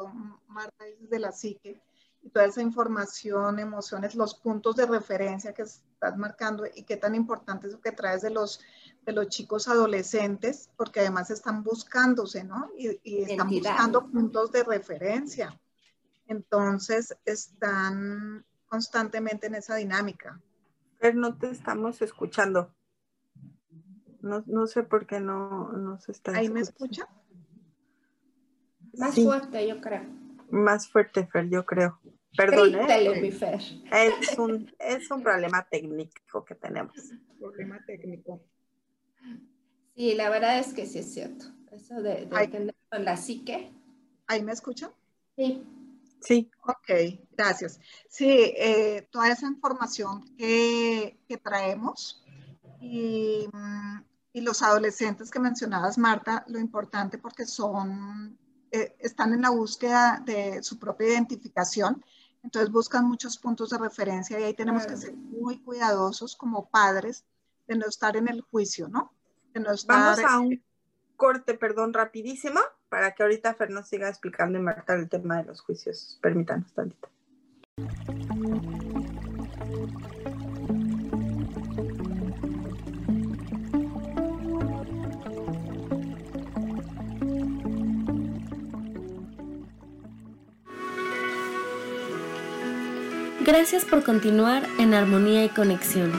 Marta, 0.49 0.85
dices 0.85 1.11
de 1.11 1.19
la 1.19 1.33
psique, 1.33 1.83
y 2.23 2.31
toda 2.31 2.47
esa 2.47 2.63
información, 2.63 3.59
emociones, 3.59 4.15
los 4.15 4.35
puntos 4.35 4.77
de 4.77 4.87
referencia 4.87 5.55
que 5.55 5.63
estás 5.63 6.17
marcando 6.17 6.65
y 6.75 6.83
qué 6.83 6.97
tan 6.97 7.15
importante 7.15 7.67
es 7.67 7.75
lo 7.75 7.81
que 7.81 7.93
traes 7.93 8.23
de 8.23 8.31
los, 8.31 8.61
de 9.07 9.13
los 9.13 9.29
chicos 9.29 9.69
adolescentes, 9.69 10.71
porque 10.77 11.01
además 11.01 11.31
están 11.31 11.63
buscándose, 11.63 12.45
¿no? 12.45 12.71
Y, 12.77 13.01
y 13.03 13.23
están 13.23 13.49
buscando 13.49 14.07
puntos 14.07 14.53
de 14.53 14.65
referencia. 14.65 15.59
Entonces, 16.27 17.17
están 17.25 18.45
constantemente 18.67 19.47
en 19.47 19.55
esa 19.55 19.77
dinámica. 19.77 20.41
Pero 20.99 21.19
no 21.19 21.37
te 21.39 21.51
estamos 21.51 22.03
escuchando. 22.03 22.75
No, 24.23 24.43
no 24.47 24.67
sé 24.67 24.83
por 24.83 25.07
qué 25.07 25.21
no, 25.21 25.73
no 25.73 25.99
se 25.99 26.13
está. 26.13 26.33
¿Ahí 26.37 26.49
me 26.49 26.61
escucha? 26.61 27.09
Más 28.95 29.15
fuerte, 29.15 29.67
yo 29.67 29.81
creo. 29.81 30.03
Más 30.51 30.89
fuerte, 30.89 31.27
Fer, 31.27 31.49
yo 31.49 31.65
creo. 31.65 32.01
Perdón. 32.37 32.75
¿eh? 32.75 33.33
Fer. 33.33 33.61
Es 33.93 34.39
un, 34.39 34.73
es 34.79 35.11
un 35.11 35.23
problema 35.23 35.67
técnico 35.69 36.45
que 36.45 36.55
tenemos. 36.55 36.95
Problema 37.39 37.81
técnico. 37.87 38.43
Sí, 39.97 40.15
la 40.15 40.31
verdad 40.31 40.59
es 40.59 40.73
que 40.73 40.87
sí 40.87 40.99
es 40.99 41.13
cierto. 41.13 41.47
Eso 41.73 42.01
de, 42.03 42.27
de 42.27 42.49
tener 42.49 42.75
la 42.91 43.17
psique. 43.17 43.71
¿Ahí 44.27 44.43
me 44.43 44.53
escucha? 44.53 44.93
Sí. 45.37 45.63
Sí. 46.21 46.51
Ok, 46.65 47.19
gracias. 47.37 47.81
Sí, 48.09 48.29
eh, 48.29 49.09
toda 49.11 49.33
esa 49.33 49.47
información 49.47 50.25
que, 50.37 51.19
que 51.27 51.37
traemos 51.37 52.25
y, 52.81 53.49
mm, 53.53 53.99
y 54.33 54.41
los 54.41 54.63
adolescentes 54.63 55.31
que 55.31 55.41
mencionabas, 55.41 55.99
Marta, 55.99 56.45
lo 56.49 56.59
importante 56.59 57.19
porque 57.19 57.47
son, 57.47 58.39
eh, 58.71 58.97
están 59.01 59.33
en 59.33 59.43
la 59.43 59.51
búsqueda 59.51 60.23
de 60.25 60.63
su 60.63 60.79
propia 60.79 61.09
identificación, 61.09 62.05
entonces 62.43 62.71
buscan 62.71 63.07
muchos 63.07 63.37
puntos 63.37 63.71
de 63.71 63.79
referencia 63.79 64.39
y 64.39 64.45
ahí 64.45 64.55
tenemos 64.55 64.87
que 64.87 64.97
ser 64.97 65.15
muy 65.15 65.61
cuidadosos 65.61 66.37
como 66.37 66.71
padres 66.71 67.25
de 67.67 67.77
no 67.77 67.87
estar 67.87 68.17
en 68.17 68.29
el 68.29 68.41
juicio, 68.41 68.89
¿no? 68.89 69.13
De 69.53 69.61
no 69.61 69.71
Vamos 69.87 70.21
a 70.25 70.39
un 70.39 70.63
corte, 71.17 71.55
perdón, 71.55 71.93
rapidísimo 71.93 72.61
para 72.89 73.15
que 73.15 73.23
ahorita 73.23 73.55
Fer 73.55 73.71
nos 73.71 73.89
siga 73.89 74.09
explicando 74.09 74.59
y 74.59 74.63
Marta 74.63 74.95
el 74.95 75.09
tema 75.09 75.39
de 75.39 75.45
los 75.45 75.61
juicios. 75.61 76.19
Permítanos 76.23 76.73
tantito. 76.73 77.09
Gracias 93.53 93.85
por 93.85 94.05
continuar 94.05 94.63
en 94.79 94.95
armonía 94.95 95.45
y 95.45 95.49
conexión. 95.49 96.13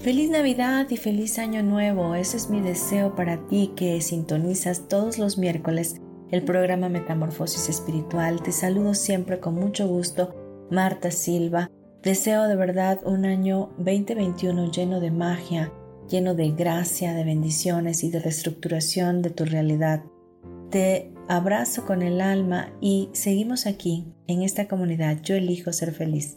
Feliz 0.00 0.28
Navidad 0.28 0.90
y 0.90 0.96
feliz 0.96 1.38
Año 1.38 1.62
Nuevo. 1.62 2.16
Ese 2.16 2.36
es 2.36 2.50
mi 2.50 2.60
deseo 2.60 3.14
para 3.14 3.46
ti 3.46 3.72
que 3.76 4.00
sintonizas 4.00 4.88
todos 4.88 5.18
los 5.18 5.38
miércoles 5.38 6.00
el 6.32 6.42
programa 6.42 6.88
Metamorfosis 6.88 7.68
Espiritual. 7.68 8.42
Te 8.42 8.50
saludo 8.50 8.94
siempre 8.94 9.38
con 9.38 9.54
mucho 9.54 9.86
gusto, 9.86 10.34
Marta 10.68 11.12
Silva. 11.12 11.70
Deseo 12.02 12.48
de 12.48 12.56
verdad 12.56 12.98
un 13.04 13.24
año 13.24 13.70
2021 13.78 14.72
lleno 14.72 14.98
de 14.98 15.12
magia, 15.12 15.72
lleno 16.12 16.34
de 16.34 16.50
gracia, 16.50 17.14
de 17.14 17.24
bendiciones 17.24 18.04
y 18.04 18.10
de 18.10 18.20
reestructuración 18.20 19.22
de 19.22 19.30
tu 19.30 19.46
realidad. 19.46 20.04
Te 20.70 21.10
abrazo 21.26 21.86
con 21.86 22.02
el 22.02 22.20
alma 22.20 22.70
y 22.82 23.08
seguimos 23.12 23.66
aquí, 23.66 24.04
en 24.26 24.42
esta 24.42 24.68
comunidad. 24.68 25.22
Yo 25.22 25.36
elijo 25.36 25.72
ser 25.72 25.92
feliz. 25.92 26.36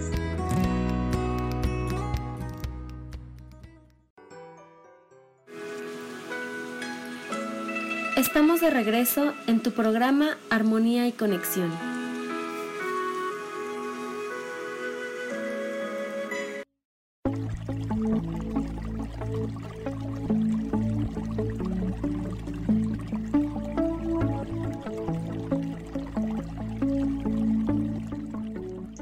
Estamos 8.21 8.61
de 8.61 8.69
regreso 8.69 9.33
en 9.47 9.63
tu 9.63 9.71
programa 9.71 10.37
Armonía 10.51 11.07
y 11.07 11.11
Conexión. 11.11 11.71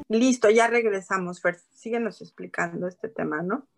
Listo, 0.08 0.48
ya 0.48 0.66
regresamos, 0.68 1.42
Fer. 1.42 1.58
Síguenos 1.74 2.22
explicando 2.22 2.88
este 2.88 3.10
tema, 3.10 3.42
¿no? 3.42 3.68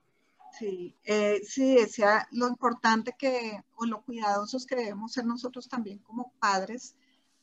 Sí, 0.62 0.94
eh, 1.02 1.40
sí, 1.44 1.74
decía 1.74 2.28
lo 2.30 2.46
importante 2.46 3.16
que, 3.18 3.64
o 3.74 3.84
lo 3.84 4.00
cuidadosos 4.04 4.64
que 4.64 4.76
debemos 4.76 5.10
ser 5.10 5.26
nosotros 5.26 5.68
también 5.68 5.98
como 5.98 6.32
padres, 6.38 6.94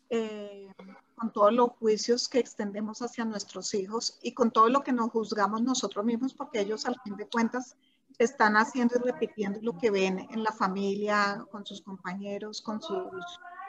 eh, 0.10 0.72
con 1.16 1.34
todos 1.34 1.52
los 1.52 1.72
juicios 1.72 2.30
que 2.30 2.40
extendemos 2.40 3.02
hacia 3.02 3.26
nuestros 3.26 3.74
hijos 3.74 4.18
y 4.22 4.32
con 4.32 4.52
todo 4.52 4.70
lo 4.70 4.84
que 4.84 4.94
nos 4.94 5.12
juzgamos 5.12 5.62
nosotros 5.62 6.06
mismos, 6.06 6.34
porque 6.34 6.62
ellos 6.62 6.86
al 6.86 6.98
fin 7.04 7.18
de 7.18 7.28
cuentas 7.28 7.76
están 8.20 8.56
haciendo 8.56 8.96
y 8.96 9.00
repitiendo 9.12 9.60
lo 9.62 9.78
que 9.78 9.92
ven 9.92 10.26
en 10.32 10.42
la 10.42 10.54
familia, 10.54 11.46
con 11.52 11.66
sus 11.66 11.82
compañeros, 11.82 12.62
con 12.62 12.82
sus 12.82 13.12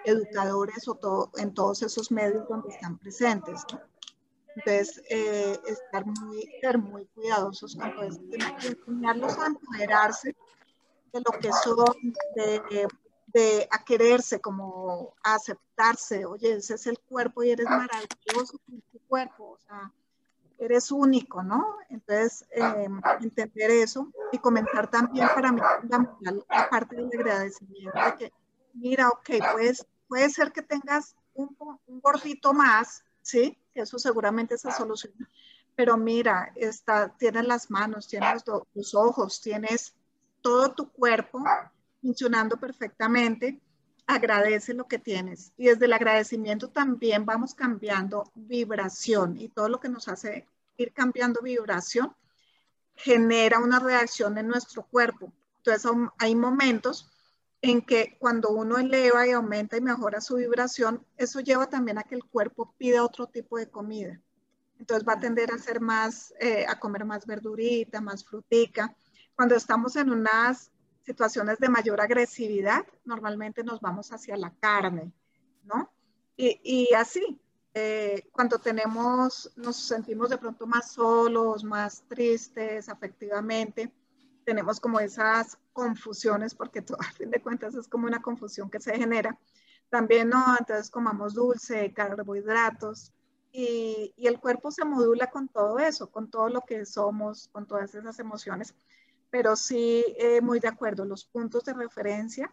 educadores 0.04 0.86
o 0.86 0.94
todo, 0.94 1.32
en 1.38 1.54
todos 1.54 1.82
esos 1.82 2.12
medios 2.12 2.48
donde 2.48 2.68
están 2.68 2.98
presentes. 2.98 3.64
¿no? 3.72 3.80
Entonces, 4.64 5.02
eh, 5.08 5.58
estar 5.66 6.04
muy, 6.04 6.48
ser 6.60 6.78
muy 6.78 7.06
cuidadosos 7.06 7.74
con 7.76 7.94
todo 7.94 8.02
esto, 8.04 8.22
enseñarlos 8.62 9.38
a 9.38 9.46
empoderarse 9.46 10.36
de 11.12 11.20
lo 11.20 11.38
que 11.38 11.50
son, 11.52 12.14
de, 12.34 12.88
de, 13.28 13.68
a 13.70 13.84
quererse, 13.84 14.40
como 14.40 15.14
a 15.22 15.34
aceptarse. 15.34 16.26
Oye, 16.26 16.56
ese 16.56 16.74
es 16.74 16.86
el 16.86 16.98
cuerpo 16.98 17.42
y 17.42 17.50
eres 17.50 17.66
maravilloso 17.66 18.58
con 18.66 18.80
tu 18.92 18.98
cuerpo, 19.08 19.52
o 19.52 19.58
sea, 19.58 19.92
eres 20.58 20.90
único, 20.90 21.42
¿no? 21.42 21.76
Entonces, 21.88 22.44
eh, 22.50 22.88
entender 23.20 23.70
eso 23.70 24.12
y 24.30 24.38
comenzar 24.38 24.90
también 24.90 25.26
para 25.34 25.52
mí 25.52 25.60
la, 25.88 26.68
parte 26.68 26.96
del 26.96 27.08
agradecimiento 27.18 27.98
de 27.98 28.16
que, 28.18 28.32
mira, 28.74 29.08
ok, 29.08 29.30
pues 29.52 29.86
puede 30.06 30.28
ser 30.28 30.52
que 30.52 30.60
tengas 30.60 31.16
un 31.32 31.56
gordito 32.02 32.52
más, 32.52 33.02
¿sí? 33.22 33.56
Eso 33.74 33.98
seguramente 33.98 34.54
es 34.54 34.64
la 34.64 34.72
solución. 34.72 35.12
Pero 35.76 35.96
mira, 35.96 36.52
está, 36.56 37.14
tienes 37.16 37.46
las 37.46 37.70
manos, 37.70 38.08
tienes 38.08 38.44
los, 38.74 38.94
ojos, 38.94 39.40
tienes 39.40 39.94
todo 40.40 40.72
tu 40.74 40.90
cuerpo 40.90 41.42
funcionando 42.00 42.56
perfectamente. 42.56 43.60
Agradece 44.06 44.74
lo 44.74 44.88
que 44.88 44.98
tienes. 44.98 45.52
Y 45.56 45.66
desde 45.66 45.86
el 45.86 45.92
agradecimiento 45.92 46.68
también 46.68 47.24
vamos 47.24 47.54
cambiando 47.54 48.30
vibración 48.34 49.38
y 49.38 49.48
todo 49.48 49.68
lo 49.68 49.80
que 49.80 49.88
nos 49.88 50.08
hace 50.08 50.46
ir 50.76 50.92
cambiando 50.92 51.40
vibración 51.42 52.14
genera 52.96 53.58
una 53.58 53.78
reacción 53.78 54.36
en 54.38 54.48
nuestro 54.48 54.82
cuerpo. 54.82 55.32
Entonces 55.58 55.90
hay 56.18 56.34
momentos 56.34 57.10
en 57.62 57.82
que 57.82 58.16
cuando 58.18 58.50
uno 58.50 58.78
eleva 58.78 59.26
y 59.26 59.32
aumenta 59.32 59.76
y 59.76 59.80
mejora 59.80 60.20
su 60.20 60.36
vibración, 60.36 61.04
eso 61.16 61.40
lleva 61.40 61.68
también 61.68 61.98
a 61.98 62.04
que 62.04 62.14
el 62.14 62.24
cuerpo 62.24 62.74
pida 62.78 63.04
otro 63.04 63.26
tipo 63.26 63.58
de 63.58 63.68
comida. 63.68 64.20
Entonces 64.78 65.06
va 65.06 65.14
a 65.14 65.20
tender 65.20 65.52
a 65.52 65.58
ser 65.58 65.80
más, 65.80 66.32
eh, 66.40 66.64
a 66.66 66.78
comer 66.80 67.04
más 67.04 67.26
verdurita, 67.26 68.00
más 68.00 68.24
frutica. 68.24 68.96
Cuando 69.34 69.54
estamos 69.54 69.94
en 69.96 70.10
unas 70.10 70.70
situaciones 71.02 71.58
de 71.58 71.68
mayor 71.68 72.00
agresividad, 72.00 72.86
normalmente 73.04 73.62
nos 73.62 73.80
vamos 73.80 74.10
hacia 74.10 74.36
la 74.38 74.54
carne, 74.58 75.12
¿no? 75.64 75.90
Y, 76.36 76.94
así, 76.94 77.38
eh, 77.74 78.30
cuando 78.32 78.58
tenemos, 78.58 79.52
nos 79.56 79.76
sentimos 79.76 80.30
de 80.30 80.38
pronto 80.38 80.66
más 80.66 80.92
solos, 80.92 81.62
más 81.62 82.02
tristes 82.08 82.88
afectivamente, 82.88 83.92
tenemos 84.50 84.80
como 84.80 84.98
esas 84.98 85.58
confusiones, 85.72 86.56
porque 86.56 86.82
todo, 86.82 86.98
a 87.00 87.12
fin 87.12 87.30
de 87.30 87.40
cuentas 87.40 87.76
es 87.76 87.86
como 87.86 88.08
una 88.08 88.20
confusión 88.20 88.68
que 88.68 88.80
se 88.80 88.96
genera. 88.96 89.38
También, 89.90 90.28
no, 90.28 90.56
entonces 90.58 90.90
comamos 90.90 91.34
dulce, 91.34 91.92
carbohidratos, 91.92 93.12
y, 93.52 94.12
y, 94.16 94.26
el 94.26 94.40
cuerpo 94.40 94.72
se 94.72 94.84
modula 94.84 95.28
con 95.28 95.46
todo 95.46 95.78
eso, 95.78 96.10
con 96.10 96.30
todo 96.30 96.48
lo 96.48 96.62
que 96.62 96.84
somos, 96.84 97.48
con 97.52 97.64
todas 97.64 97.94
esas 97.94 98.18
emociones. 98.18 98.74
Pero 99.30 99.54
sí, 99.54 100.04
eh, 100.18 100.40
muy 100.40 100.58
de 100.58 100.68
acuerdo, 100.68 101.04
los 101.04 101.24
puntos 101.24 101.64
de 101.64 101.74
referencia 101.74 102.52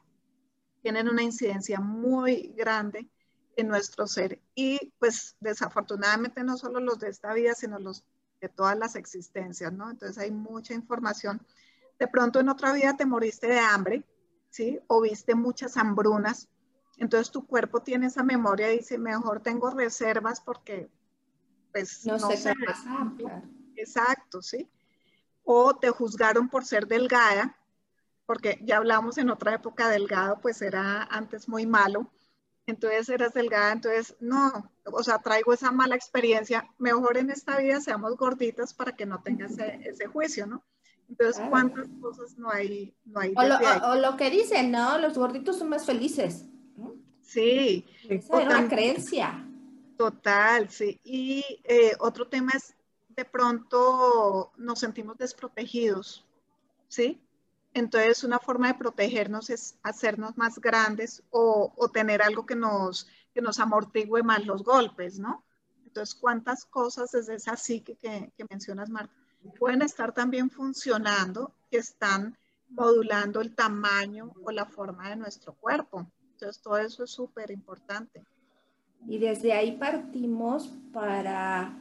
tienen 0.83 1.09
una 1.09 1.23
incidencia 1.23 1.79
muy 1.79 2.53
grande 2.55 3.09
en 3.55 3.69
nuestro 3.69 4.05
ser. 4.05 4.39
Y 4.53 4.93
pues 4.99 5.35
desafortunadamente 5.39 6.43
no 6.43 6.57
solo 6.57 6.79
los 6.79 6.99
de 6.99 7.09
esta 7.09 7.33
vida, 7.33 7.55
sino 7.55 7.79
los 7.79 8.03
de 8.39 8.49
todas 8.49 8.77
las 8.77 8.95
existencias, 8.95 9.73
¿no? 9.73 9.89
Entonces 9.89 10.17
hay 10.19 10.29
mucha 10.29 10.75
información. 10.75 11.41
De 11.99 12.07
pronto 12.07 12.39
en 12.39 12.49
otra 12.49 12.73
vida 12.73 12.95
te 12.95 13.05
moriste 13.05 13.47
de 13.47 13.59
hambre, 13.59 14.03
¿sí? 14.49 14.79
O 14.87 15.01
viste 15.01 15.35
muchas 15.35 15.77
hambrunas. 15.77 16.47
Entonces 16.97 17.31
tu 17.31 17.45
cuerpo 17.45 17.81
tiene 17.81 18.07
esa 18.07 18.23
memoria 18.23 18.73
y 18.73 18.79
dice, 18.79 18.97
mejor 18.97 19.41
tengo 19.41 19.69
reservas 19.69 20.41
porque, 20.41 20.89
pues, 21.71 22.05
no, 22.05 22.19
sé 22.19 22.53
qué 22.57 22.65
pasar, 22.65 23.43
Exacto, 23.75 24.41
¿sí? 24.41 24.69
O 25.43 25.75
te 25.75 25.89
juzgaron 25.91 26.49
por 26.49 26.65
ser 26.65 26.87
delgada, 26.87 27.55
porque 28.25 28.59
ya 28.63 28.77
hablamos 28.77 29.17
en 29.17 29.29
otra 29.29 29.53
época 29.53 29.87
delgado, 29.89 30.39
pues 30.41 30.61
era 30.61 31.03
antes 31.03 31.47
muy 31.47 31.65
malo. 31.65 32.11
Entonces 32.65 33.07
eras 33.07 33.33
delgada, 33.33 33.71
entonces 33.71 34.17
no, 34.19 34.69
o 34.83 35.01
sea, 35.01 35.19
traigo 35.19 35.53
esa 35.53 35.71
mala 35.71 35.95
experiencia. 35.95 36.69
Mejor 36.77 37.17
en 37.17 37.29
esta 37.29 37.57
vida 37.59 37.79
seamos 37.79 38.17
gorditas 38.17 38.73
para 38.73 38.93
que 38.93 39.05
no 39.05 39.21
tengas 39.21 39.57
ese 39.57 40.07
juicio, 40.07 40.47
¿no? 40.47 40.65
Entonces, 41.09 41.43
¿cuántas 41.49 41.87
cosas 42.01 42.37
no 42.37 42.51
hay? 42.51 42.93
No 43.05 43.19
hay 43.19 43.33
o, 43.35 43.95
lo, 43.95 44.17
que 44.17 44.29
dicen, 44.29 44.71
¿no? 44.71 44.97
Los 44.97 45.17
gorditos 45.17 45.57
son 45.57 45.69
más 45.69 45.85
felices. 45.85 46.45
Sí. 47.21 47.85
Esa 48.09 48.41
era 48.41 48.59
una 48.59 48.67
creencia. 48.67 49.45
Total, 49.97 50.69
sí. 50.69 50.99
Y 51.03 51.43
eh, 51.63 51.93
otro 51.99 52.27
tema 52.27 52.51
es, 52.55 52.75
de 53.09 53.25
pronto 53.25 54.51
nos 54.57 54.79
sentimos 54.79 55.17
desprotegidos, 55.17 56.25
¿sí? 56.87 57.19
Entonces, 57.73 58.23
una 58.23 58.39
forma 58.39 58.67
de 58.67 58.75
protegernos 58.75 59.49
es 59.49 59.77
hacernos 59.83 60.37
más 60.37 60.59
grandes 60.59 61.23
o, 61.31 61.73
o 61.75 61.89
tener 61.89 62.21
algo 62.21 62.45
que 62.45 62.55
nos, 62.55 63.07
que 63.33 63.41
nos 63.41 63.59
amortigüe 63.59 64.23
más 64.23 64.45
los 64.45 64.63
golpes, 64.63 65.19
¿no? 65.19 65.43
Entonces, 65.85 66.15
¿cuántas 66.15 66.65
cosas 66.65 67.11
desde 67.11 67.35
esa 67.35 67.55
psique 67.55 67.95
que, 67.95 68.31
que 68.37 68.45
mencionas, 68.49 68.89
Marta? 68.89 69.13
Pueden 69.59 69.81
estar 69.81 70.13
también 70.13 70.49
funcionando, 70.49 71.53
que 71.69 71.77
están 71.77 72.37
modulando 72.69 73.41
el 73.41 73.55
tamaño 73.55 74.33
o 74.43 74.51
la 74.51 74.65
forma 74.65 75.09
de 75.09 75.15
nuestro 75.15 75.53
cuerpo. 75.53 76.05
Entonces, 76.33 76.61
todo 76.61 76.77
eso 76.77 77.03
es 77.03 77.11
súper 77.11 77.51
importante. 77.51 78.23
Y 79.07 79.17
desde 79.17 79.53
ahí 79.53 79.77
partimos 79.77 80.69
para 80.91 81.73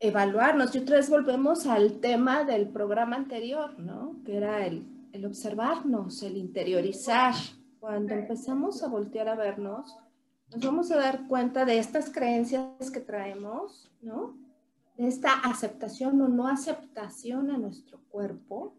evaluarnos. 0.00 0.74
Y 0.74 0.78
otra 0.78 0.96
vez 0.96 1.10
volvemos 1.10 1.66
al 1.66 2.00
tema 2.00 2.44
del 2.44 2.68
programa 2.68 3.16
anterior, 3.16 3.78
¿no? 3.78 4.16
Que 4.24 4.36
era 4.36 4.66
el, 4.66 4.84
el 5.12 5.26
observarnos, 5.26 6.22
el 6.22 6.36
interiorizar. 6.36 7.34
Cuando 7.80 8.14
empezamos 8.14 8.82
a 8.82 8.88
voltear 8.88 9.28
a 9.28 9.34
vernos, 9.34 9.96
nos 10.50 10.64
vamos 10.64 10.90
a 10.90 10.96
dar 10.96 11.26
cuenta 11.28 11.64
de 11.64 11.78
estas 11.78 12.10
creencias 12.10 12.90
que 12.90 13.00
traemos, 13.00 13.90
¿no? 14.00 14.47
Esta 14.98 15.32
aceptación 15.32 16.20
o 16.20 16.28
no 16.28 16.48
aceptación 16.48 17.50
a 17.50 17.56
nuestro 17.56 18.00
cuerpo. 18.10 18.74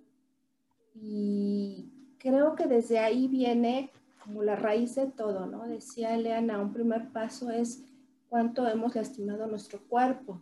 Y 0.94 1.90
creo 2.18 2.56
que 2.56 2.68
desde 2.68 3.00
ahí 3.00 3.28
viene 3.28 3.92
como 4.22 4.44
la 4.44 4.58
raíz 4.58 4.96
de 4.96 5.08
todo, 5.08 5.46
¿no? 5.46 5.66
Decía 5.66 6.14
Eleana, 6.14 6.60
un 6.60 6.74
primer 6.74 7.10
paso 7.12 7.50
es 7.50 7.86
cuánto 8.28 8.68
hemos 8.68 8.96
lastimado 8.96 9.48
nuestro 9.48 9.80
cuerpo. 9.88 10.42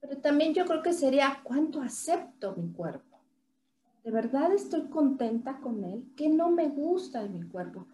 Pero 0.00 0.18
también 0.18 0.52
yo 0.52 0.66
creo 0.66 0.82
que 0.82 0.92
sería 0.92 1.40
cuánto 1.42 1.80
acepto 1.80 2.54
mi 2.54 2.70
cuerpo. 2.70 3.18
¿De 4.04 4.10
verdad 4.10 4.52
estoy 4.52 4.88
contenta 4.88 5.58
con 5.60 5.82
él? 5.84 6.04
¿Qué 6.16 6.28
no 6.28 6.50
me 6.50 6.68
gusta 6.68 7.22
de 7.22 7.30
mi 7.30 7.48
cuerpo? 7.48 7.86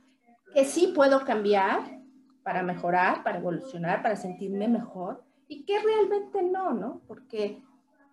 Que 0.52 0.64
sí 0.64 0.92
puedo 0.94 1.24
cambiar 1.24 2.00
para 2.42 2.62
mejorar, 2.62 3.22
para 3.22 3.38
evolucionar, 3.38 4.02
para 4.02 4.16
sentirme 4.16 4.68
mejor 4.68 5.24
y 5.54 5.64
que 5.64 5.78
realmente 5.78 6.42
no, 6.42 6.72
¿no? 6.72 7.00
Porque 7.06 7.62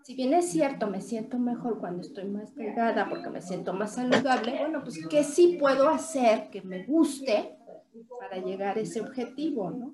si 0.03 0.15
bien 0.15 0.33
es 0.33 0.49
cierto, 0.49 0.87
me 0.87 1.01
siento 1.01 1.39
mejor 1.39 1.79
cuando 1.79 2.01
estoy 2.01 2.25
más 2.25 2.55
delgada 2.55 3.09
porque 3.09 3.29
me 3.29 3.41
siento 3.41 3.73
más 3.73 3.95
saludable, 3.95 4.57
bueno, 4.59 4.81
pues 4.83 5.05
¿qué 5.07 5.23
sí 5.23 5.57
puedo 5.59 5.89
hacer 5.89 6.49
que 6.49 6.61
me 6.61 6.85
guste 6.85 7.57
para 8.19 8.37
llegar 8.37 8.77
a 8.77 8.81
ese 8.81 9.01
objetivo, 9.01 9.71
¿no? 9.71 9.93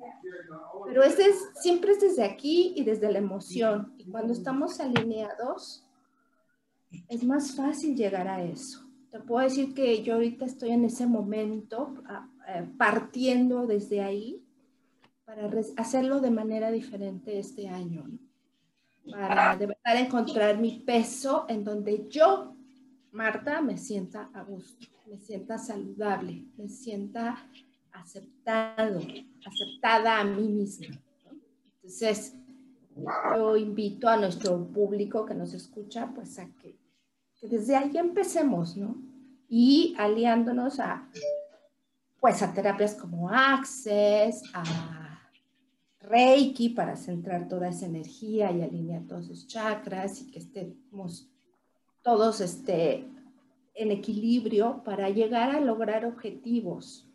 Pero 0.86 1.04
ese 1.04 1.24
es, 1.26 1.36
siempre 1.62 1.94
es 1.94 2.02
desde 2.02 2.24
aquí 2.24 2.74
y 2.76 2.84
desde 2.84 3.12
la 3.12 3.20
emoción. 3.20 3.94
Y 3.98 4.06
cuando 4.06 4.34
estamos 4.34 4.80
alineados, 4.80 5.86
es 7.10 7.24
más 7.24 7.56
fácil 7.56 7.96
llegar 7.96 8.28
a 8.28 8.44
eso. 8.44 8.86
Te 9.12 9.20
puedo 9.20 9.44
decir 9.44 9.74
que 9.74 10.04
yo 10.04 10.16
ahorita 10.16 10.46
estoy 10.46 10.72
en 10.72 10.86
ese 10.86 11.08
momento, 11.08 11.94
eh, 12.48 12.68
partiendo 12.78 13.66
desde 13.66 14.02
ahí, 14.02 14.47
para 15.28 15.52
hacerlo 15.76 16.22
de 16.22 16.32
manera 16.32 16.72
diferente 16.72 17.38
este 17.38 17.68
año, 17.68 18.06
para 19.12 19.58
de 19.58 19.66
verdad 19.68 19.98
encontrar 19.98 20.58
mi 20.58 20.80
peso 20.80 21.46
en 21.50 21.66
donde 21.66 22.08
yo, 22.08 22.56
Marta, 23.12 23.62
me 23.62 23.78
sienta 23.78 24.30
a 24.34 24.44
gusto, 24.44 24.88
me 25.06 25.18
sienta 25.20 25.58
saludable, 25.58 26.46
me 26.56 26.70
sienta 26.70 27.46
aceptado, 27.92 29.02
aceptada 29.46 30.22
a 30.22 30.24
mí 30.24 30.48
misma. 30.48 30.98
Entonces, 31.76 32.34
yo 33.36 33.58
invito 33.58 34.08
a 34.08 34.16
nuestro 34.16 34.66
público 34.66 35.26
que 35.26 35.34
nos 35.34 35.54
escucha, 35.54 36.10
pues 36.16 36.40
a 36.40 36.48
que, 36.62 36.78
que 37.38 37.48
desde 37.50 37.76
ahí 37.76 37.98
empecemos, 37.98 38.78
¿no? 38.78 38.96
Y 39.50 39.94
aliándonos 39.98 40.80
a, 40.80 41.06
pues 42.22 42.42
a 42.42 42.54
terapias 42.54 42.96
como 42.96 43.30
Access, 43.30 44.42
a 44.54 44.97
Reiki 46.08 46.70
para 46.70 46.96
centrar 46.96 47.48
toda 47.48 47.70
esa 47.70 47.86
energía 47.86 48.52
y 48.52 48.62
alinear 48.62 49.04
todos 49.04 49.28
los 49.28 49.48
chakras 49.48 50.22
y 50.22 50.32
que 50.32 50.40
estemos 50.40 51.30
todos 52.02 52.40
este, 52.42 53.06
en 53.74 53.92
equilibrio 53.92 54.82
para 54.84 55.10
llegar 55.10 55.56
a 55.56 55.60
lograr 55.60 56.06
objetivos 56.06 57.08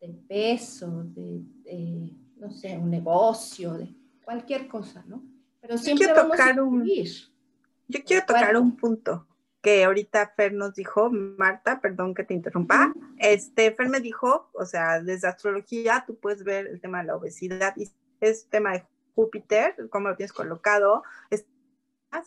de 0.00 0.08
peso, 0.08 1.04
de, 1.14 2.12
no 2.36 2.50
sé, 2.50 2.76
un 2.76 2.90
negocio, 2.90 3.74
de 3.74 3.94
cualquier 4.24 4.66
cosa, 4.66 5.04
¿no? 5.06 5.22
Pero 5.60 5.78
siempre 5.78 6.08
yo 6.08 6.14
vamos 6.14 6.40
a 6.40 6.62
un, 6.62 6.84
Yo 6.84 8.04
quiero 8.04 8.26
tocar 8.26 8.56
un 8.56 8.74
punto 8.76 9.28
que 9.60 9.84
ahorita 9.84 10.32
Fer 10.36 10.52
nos 10.52 10.74
dijo, 10.74 11.08
Marta, 11.08 11.80
perdón 11.80 12.14
que 12.14 12.24
te 12.24 12.34
interrumpa, 12.34 12.92
este, 13.18 13.70
Fer 13.70 13.88
me 13.88 14.00
dijo, 14.00 14.50
o 14.54 14.66
sea, 14.66 15.00
desde 15.00 15.28
astrología 15.28 16.02
tú 16.04 16.16
puedes 16.16 16.42
ver 16.42 16.66
el 16.66 16.80
tema 16.80 16.98
de 16.98 17.04
la 17.04 17.16
obesidad 17.16 17.72
y 17.76 17.88
es 18.22 18.48
tema 18.48 18.72
de 18.72 18.86
Júpiter, 19.14 19.76
cómo 19.90 20.08
lo 20.08 20.16
tienes 20.16 20.32
colocado, 20.32 21.02
es 21.30 21.44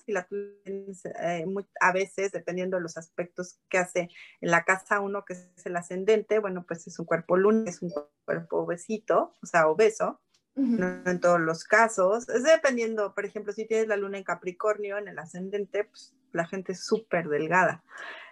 la 0.07 0.27
eh, 0.65 1.45
a 1.79 1.91
veces, 1.91 2.31
dependiendo 2.31 2.77
de 2.77 2.83
los 2.83 2.97
aspectos 2.97 3.59
que 3.69 3.77
hace 3.77 4.09
en 4.41 4.51
la 4.51 4.63
casa 4.63 4.99
uno, 4.99 5.25
que 5.25 5.33
es 5.33 5.65
el 5.65 5.75
ascendente, 5.75 6.39
bueno, 6.39 6.65
pues 6.67 6.87
es 6.87 6.97
un 6.99 7.05
cuerpo 7.05 7.37
luna, 7.37 7.69
es 7.69 7.81
un 7.81 7.91
cuerpo 8.25 8.57
obesito, 8.57 9.33
o 9.41 9.45
sea, 9.45 9.67
obeso, 9.67 10.21
no 10.55 11.01
en 11.05 11.19
todos 11.19 11.39
los 11.39 11.65
casos, 11.65 12.27
es 12.29 12.43
dependiendo, 12.43 13.13
por 13.13 13.25
ejemplo, 13.25 13.53
si 13.53 13.67
tienes 13.67 13.87
la 13.87 13.97
luna 13.97 14.17
en 14.17 14.23
Capricornio, 14.23 14.97
en 14.97 15.07
el 15.07 15.19
ascendente, 15.19 15.83
pues 15.83 16.15
la 16.31 16.45
gente 16.45 16.71
es 16.71 16.85
súper 16.85 17.27
delgada. 17.27 17.83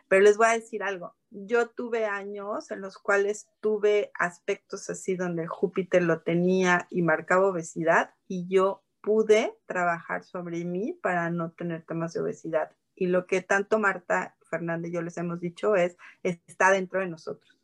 Pero 0.07 0.23
les 0.23 0.37
voy 0.37 0.47
a 0.47 0.53
decir 0.53 0.83
algo, 0.83 1.15
yo 1.33 1.67
tuve 1.69 2.05
años 2.05 2.69
en 2.69 2.81
los 2.81 2.99
cuales 2.99 3.49
tuve 3.59 4.11
aspectos 4.13 4.89
así 4.89 5.15
donde 5.15 5.47
Júpiter 5.47 6.03
lo 6.03 6.21
tenía 6.21 6.87
y 6.91 7.01
marcaba 7.01 7.47
obesidad 7.47 8.13
y 8.27 8.47
yo 8.47 8.83
pude 9.01 9.57
trabajar 9.65 10.23
sobre 10.23 10.63
mí 10.63 10.93
para 10.93 11.29
no 11.31 11.51
tener 11.51 11.83
temas 11.83 12.13
de 12.13 12.21
obesidad. 12.21 12.71
Y 12.95 13.07
lo 13.07 13.25
que 13.25 13.41
tanto 13.41 13.79
Marta 13.79 14.35
Fernández 14.49 14.91
y 14.91 14.93
yo 14.93 15.01
les 15.01 15.17
hemos 15.17 15.39
dicho 15.39 15.75
es, 15.75 15.97
está 16.21 16.69
dentro 16.69 16.99
de 16.99 17.07
nosotros. 17.07 17.59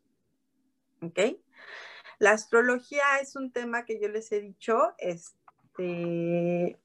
¿Ok? 1.01 1.19
La 2.17 2.31
astrología 2.31 3.03
es 3.21 3.35
un 3.35 3.51
tema 3.51 3.85
que 3.85 4.01
yo 4.01 4.09
les 4.09 4.31
he 4.31 4.41
dicho, 4.41 4.93
este, 4.97 6.77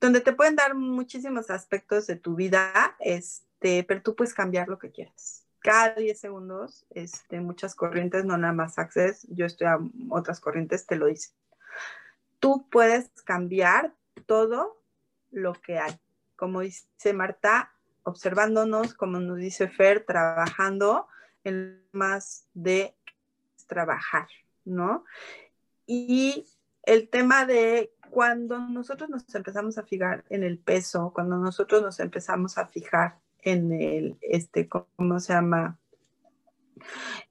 donde 0.00 0.20
te 0.20 0.32
pueden 0.32 0.56
dar 0.56 0.74
muchísimos 0.74 1.50
aspectos 1.50 2.06
de 2.08 2.16
tu 2.16 2.34
vida, 2.34 2.96
este, 2.98 3.84
pero 3.84 4.02
tú 4.02 4.16
puedes 4.16 4.34
cambiar 4.34 4.68
lo 4.68 4.78
que 4.78 4.90
quieras. 4.90 5.46
Cada 5.60 5.94
10 5.94 6.18
segundos, 6.18 6.86
este, 6.90 7.40
muchas 7.40 7.74
corrientes, 7.74 8.24
no 8.24 8.36
nada 8.36 8.52
más 8.52 8.78
Access, 8.78 9.26
yo 9.28 9.46
estoy 9.46 9.66
a 9.66 9.78
otras 10.08 10.40
corrientes, 10.40 10.86
te 10.86 10.96
lo 10.96 11.06
dicen. 11.06 11.34
Tú 12.38 12.66
puedes 12.70 13.10
cambiar 13.24 13.94
todo 14.26 14.82
lo 15.30 15.52
que 15.52 15.78
hay. 15.78 15.98
Como 16.36 16.60
dice 16.60 17.12
Marta, 17.12 17.72
observándonos, 18.02 18.94
como 18.94 19.20
nos 19.20 19.38
dice 19.38 19.68
Fer, 19.68 20.04
trabajando 20.06 21.06
en 21.44 21.86
más 21.92 22.46
de 22.54 22.94
trabajar, 23.66 24.28
¿no? 24.64 25.04
Y 25.86 26.46
el 26.82 27.08
tema 27.08 27.44
de 27.44 27.92
cuando 28.10 28.58
nosotros 28.58 29.08
nos 29.10 29.34
empezamos 29.34 29.78
a 29.78 29.84
fijar 29.84 30.24
en 30.28 30.42
el 30.42 30.58
peso, 30.58 31.12
cuando 31.14 31.36
nosotros 31.36 31.82
nos 31.82 32.00
empezamos 32.00 32.58
a 32.58 32.66
fijar 32.66 33.18
en 33.42 33.72
el, 33.72 34.18
este, 34.20 34.68
¿cómo 34.68 35.20
se 35.20 35.32
llama? 35.32 35.78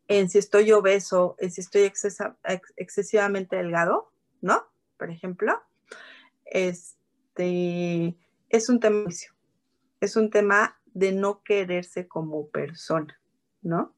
En 0.07 0.29
si 0.29 0.37
estoy 0.37 0.71
obeso, 0.71 1.35
en 1.39 1.51
si 1.51 1.61
estoy 1.61 1.91
excesivamente 2.75 3.55
delgado, 3.55 4.11
¿no? 4.41 4.63
Por 4.97 5.09
ejemplo, 5.11 5.61
este, 6.45 8.17
es 8.49 8.69
un 8.69 8.79
tema, 8.79 9.05
es 10.01 10.15
un 10.15 10.29
tema 10.29 10.79
de 10.85 11.11
no 11.11 11.43
quererse 11.43 12.07
como 12.07 12.49
persona, 12.49 13.19
¿no? 13.61 13.95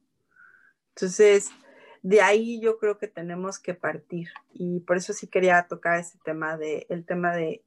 Entonces, 0.94 1.50
de 2.02 2.20
ahí 2.20 2.60
yo 2.60 2.78
creo 2.78 2.98
que 2.98 3.08
tenemos 3.08 3.58
que 3.58 3.74
partir 3.74 4.28
y 4.52 4.80
por 4.80 4.96
eso 4.96 5.12
sí 5.12 5.28
quería 5.28 5.66
tocar 5.68 5.98
ese 5.98 6.18
tema 6.24 6.56
de, 6.56 6.86
el 6.90 7.06
tema 7.06 7.34
de 7.34 7.64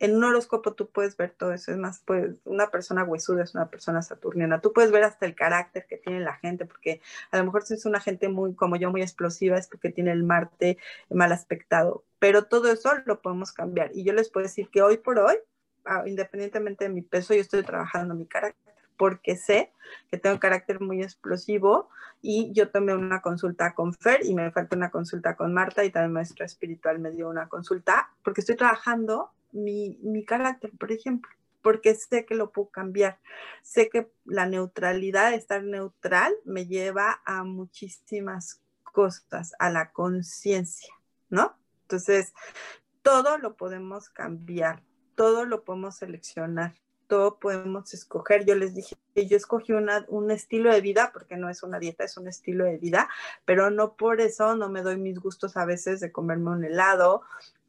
en 0.00 0.16
un 0.16 0.24
horóscopo 0.24 0.74
tú 0.74 0.88
puedes 0.90 1.16
ver 1.16 1.30
todo 1.30 1.52
eso, 1.52 1.72
es 1.72 1.78
más, 1.78 2.02
pues 2.04 2.40
una 2.44 2.70
persona 2.70 3.04
huesuda 3.04 3.42
es 3.42 3.54
una 3.54 3.68
persona 3.68 4.02
saturniana, 4.02 4.60
tú 4.60 4.72
puedes 4.72 4.92
ver 4.92 5.04
hasta 5.04 5.26
el 5.26 5.34
carácter 5.34 5.86
que 5.88 5.96
tiene 5.96 6.20
la 6.20 6.34
gente, 6.34 6.66
porque 6.66 7.00
a 7.30 7.38
lo 7.38 7.44
mejor 7.44 7.62
si 7.64 7.74
es 7.74 7.84
una 7.84 8.00
gente 8.00 8.28
muy, 8.28 8.54
como 8.54 8.76
yo, 8.76 8.90
muy 8.90 9.02
explosiva, 9.02 9.58
es 9.58 9.66
porque 9.66 9.90
tiene 9.90 10.12
el 10.12 10.22
Marte 10.22 10.78
mal 11.10 11.32
aspectado, 11.32 12.04
pero 12.18 12.44
todo 12.44 12.70
eso 12.70 12.90
lo 13.06 13.20
podemos 13.20 13.52
cambiar. 13.52 13.90
Y 13.94 14.04
yo 14.04 14.12
les 14.12 14.30
puedo 14.30 14.44
decir 14.44 14.68
que 14.70 14.82
hoy 14.82 14.98
por 14.98 15.18
hoy, 15.18 15.36
ah, 15.84 16.04
independientemente 16.06 16.84
de 16.84 16.90
mi 16.90 17.02
peso, 17.02 17.34
yo 17.34 17.40
estoy 17.40 17.62
trabajando 17.62 18.14
mi 18.14 18.26
carácter 18.26 18.74
porque 18.96 19.36
sé 19.36 19.72
que 20.10 20.18
tengo 20.18 20.34
un 20.34 20.40
carácter 20.40 20.80
muy 20.80 21.02
explosivo 21.02 21.88
y 22.20 22.52
yo 22.52 22.68
tomé 22.70 22.94
una 22.94 23.22
consulta 23.22 23.72
con 23.72 23.94
Fer 23.94 24.26
y 24.26 24.34
me 24.34 24.50
falta 24.50 24.76
una 24.76 24.90
consulta 24.90 25.36
con 25.36 25.54
Marta 25.54 25.84
y 25.84 25.90
también 25.90 26.12
maestra 26.12 26.44
espiritual 26.44 26.98
me 26.98 27.12
dio 27.12 27.28
una 27.28 27.48
consulta 27.48 28.10
porque 28.22 28.40
estoy 28.40 28.56
trabajando 28.56 29.30
mi, 29.52 29.98
mi 30.02 30.24
carácter, 30.24 30.70
por 30.78 30.92
ejemplo, 30.92 31.30
porque 31.62 31.94
sé 31.94 32.24
que 32.24 32.34
lo 32.34 32.50
puedo 32.50 32.68
cambiar. 32.68 33.18
Sé 33.62 33.88
que 33.88 34.10
la 34.24 34.46
neutralidad, 34.46 35.34
estar 35.34 35.62
neutral, 35.62 36.34
me 36.44 36.66
lleva 36.66 37.20
a 37.24 37.44
muchísimas 37.44 38.60
cosas, 38.84 39.52
a 39.58 39.70
la 39.70 39.92
conciencia, 39.92 40.92
¿no? 41.28 41.56
Entonces, 41.82 42.32
todo 43.02 43.38
lo 43.38 43.56
podemos 43.56 44.08
cambiar, 44.08 44.82
todo 45.14 45.44
lo 45.44 45.64
podemos 45.64 45.96
seleccionar, 45.96 46.74
todo 47.06 47.38
podemos 47.38 47.92
escoger. 47.94 48.44
Yo 48.44 48.54
les 48.54 48.74
dije, 48.74 48.96
yo 49.14 49.36
escogí 49.36 49.72
una, 49.72 50.04
un 50.08 50.30
estilo 50.30 50.72
de 50.72 50.80
vida, 50.80 51.10
porque 51.12 51.36
no 51.36 51.48
es 51.48 51.62
una 51.62 51.78
dieta, 51.78 52.04
es 52.04 52.16
un 52.16 52.28
estilo 52.28 52.64
de 52.64 52.78
vida, 52.78 53.08
pero 53.44 53.70
no 53.70 53.94
por 53.94 54.20
eso 54.20 54.54
no 54.54 54.68
me 54.68 54.82
doy 54.82 54.96
mis 54.96 55.18
gustos 55.18 55.56
a 55.56 55.64
veces 55.64 56.00
de 56.00 56.12
comerme 56.12 56.50
un 56.50 56.64
helado 56.64 57.22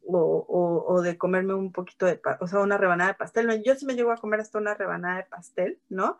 o, 0.06 0.84
o, 0.86 1.02
de 1.02 1.16
comerme 1.18 1.54
un 1.54 1.72
poquito 1.72 2.06
de, 2.06 2.20
o 2.40 2.46
sea, 2.46 2.60
una 2.60 2.78
rebanada 2.78 3.12
de 3.12 3.18
pastel. 3.18 3.62
yo 3.64 3.74
sí 3.74 3.86
me 3.86 3.94
llego 3.94 4.12
a 4.12 4.16
comer 4.16 4.40
hasta 4.40 4.58
una 4.58 4.74
rebanada 4.74 5.18
de 5.18 5.24
pastel, 5.24 5.78
¿no? 5.88 6.18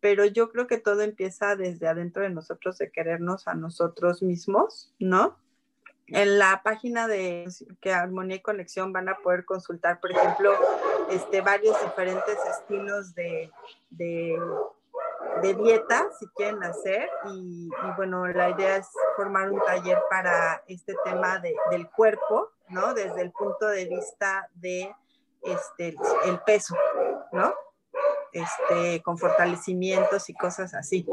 Pero 0.00 0.24
yo 0.24 0.50
creo 0.50 0.66
que 0.66 0.78
todo 0.78 1.02
empieza 1.02 1.56
desde 1.56 1.88
adentro 1.88 2.22
de 2.22 2.30
nosotros, 2.30 2.78
de 2.78 2.90
querernos 2.90 3.48
a 3.48 3.54
nosotros 3.54 4.22
mismos, 4.22 4.94
¿no? 4.98 5.36
En 6.12 6.38
la 6.38 6.62
página 6.64 7.06
de 7.06 7.48
que 7.80 7.92
Armonía 7.92 8.36
y 8.36 8.42
Conexión 8.42 8.92
van 8.92 9.08
a 9.08 9.18
poder 9.18 9.44
consultar, 9.44 10.00
por 10.00 10.10
ejemplo, 10.10 10.52
este, 11.10 11.40
varios 11.40 11.80
diferentes 11.82 12.36
estilos 12.50 13.14
de, 13.14 13.50
de, 13.90 14.36
dieta 15.62 16.08
si 16.18 16.26
quieren 16.28 16.62
hacer. 16.64 17.08
Y, 17.32 17.70
bueno, 17.96 18.26
la 18.26 18.50
idea 18.50 18.76
es 18.78 18.88
formar 19.16 19.52
un 19.52 19.60
taller 19.64 19.98
para 20.10 20.64
este 20.66 20.96
tema 21.04 21.40
del 21.70 21.88
cuerpo, 21.90 22.50
¿no? 22.70 22.94
Desde 22.94 23.22
el 23.22 23.32
punto 23.32 23.66
de 23.66 23.86
vista 23.86 24.48
de 24.54 24.94
este, 25.42 25.94
el 26.26 26.40
peso, 26.40 26.74
¿no? 27.32 27.54
Este, 28.32 29.02
con 29.02 29.18
fortalecimientos 29.18 30.28
y 30.30 30.34
cosas 30.34 30.72
así, 30.74 31.04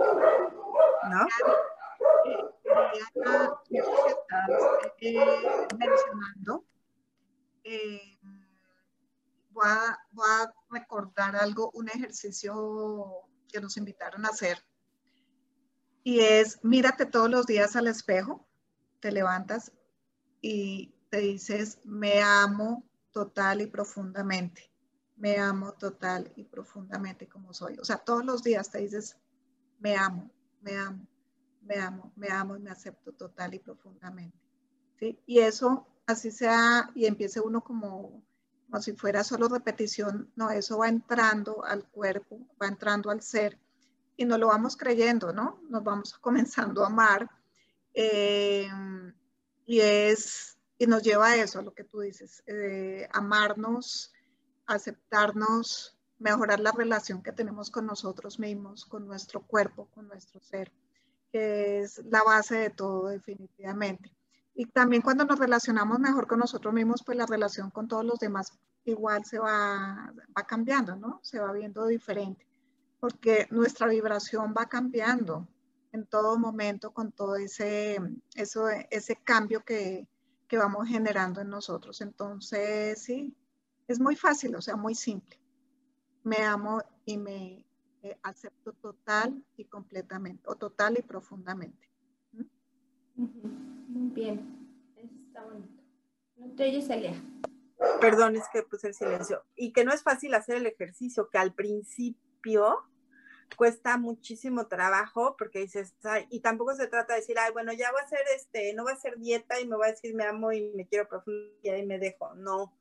¿no? 1.09 1.27
Eh, 5.01 5.67
mencionando, 5.77 6.65
eh, 7.63 8.19
voy, 9.49 9.67
a, 9.67 9.97
voy 10.11 10.27
a 10.29 10.53
recordar 10.69 11.35
algo, 11.35 11.71
un 11.73 11.89
ejercicio 11.89 13.27
que 13.51 13.59
nos 13.61 13.77
invitaron 13.77 14.25
a 14.25 14.29
hacer, 14.29 14.63
y 16.03 16.21
es 16.21 16.63
mírate 16.63 17.05
todos 17.05 17.29
los 17.29 17.45
días 17.45 17.75
al 17.75 17.87
espejo, 17.87 18.47
te 18.99 19.11
levantas 19.11 19.71
y 20.41 20.96
te 21.09 21.19
dices, 21.19 21.79
me 21.83 22.21
amo 22.21 22.83
total 23.11 23.61
y 23.61 23.67
profundamente, 23.67 24.71
me 25.15 25.37
amo 25.37 25.73
total 25.73 26.31
y 26.35 26.43
profundamente 26.43 27.27
como 27.27 27.53
soy. 27.53 27.77
O 27.79 27.85
sea, 27.85 27.97
todos 27.97 28.25
los 28.25 28.43
días 28.43 28.69
te 28.69 28.79
dices, 28.79 29.17
me 29.79 29.95
amo, 29.95 30.31
me 30.61 30.77
amo, 30.77 31.07
me 31.61 31.75
amo, 31.75 32.11
me 32.15 32.29
amo 32.29 32.55
y 32.55 32.59
me 32.59 32.71
acepto 32.71 33.13
total 33.13 33.53
y 33.53 33.59
profundamente. 33.59 34.37
¿sí? 34.99 35.19
Y 35.25 35.39
eso, 35.39 35.87
así 36.05 36.31
sea, 36.31 36.91
y 36.95 37.05
empiece 37.05 37.39
uno 37.39 37.63
como, 37.63 38.23
como 38.65 38.81
si 38.81 38.93
fuera 38.93 39.23
solo 39.23 39.47
repetición, 39.47 40.31
no, 40.35 40.49
eso 40.51 40.77
va 40.77 40.89
entrando 40.89 41.63
al 41.65 41.87
cuerpo, 41.89 42.47
va 42.61 42.67
entrando 42.67 43.09
al 43.09 43.21
ser 43.21 43.59
y 44.17 44.25
nos 44.25 44.39
lo 44.39 44.47
vamos 44.47 44.75
creyendo, 44.75 45.31
¿no? 45.31 45.61
Nos 45.69 45.83
vamos 45.83 46.13
comenzando 46.19 46.83
a 46.83 46.87
amar. 46.87 47.29
Eh, 47.93 48.67
y 49.65 49.79
es 49.79 50.56
y 50.77 50.85
nos 50.87 51.03
lleva 51.03 51.27
a 51.27 51.35
eso, 51.35 51.59
a 51.59 51.63
lo 51.63 51.73
que 51.73 51.83
tú 51.83 52.01
dices, 52.01 52.43
eh, 52.45 53.07
amarnos, 53.11 54.13
aceptarnos, 54.65 55.97
mejorar 56.19 56.59
la 56.59 56.71
relación 56.71 57.21
que 57.21 57.31
tenemos 57.31 57.71
con 57.71 57.85
nosotros 57.85 58.39
mismos, 58.39 58.85
con 58.85 59.07
nuestro 59.07 59.41
cuerpo, 59.41 59.87
con 59.93 60.07
nuestro 60.07 60.39
ser, 60.39 60.71
que 61.31 61.79
es 61.79 62.01
la 62.05 62.23
base 62.23 62.57
de 62.57 62.69
todo 62.69 63.07
definitivamente. 63.07 64.11
Y 64.53 64.65
también 64.65 65.01
cuando 65.01 65.25
nos 65.25 65.37
relacionamos 65.39 65.99
mejor 65.99 66.27
con 66.27 66.39
nosotros 66.39 66.73
mismos, 66.73 67.03
pues 67.05 67.17
la 67.17 67.27
relación 67.27 67.69
con 67.69 67.87
todos 67.87 68.03
los 68.03 68.19
demás 68.19 68.51
igual 68.85 69.25
se 69.25 69.37
va, 69.37 70.13
va 70.35 70.43
cambiando, 70.47 70.95
¿no? 70.95 71.19
Se 71.21 71.39
va 71.39 71.51
viendo 71.51 71.85
diferente, 71.85 72.47
porque 72.99 73.47
nuestra 73.51 73.87
vibración 73.87 74.53
va 74.57 74.67
cambiando 74.67 75.47
en 75.91 76.05
todo 76.05 76.37
momento 76.37 76.91
con 76.91 77.11
todo 77.11 77.35
ese, 77.35 77.99
eso, 78.35 78.69
ese 78.89 79.15
cambio 79.17 79.63
que, 79.63 80.07
que 80.47 80.57
vamos 80.57 80.87
generando 80.87 81.41
en 81.41 81.49
nosotros. 81.49 82.01
Entonces, 82.01 83.01
sí, 83.01 83.35
es 83.87 83.99
muy 83.99 84.15
fácil, 84.15 84.55
o 84.55 84.61
sea, 84.61 84.75
muy 84.75 84.95
simple. 84.95 85.39
Me 86.23 86.37
amo 86.37 86.81
y 87.05 87.17
me 87.17 87.65
eh, 88.03 88.17
acepto 88.23 88.73
total 88.73 89.43
y 89.55 89.65
completamente, 89.65 90.43
o 90.47 90.55
total 90.55 90.97
y 90.97 91.01
profundamente. 91.01 91.89
Muy 93.15 94.09
bien, 94.11 94.93
está 94.95 95.43
bonito. 95.43 95.83
No 96.37 96.51
te 96.55 96.65
oyes, 96.65 96.89
Elia. 96.89 97.13
Perdón, 97.99 98.35
es 98.35 98.43
que 98.51 98.63
puse 98.63 98.87
el 98.87 98.93
silencio. 98.93 99.43
Y 99.55 99.71
que 99.71 99.83
no 99.83 99.93
es 99.93 100.03
fácil 100.03 100.33
hacer 100.33 100.57
el 100.57 100.67
ejercicio, 100.67 101.29
que 101.29 101.37
al 101.37 101.53
principio 101.53 102.83
cuesta 103.55 103.97
muchísimo 103.97 104.67
trabajo 104.67 105.35
porque 105.37 105.59
dices, 105.59 105.95
y 106.29 106.41
tampoco 106.41 106.75
se 106.75 106.87
trata 106.87 107.13
de 107.13 107.21
decir, 107.21 107.37
ay, 107.39 107.51
bueno, 107.53 107.73
ya 107.73 107.91
voy 107.91 108.01
a 108.01 108.05
hacer 108.05 108.19
este, 108.35 108.73
no 108.73 108.83
voy 108.83 108.91
a 108.91 108.95
hacer 108.95 109.17
dieta 109.17 109.59
y 109.59 109.67
me 109.67 109.75
voy 109.75 109.87
a 109.87 109.91
decir 109.91 110.15
me 110.15 110.25
amo 110.25 110.51
y 110.51 110.71
me 110.75 110.87
quiero 110.87 111.07
profundizar 111.07 111.77
y 111.77 111.85
me 111.85 111.99
dejo. 111.99 112.35
No, 112.35 112.73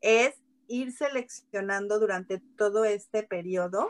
es 0.00 0.34
ir 0.66 0.92
seleccionando 0.92 1.98
durante 1.98 2.38
todo 2.56 2.84
este 2.84 3.22
periodo, 3.22 3.88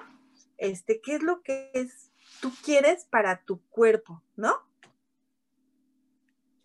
este, 0.56 1.00
qué 1.00 1.16
es 1.16 1.22
lo 1.22 1.42
que 1.42 1.70
es, 1.74 2.10
tú 2.40 2.50
quieres 2.64 3.04
para 3.06 3.42
tu 3.44 3.60
cuerpo, 3.68 4.22
¿no? 4.36 4.54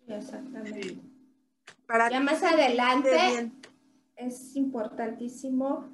Exactamente. 0.06 0.98
Para 1.86 2.10
ya 2.10 2.20
más 2.20 2.42
adelante 2.42 3.52
es 4.16 4.56
importantísimo 4.56 5.88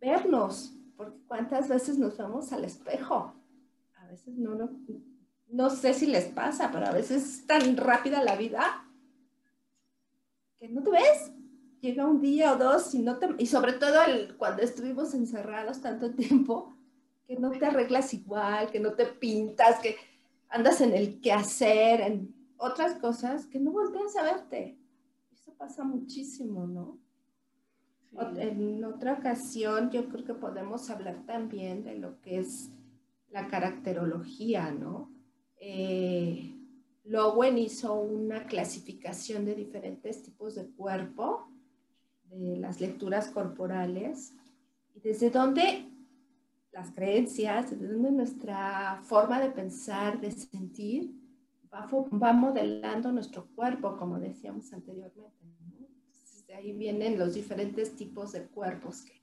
vernos, 0.00 0.75
porque 0.96 1.18
cuántas 1.26 1.68
veces 1.68 1.98
nos 1.98 2.16
vamos 2.16 2.52
al 2.52 2.64
espejo. 2.64 3.34
A 3.96 4.06
veces 4.06 4.36
no, 4.36 4.54
no, 4.54 4.70
no 5.48 5.70
sé 5.70 5.94
si 5.94 6.06
les 6.06 6.26
pasa, 6.26 6.70
pero 6.72 6.86
a 6.86 6.92
veces 6.92 7.24
es 7.24 7.46
tan 7.46 7.76
rápida 7.76 8.22
la 8.22 8.36
vida 8.36 8.86
que 10.58 10.68
no 10.68 10.82
te 10.82 10.90
ves. 10.90 11.32
Llega 11.80 12.06
un 12.06 12.20
día 12.20 12.52
o 12.52 12.56
dos 12.56 12.94
y, 12.94 13.00
no 13.00 13.18
te, 13.18 13.28
y 13.38 13.46
sobre 13.46 13.74
todo 13.74 14.02
el, 14.04 14.36
cuando 14.36 14.62
estuvimos 14.62 15.14
encerrados 15.14 15.80
tanto 15.80 16.10
tiempo, 16.14 16.74
que 17.26 17.36
no 17.36 17.50
te 17.50 17.66
arreglas 17.66 18.14
igual, 18.14 18.70
que 18.70 18.80
no 18.80 18.94
te 18.94 19.06
pintas, 19.06 19.80
que 19.80 19.96
andas 20.48 20.80
en 20.80 20.94
el 20.94 21.20
quehacer, 21.20 22.00
en 22.00 22.34
otras 22.56 22.94
cosas, 22.94 23.46
que 23.46 23.58
no 23.58 23.72
volteas 23.72 24.16
a 24.16 24.22
verte. 24.22 24.78
Eso 25.32 25.52
pasa 25.54 25.84
muchísimo, 25.84 26.66
¿no? 26.66 26.98
En 28.38 28.84
otra 28.84 29.14
ocasión 29.14 29.90
yo 29.90 30.08
creo 30.08 30.24
que 30.24 30.34
podemos 30.34 30.88
hablar 30.90 31.24
también 31.26 31.84
de 31.84 31.96
lo 31.96 32.20
que 32.20 32.38
es 32.38 32.70
la 33.30 33.46
caracterología, 33.48 34.70
¿no? 34.70 35.12
Eh, 35.58 36.56
Lowen 37.04 37.58
hizo 37.58 37.94
una 37.94 38.46
clasificación 38.46 39.44
de 39.44 39.54
diferentes 39.54 40.22
tipos 40.22 40.54
de 40.54 40.66
cuerpo, 40.66 41.48
de 42.24 42.56
las 42.56 42.80
lecturas 42.80 43.28
corporales, 43.30 44.34
y 44.94 45.00
desde 45.00 45.30
dónde 45.30 45.88
las 46.72 46.90
creencias, 46.90 47.70
desde 47.70 47.88
dónde 47.88 48.10
nuestra 48.10 49.00
forma 49.04 49.40
de 49.40 49.50
pensar, 49.50 50.20
de 50.20 50.30
sentir, 50.30 51.14
va, 51.72 51.86
va 51.86 52.32
modelando 52.32 53.12
nuestro 53.12 53.46
cuerpo, 53.54 53.96
como 53.96 54.18
decíamos 54.18 54.72
anteriormente 54.72 55.55
de 56.46 56.54
ahí 56.54 56.72
vienen 56.72 57.18
los 57.18 57.34
diferentes 57.34 57.96
tipos 57.96 58.32
de 58.32 58.46
cuerpos 58.46 59.02
que 59.02 59.16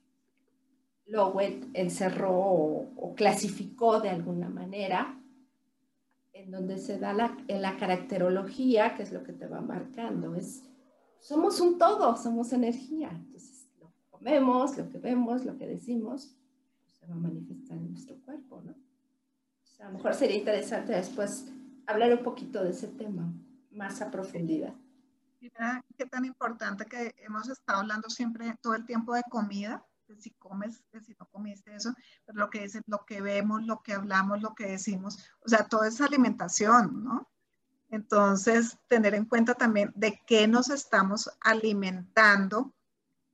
Lowell 1.06 1.70
encerró 1.74 2.32
o, 2.32 3.14
clasificó 3.14 4.00
de 4.00 4.10
alguna 4.10 4.48
manera, 4.48 5.20
en 6.32 6.50
donde 6.50 6.78
se 6.78 6.98
da 6.98 7.12
la, 7.12 7.36
en 7.46 7.62
la 7.62 7.76
caracterología, 7.76 8.94
que 8.94 9.04
es 9.04 9.12
lo 9.12 9.22
que 9.22 9.32
te 9.32 9.46
va 9.46 9.60
marcando, 9.60 10.34
es, 10.34 10.64
somos 11.20 11.60
un 11.60 11.78
todo, 11.78 12.16
somos 12.16 12.52
energía. 12.52 13.10
Entonces, 13.10 13.68
lo 13.80 13.92
que 13.92 14.02
comemos, 14.10 14.76
lo 14.76 14.88
que 14.88 14.98
vemos, 14.98 15.44
lo 15.44 15.56
que 15.56 15.66
decimos, 15.66 16.36
pues, 16.82 16.96
se 16.98 17.06
va 17.06 17.14
a 17.14 17.18
manifestar 17.18 17.76
en 17.76 17.90
nuestro 17.90 18.16
cuerpo, 18.24 18.62
¿no? 18.62 18.74
a 19.80 19.88
lo 19.88 19.98
mejor 19.98 20.14
sería 20.14 20.36
interesante 20.36 20.92
después 20.94 21.46
hablar 21.86 22.12
un 22.12 22.22
poquito 22.22 22.64
de 22.64 22.70
ese 22.70 22.88
tema 22.88 23.34
más 23.70 24.00
a 24.00 24.10
profundidad. 24.10 24.72
Mira, 25.44 25.84
qué 25.98 26.06
tan 26.06 26.24
importante 26.24 26.86
que 26.86 27.14
hemos 27.18 27.50
estado 27.50 27.80
hablando 27.80 28.08
siempre 28.08 28.56
todo 28.62 28.74
el 28.74 28.86
tiempo 28.86 29.14
de 29.14 29.22
comida, 29.28 29.84
de 30.08 30.16
si 30.16 30.30
comes, 30.30 30.82
de 30.90 31.02
si 31.02 31.14
no 31.20 31.26
comiste 31.26 31.74
eso, 31.74 31.94
pero 32.24 32.38
lo 32.38 32.48
que 32.48 32.64
es 32.64 32.80
lo 32.86 33.04
que 33.04 33.20
vemos, 33.20 33.62
lo 33.62 33.82
que 33.82 33.92
hablamos, 33.92 34.40
lo 34.40 34.54
que 34.54 34.64
decimos, 34.64 35.18
o 35.44 35.48
sea, 35.50 35.68
todo 35.68 35.84
es 35.84 36.00
alimentación, 36.00 37.04
¿no? 37.04 37.30
Entonces, 37.90 38.78
tener 38.88 39.14
en 39.14 39.26
cuenta 39.26 39.52
también 39.52 39.92
de 39.94 40.18
qué 40.26 40.48
nos 40.48 40.70
estamos 40.70 41.30
alimentando 41.42 42.72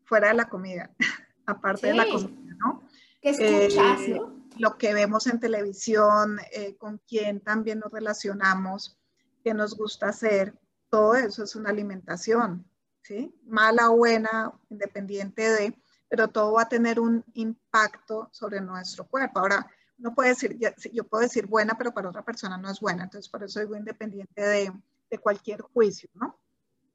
fuera 0.02 0.30
de 0.30 0.34
la 0.34 0.48
comida, 0.48 0.90
aparte 1.46 1.86
de 1.86 1.94
la 1.94 2.08
comida, 2.08 2.56
¿no? 2.58 2.82
¿Qué 3.22 3.30
escuchas, 3.30 4.00
eh, 4.00 4.16
no? 4.18 4.48
Lo 4.58 4.78
que 4.78 4.94
vemos 4.94 5.28
en 5.28 5.38
televisión, 5.38 6.40
eh, 6.50 6.76
con 6.76 7.00
quién 7.06 7.38
también 7.40 7.78
nos 7.78 7.92
relacionamos, 7.92 8.98
qué 9.44 9.54
nos 9.54 9.76
gusta 9.76 10.08
hacer 10.08 10.58
todo 10.90 11.14
eso 11.14 11.44
es 11.44 11.56
una 11.56 11.70
alimentación, 11.70 12.66
¿sí? 13.02 13.34
Mala 13.46 13.90
o 13.90 13.96
buena, 13.96 14.52
independiente 14.68 15.42
de, 15.42 15.74
pero 16.08 16.28
todo 16.28 16.54
va 16.54 16.62
a 16.62 16.68
tener 16.68 17.00
un 17.00 17.24
impacto 17.34 18.28
sobre 18.32 18.60
nuestro 18.60 19.06
cuerpo. 19.06 19.38
Ahora, 19.38 19.66
no 19.98 20.14
puede 20.14 20.30
decir, 20.30 20.58
yo 20.92 21.04
puedo 21.04 21.22
decir 21.22 21.46
buena, 21.46 21.76
pero 21.78 21.92
para 21.92 22.08
otra 22.08 22.24
persona 22.24 22.56
no 22.56 22.70
es 22.70 22.80
buena, 22.80 23.04
entonces 23.04 23.30
por 23.30 23.44
eso 23.44 23.60
digo 23.60 23.76
independiente 23.76 24.42
de, 24.42 24.72
de 25.10 25.18
cualquier 25.18 25.60
juicio, 25.60 26.08
¿no? 26.14 26.38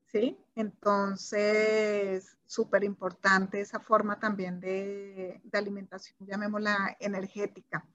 ¿Sí? 0.07 0.37
Entonces, 0.55 2.37
súper 2.45 2.83
importante 2.83 3.59
esa 3.59 3.79
forma 3.79 4.19
también 4.19 4.59
de, 4.59 5.41
de, 5.43 5.57
alimentación, 5.57 6.17
llamémosla 6.25 6.95
energética. 6.99 7.85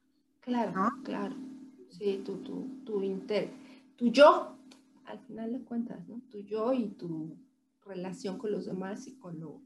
Claro, 0.41 0.73
¿no? 0.73 1.03
claro. 1.03 1.35
Sí, 1.91 2.23
tu, 2.25 2.43
tu, 2.43 2.85
tu, 2.85 3.03
inter, 3.03 3.51
tu 3.97 4.11
yo 4.11 4.60
al 5.11 5.21
final 5.21 5.53
de 5.53 5.61
cuentas, 5.65 6.07
¿no? 6.09 6.21
Tu 6.31 6.39
yo 6.41 6.73
y 6.73 6.89
tu 6.91 7.37
relación 7.85 8.39
con 8.39 8.53
los 8.53 8.67
demás 8.67 9.07
y 9.07 9.17
con 9.19 9.41
lo 9.41 9.61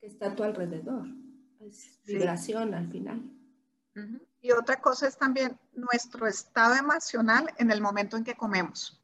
que 0.00 0.06
está 0.06 0.28
a 0.28 0.36
tu 0.36 0.42
alrededor. 0.42 1.06
Es 1.60 2.00
vibración 2.06 2.74
al 2.74 2.88
final. 2.88 3.22
Y 4.40 4.50
otra 4.50 4.80
cosa 4.80 5.06
es 5.06 5.16
también 5.16 5.58
nuestro 5.72 6.26
estado 6.26 6.74
emocional 6.74 7.52
en 7.58 7.70
el 7.70 7.80
momento 7.80 8.16
en 8.16 8.24
que 8.24 8.34
comemos 8.34 9.00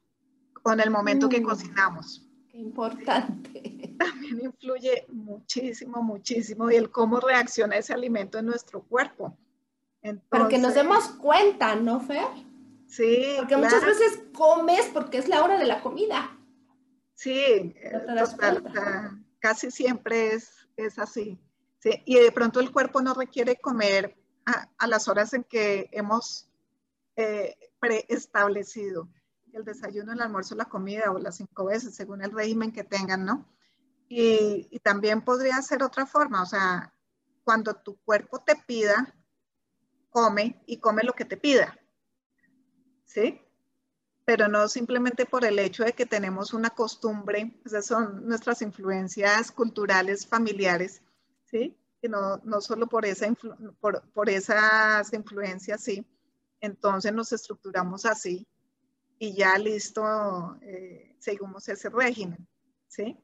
o 0.63 0.73
en 0.73 0.81
el 0.81 0.91
momento 0.91 1.29
que 1.29 1.41
mm. 1.41 1.45
cocinamos. 1.45 2.29
Qué 2.51 2.59
importante. 2.59 3.95
También 3.99 4.41
influye 4.41 5.07
muchísimo, 5.09 6.03
muchísimo 6.03 6.71
y 6.71 6.77
el 6.77 6.91
cómo 6.91 7.21
reacciona 7.21 7.77
ese 7.77 7.95
alimento 7.95 8.39
en 8.39 8.47
nuestro 8.47 8.83
cuerpo. 8.83 9.37
Entonces, 10.03 10.49
que 10.49 10.59
nos 10.59 10.75
demos 10.75 11.09
cuenta, 11.09 11.77
¿no, 11.77 12.01
Fer? 12.01 12.27
Sí. 12.91 13.35
Porque 13.39 13.57
muchas 13.57 13.85
veces 13.85 14.21
comes 14.35 14.87
porque 14.93 15.19
es 15.19 15.29
la 15.29 15.45
hora 15.45 15.59
de 15.59 15.67
la 15.67 15.81
comida. 15.81 16.37
Sí, 17.15 17.33
eh, 17.33 18.07
casi 19.39 19.71
siempre 19.71 20.35
es, 20.35 20.69
es 20.77 20.99
así. 20.99 21.41
Sí, 21.79 22.03
y 22.05 22.19
de 22.19 22.33
pronto 22.33 22.61
el 22.61 22.73
cuerpo 22.73 23.01
no 23.01 23.15
requiere 23.15 23.57
comer 23.57 24.17
a, 24.45 24.87
las 24.89 25.07
horas 25.07 25.33
en 25.33 25.45
que 25.45 25.89
hemos 25.93 26.51
eh, 27.17 27.57
preestablecido 27.79 29.09
el 29.53 29.65
desayuno, 29.65 30.13
el 30.13 30.21
almuerzo, 30.21 30.55
la 30.57 30.65
comida 30.65 31.13
o 31.13 31.19
las 31.19 31.37
cinco 31.37 31.67
veces, 31.67 31.95
según 31.95 32.23
el 32.23 32.33
régimen 32.33 32.73
que 32.73 32.85
tengan, 32.85 33.25
¿no? 33.25 33.49
Y, 34.09 34.69
y 34.71 34.81
también 34.81 35.23
podría 35.23 35.63
ser 35.63 35.83
otra 35.83 36.07
forma, 36.07 36.43
o 36.43 36.47
sea, 36.47 36.93
cuando 37.45 37.75
tu 37.75 38.01
cuerpo 38.03 38.43
te 38.43 38.57
pida, 38.57 39.15
come 40.11 40.63
y 40.67 40.79
come 40.79 41.03
lo 41.05 41.13
que 41.13 41.25
te 41.25 41.37
pida. 41.37 41.77
¿Sí? 43.11 43.41
Pero 44.25 44.49
no 44.49 44.69
simplemente 44.69 45.27
por 45.27 45.45
el 45.45 45.59
hecho 45.59 45.85
de 45.85 45.93
que 45.93 46.07
tenemos 46.07 46.55
una 46.55 46.71
costumbre, 46.71 47.61
esas 47.65 47.87
son 47.87 48.27
nuestras 48.27 48.63
influencias 48.63 49.51
culturales, 49.51 50.27
familiares, 50.27 51.03
¿sí? 51.45 51.77
Que 52.01 52.09
no, 52.09 52.39
no 52.45 52.61
solo 52.61 52.87
por, 52.87 53.05
esa 53.05 53.27
por, 53.81 54.09
por, 54.13 54.31
esas 54.31 55.13
influencias, 55.13 55.83
sí. 55.83 56.07
Entonces 56.61 57.13
nos 57.13 57.33
estructuramos 57.33 58.07
así 58.07 58.47
y 59.19 59.35
ya 59.35 59.59
listo, 59.59 60.57
eh, 60.63 61.17
seguimos 61.19 61.69
ese 61.69 61.89
régimen, 61.91 62.47
¿sí? 62.87 63.19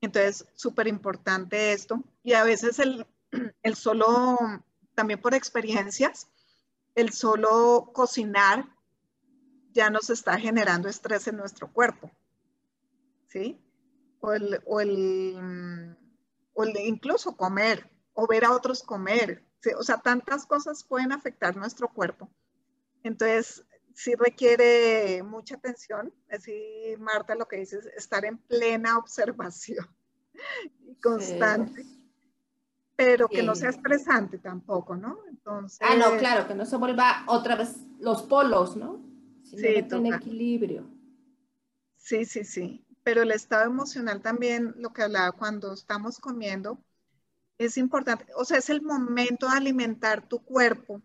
Entonces, 0.00 0.46
súper 0.54 0.88
importante 0.88 1.72
esto. 1.72 2.02
Y 2.22 2.32
a 2.32 2.44
veces 2.44 2.78
el, 2.78 3.06
el 3.62 3.74
solo, 3.74 4.38
también 4.94 5.20
por 5.20 5.34
experiencias, 5.34 6.28
el 6.94 7.12
solo 7.12 7.90
cocinar 7.92 8.79
ya 9.72 9.90
nos 9.90 10.10
está 10.10 10.38
generando 10.38 10.88
estrés 10.88 11.26
en 11.28 11.36
nuestro 11.36 11.72
cuerpo. 11.72 12.10
¿Sí? 13.28 13.60
O 14.20 14.32
el, 14.32 14.60
o 14.66 14.80
el, 14.80 15.96
o 16.52 16.64
el 16.64 16.76
incluso 16.80 17.36
comer, 17.36 17.88
o 18.12 18.26
ver 18.26 18.44
a 18.44 18.52
otros 18.52 18.82
comer. 18.82 19.46
O 19.78 19.82
sea, 19.82 19.98
tantas 19.98 20.46
cosas 20.46 20.84
pueden 20.84 21.12
afectar 21.12 21.56
nuestro 21.56 21.88
cuerpo. 21.88 22.28
Entonces, 23.02 23.64
sí 23.94 24.14
requiere 24.14 25.22
mucha 25.22 25.56
atención. 25.56 26.12
Así, 26.30 26.94
Marta, 26.98 27.34
lo 27.34 27.46
que 27.46 27.56
dices, 27.56 27.86
estar 27.96 28.24
en 28.24 28.38
plena 28.38 28.98
observación 28.98 29.86
y 30.86 30.96
constante. 30.96 31.84
Pero 32.96 33.28
que 33.28 33.42
no 33.42 33.54
sea 33.54 33.70
estresante 33.70 34.38
tampoco, 34.38 34.94
¿no? 34.94 35.20
Entonces. 35.28 35.78
Ah, 35.80 35.96
no, 35.96 36.18
claro, 36.18 36.46
que 36.46 36.54
no 36.54 36.66
se 36.66 36.76
vuelva 36.76 37.24
otra 37.26 37.56
vez 37.56 37.76
los 37.98 38.22
polos, 38.24 38.76
¿no? 38.76 39.09
Sí, 39.56 39.66
en 39.66 40.06
equilibrio. 40.06 40.86
Sí, 41.96 42.24
sí, 42.24 42.44
sí. 42.44 42.84
Pero 43.02 43.22
el 43.22 43.32
estado 43.32 43.64
emocional 43.64 44.20
también, 44.20 44.74
lo 44.76 44.92
que 44.92 45.02
hablaba 45.02 45.32
cuando 45.32 45.72
estamos 45.72 46.18
comiendo, 46.18 46.82
es 47.58 47.76
importante. 47.76 48.26
O 48.36 48.44
sea, 48.44 48.58
es 48.58 48.70
el 48.70 48.82
momento 48.82 49.46
de 49.48 49.56
alimentar 49.56 50.26
tu 50.26 50.38
cuerpo. 50.42 51.02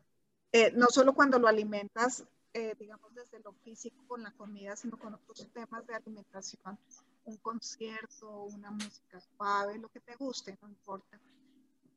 Eh, 0.51 0.71
no 0.75 0.87
solo 0.87 1.13
cuando 1.13 1.37
lo 1.37 1.47
alimentas, 1.47 2.25
eh, 2.53 2.75
digamos, 2.79 3.13
desde 3.13 3.39
lo 3.39 3.51
físico 3.51 4.05
con 4.07 4.23
la 4.23 4.31
comida, 4.31 4.75
sino 4.75 4.97
con 4.97 5.13
otros 5.13 5.47
temas 5.53 5.85
de 5.87 5.95
alimentación. 5.95 6.79
Un 7.25 7.37
concierto, 7.37 8.43
una 8.45 8.71
música 8.71 9.19
suave, 9.19 9.77
lo 9.77 9.89
que 9.89 9.99
te 9.99 10.15
guste, 10.15 10.57
no 10.61 10.69
importa. 10.69 11.19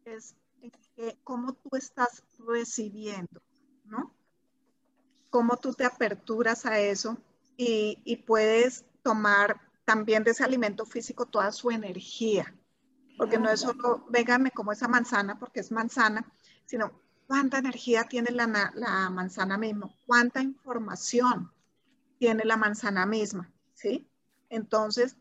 Es 0.04 0.34
cómo 1.22 1.52
tú 1.52 1.76
estás 1.76 2.24
recibiendo, 2.38 3.40
¿no? 3.84 4.17
Cómo 5.30 5.56
tú 5.56 5.72
te 5.74 5.84
aperturas 5.84 6.66
a 6.66 6.78
eso 6.78 7.18
y, 7.56 8.24
puedes 8.26 8.84
tomar 9.02 9.60
también 9.84 10.22
de 10.22 10.30
ese 10.30 10.44
alimento 10.44 10.86
físico 10.86 11.26
toda 11.26 11.50
su 11.52 11.70
energía. 11.70 12.54
Porque 13.16 13.38
no 13.38 13.50
es 13.50 13.60
solo, 13.60 14.06
véngame 14.10 14.52
como 14.52 14.70
esa 14.70 14.86
manzana, 14.86 15.38
porque 15.38 15.60
es 15.60 15.72
manzana, 15.72 16.24
sino 16.66 16.92
cuánta 17.26 17.58
energía 17.58 18.04
tiene 18.04 18.30
la, 18.30 18.72
la 18.74 19.10
manzana 19.10 19.58
misma, 19.58 19.90
cuánta 20.06 20.40
información 20.40 21.52
tiene 22.18 22.44
la 22.44 22.56
manzana 22.56 23.06
misma, 23.06 23.50
¿sí? 23.74 24.08
Entonces, 24.50 25.16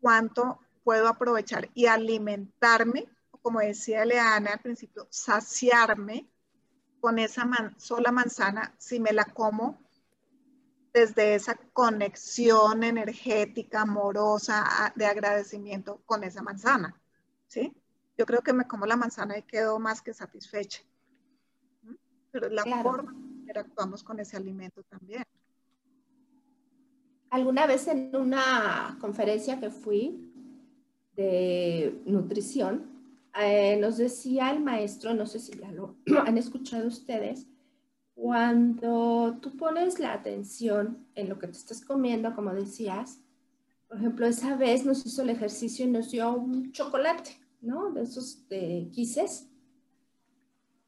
cuánto 0.00 0.60
puedo 0.82 1.08
aprovechar 1.08 1.70
y 1.74 1.86
alimentarme, 1.86 3.08
como 3.42 3.60
decía 3.60 4.04
Leana 4.04 4.52
al 4.54 4.60
principio, 4.60 5.06
saciarme 5.10 6.28
con 7.00 7.18
esa 7.18 7.48
sola 7.76 8.12
manzana 8.12 8.74
si 8.78 9.00
me 9.00 9.12
la 9.12 9.24
como 9.24 9.78
desde 10.92 11.34
esa 11.34 11.54
conexión 11.72 12.82
energética, 12.82 13.82
amorosa, 13.82 14.92
de 14.96 15.06
agradecimiento 15.06 16.00
con 16.06 16.24
esa 16.24 16.42
manzana, 16.42 17.00
¿sí? 17.46 17.72
Yo 18.16 18.26
creo 18.26 18.42
que 18.42 18.52
me 18.52 18.66
como 18.66 18.86
la 18.86 18.96
manzana 18.96 19.38
y 19.38 19.42
quedo 19.42 19.78
más 19.78 20.02
que 20.02 20.12
satisfecha. 20.12 20.82
Pero 22.32 22.48
la 22.48 22.64
forma 22.82 23.12
en 23.12 23.18
que 23.18 23.38
interactuamos 23.40 24.02
con 24.02 24.18
ese 24.18 24.36
alimento 24.36 24.82
también. 24.82 25.24
Alguna 27.30 27.66
vez 27.66 27.86
en 27.86 28.16
una 28.16 28.96
conferencia 29.00 29.60
que 29.60 29.70
fui 29.70 30.32
de 31.14 32.02
nutrición, 32.06 32.97
eh, 33.46 33.76
nos 33.80 33.96
decía 33.98 34.50
el 34.50 34.60
maestro, 34.60 35.14
no 35.14 35.26
sé 35.26 35.38
si 35.38 35.52
ya 35.58 35.70
lo 35.70 35.96
han 36.26 36.38
escuchado 36.38 36.88
ustedes, 36.88 37.46
cuando 38.14 39.38
tú 39.40 39.56
pones 39.56 40.00
la 40.00 40.12
atención 40.12 41.06
en 41.14 41.28
lo 41.28 41.38
que 41.38 41.46
te 41.46 41.56
estás 41.56 41.84
comiendo, 41.84 42.34
como 42.34 42.52
decías, 42.52 43.20
Por 43.88 43.98
ejemplo, 43.98 44.26
esa 44.26 44.56
vez 44.56 44.84
nos 44.84 45.06
hizo 45.06 45.22
el 45.22 45.30
ejercicio 45.30 45.86
y 45.86 45.90
nos 45.90 46.10
dio 46.10 46.32
un 46.32 46.72
chocolate, 46.72 47.30
¿no? 47.60 47.90
De 47.92 48.02
esos 48.02 48.48
de 48.48 48.90
quises. 48.92 49.48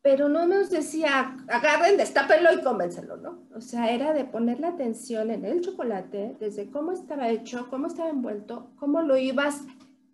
Pero 0.03 0.29
no 0.29 0.47
nos 0.47 0.71
decía, 0.71 1.37
agarren, 1.49 1.97
destápenlo 1.97 2.53
y 2.53 2.63
cómenselo, 2.63 3.17
¿no? 3.17 3.45
O 3.55 3.61
sea, 3.61 3.93
era 3.93 4.13
de 4.13 4.25
poner 4.25 4.61
la 4.61 4.69
atención 4.69 5.31
en 5.31 5.45
el 5.45 5.61
chocolate, 5.61 6.37
desde 6.41 6.71
cómo 6.71 6.93
estaba 6.93 7.29
hecho, 7.29 7.69
cómo 7.71 7.87
estaba 7.87 8.09
envuelto, 8.09 8.73
cómo 8.77 9.03
lo 9.03 9.17
ibas 9.17 9.63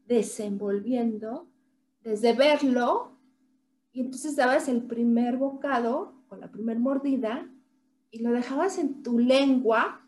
desenvolviendo, 0.06 1.48
desde 2.06 2.34
verlo, 2.34 3.10
y 3.90 4.00
entonces 4.00 4.36
dabas 4.36 4.68
el 4.68 4.82
primer 4.82 5.38
bocado 5.38 6.14
con 6.28 6.38
la 6.38 6.52
primer 6.52 6.78
mordida 6.78 7.50
y 8.12 8.20
lo 8.20 8.30
dejabas 8.30 8.78
en 8.78 9.02
tu 9.02 9.18
lengua 9.18 10.06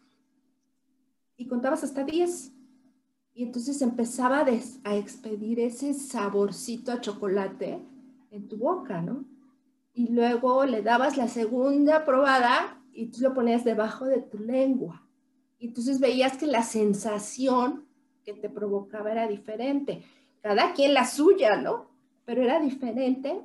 y 1.37 1.49
contabas 1.49 1.83
hasta 1.83 2.05
10. 2.05 2.53
Y 3.35 3.43
entonces 3.43 3.83
empezaba 3.83 4.47
a 4.85 4.97
expedir 4.97 5.59
ese 5.59 5.93
saborcito 5.93 6.93
a 6.93 7.01
chocolate 7.01 7.81
en 8.31 8.47
tu 8.47 8.59
boca, 8.59 9.03
¿no? 9.03 9.25
Y 9.93 10.13
luego 10.13 10.67
le 10.67 10.83
dabas 10.83 11.17
la 11.17 11.27
segunda 11.27 12.05
probada 12.05 12.81
y 12.93 13.07
tú 13.07 13.23
lo 13.23 13.35
ponías 13.35 13.65
debajo 13.65 14.05
de 14.05 14.23
tu 14.23 14.39
lengua. 14.39 15.03
Y 15.59 15.67
entonces 15.67 15.99
veías 15.99 16.37
que 16.37 16.47
la 16.47 16.63
sensación 16.63 17.89
que 18.23 18.35
te 18.35 18.49
provocaba 18.49 19.11
era 19.11 19.27
diferente. 19.27 20.05
Cada 20.43 20.73
quien 20.73 20.95
la 20.95 21.07
suya, 21.07 21.57
¿no? 21.57 21.91
Pero 22.25 22.43
era 22.43 22.61
diferente 22.61 23.41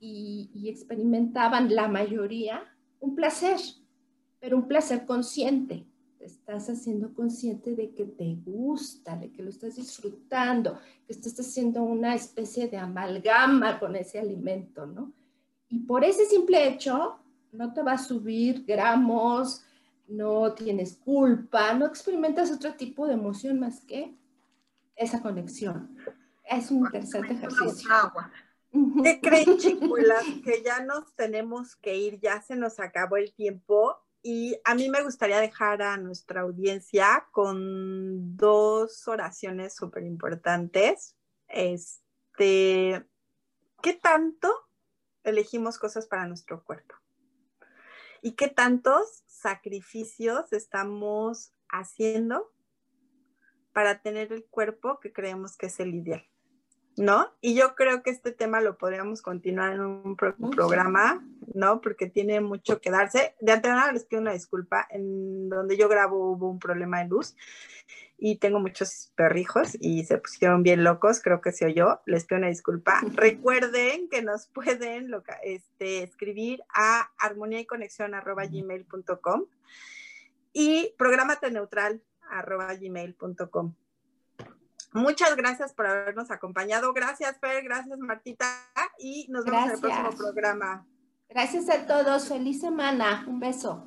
y, 0.00 0.50
y 0.54 0.68
experimentaban 0.68 1.74
la 1.74 1.88
mayoría 1.88 2.62
un 3.00 3.14
placer, 3.14 3.58
pero 4.40 4.56
un 4.56 4.66
placer 4.68 5.04
consciente. 5.06 5.86
estás 6.20 6.68
haciendo 6.68 7.14
consciente 7.14 7.74
de 7.74 7.94
que 7.94 8.04
te 8.04 8.34
gusta, 8.44 9.16
de 9.16 9.30
que 9.30 9.42
lo 9.42 9.50
estás 9.50 9.76
disfrutando, 9.76 10.78
que 11.06 11.12
estás 11.12 11.38
haciendo 11.40 11.82
una 11.82 12.14
especie 12.14 12.68
de 12.68 12.76
amalgama 12.76 13.78
con 13.78 13.94
ese 13.96 14.18
alimento, 14.18 14.84
¿no? 14.84 15.12
Y 15.68 15.80
por 15.80 16.04
ese 16.04 16.26
simple 16.26 16.68
hecho, 16.68 17.18
no 17.52 17.72
te 17.72 17.82
va 17.82 17.92
a 17.92 17.98
subir 17.98 18.64
gramos, 18.66 19.62
no 20.08 20.52
tienes 20.54 20.96
culpa, 20.96 21.72
no 21.74 21.86
experimentas 21.86 22.50
otro 22.50 22.74
tipo 22.74 23.06
de 23.06 23.14
emoción 23.14 23.60
más 23.60 23.80
que 23.80 24.14
esa 24.96 25.22
conexión. 25.22 25.96
Es 26.48 26.70
un 26.70 26.78
interesante 26.86 27.34
ejercicio. 27.34 27.90
¿Qué 29.02 29.20
creen, 29.20 29.58
chicuelas? 29.58 30.24
Que 30.44 30.62
ya 30.62 30.82
nos 30.84 31.14
tenemos 31.14 31.76
que 31.76 31.96
ir, 31.96 32.20
ya 32.20 32.40
se 32.40 32.56
nos 32.56 32.80
acabó 32.80 33.16
el 33.16 33.32
tiempo 33.34 33.96
y 34.22 34.58
a 34.64 34.74
mí 34.74 34.88
me 34.88 35.02
gustaría 35.02 35.40
dejar 35.40 35.82
a 35.82 35.96
nuestra 35.96 36.40
audiencia 36.42 37.28
con 37.30 38.36
dos 38.36 39.06
oraciones 39.06 39.76
súper 39.76 40.04
importantes. 40.04 41.16
Este, 41.48 43.06
¿qué 43.82 43.92
tanto 43.94 44.52
elegimos 45.22 45.78
cosas 45.78 46.06
para 46.06 46.26
nuestro 46.26 46.64
cuerpo? 46.64 46.94
¿Y 48.20 48.32
qué 48.32 48.48
tantos 48.48 49.22
sacrificios 49.26 50.52
estamos 50.52 51.52
haciendo 51.68 52.52
para 53.72 54.02
tener 54.02 54.32
el 54.32 54.44
cuerpo 54.46 54.98
que 54.98 55.12
creemos 55.12 55.56
que 55.56 55.66
es 55.66 55.78
el 55.78 55.94
ideal? 55.94 56.26
¿No? 56.98 57.32
Y 57.40 57.54
yo 57.54 57.74
creo 57.74 58.02
que 58.02 58.10
este 58.10 58.32
tema 58.32 58.60
lo 58.60 58.76
podríamos 58.76 59.22
continuar 59.22 59.72
en 59.72 59.80
un 59.80 60.16
programa, 60.16 61.24
¿no? 61.54 61.80
Porque 61.80 62.08
tiene 62.08 62.40
mucho 62.40 62.80
que 62.80 62.90
darse. 62.90 63.34
De 63.40 63.52
antemano 63.52 63.92
les 63.92 64.04
pido 64.04 64.20
una 64.20 64.32
disculpa, 64.32 64.86
en 64.90 65.48
donde 65.48 65.76
yo 65.76 65.88
grabo 65.88 66.32
hubo 66.32 66.50
un 66.50 66.58
problema 66.58 67.00
de 67.00 67.08
luz 67.08 67.36
y 68.18 68.36
tengo 68.36 68.58
muchos 68.58 69.12
perrijos 69.14 69.76
y 69.80 70.04
se 70.04 70.18
pusieron 70.18 70.64
bien 70.64 70.82
locos, 70.82 71.20
creo 71.22 71.40
que 71.40 71.52
se 71.52 71.66
oyó, 71.66 72.00
les 72.04 72.24
pido 72.24 72.38
una 72.38 72.48
disculpa. 72.48 73.00
Recuerden 73.14 74.08
que 74.08 74.22
nos 74.22 74.48
pueden 74.48 75.14
este, 75.44 76.02
escribir 76.02 76.62
a 76.74 77.10
armonía 77.18 77.60
y 77.60 77.66
conexión 77.66 78.14
arroba 78.14 78.46
gmail.com 78.46 79.44
y 80.52 80.94
programate 80.98 81.50
neutral 81.50 82.02
arroba 82.28 82.74
gmail.com. 82.74 83.74
Muchas 84.92 85.36
gracias 85.36 85.72
por 85.74 85.86
habernos 85.86 86.30
acompañado. 86.30 86.92
Gracias, 86.92 87.38
Fer. 87.40 87.62
Gracias, 87.64 87.98
Martita. 87.98 88.46
Y 88.98 89.26
nos 89.28 89.44
vemos 89.44 89.64
en 89.64 89.70
el 89.72 89.80
próximo 89.80 90.10
programa. 90.10 90.86
Gracias 91.28 91.68
a 91.68 91.86
todos. 91.86 92.28
Feliz 92.28 92.60
semana. 92.60 93.24
Un 93.26 93.38
beso. 93.38 93.86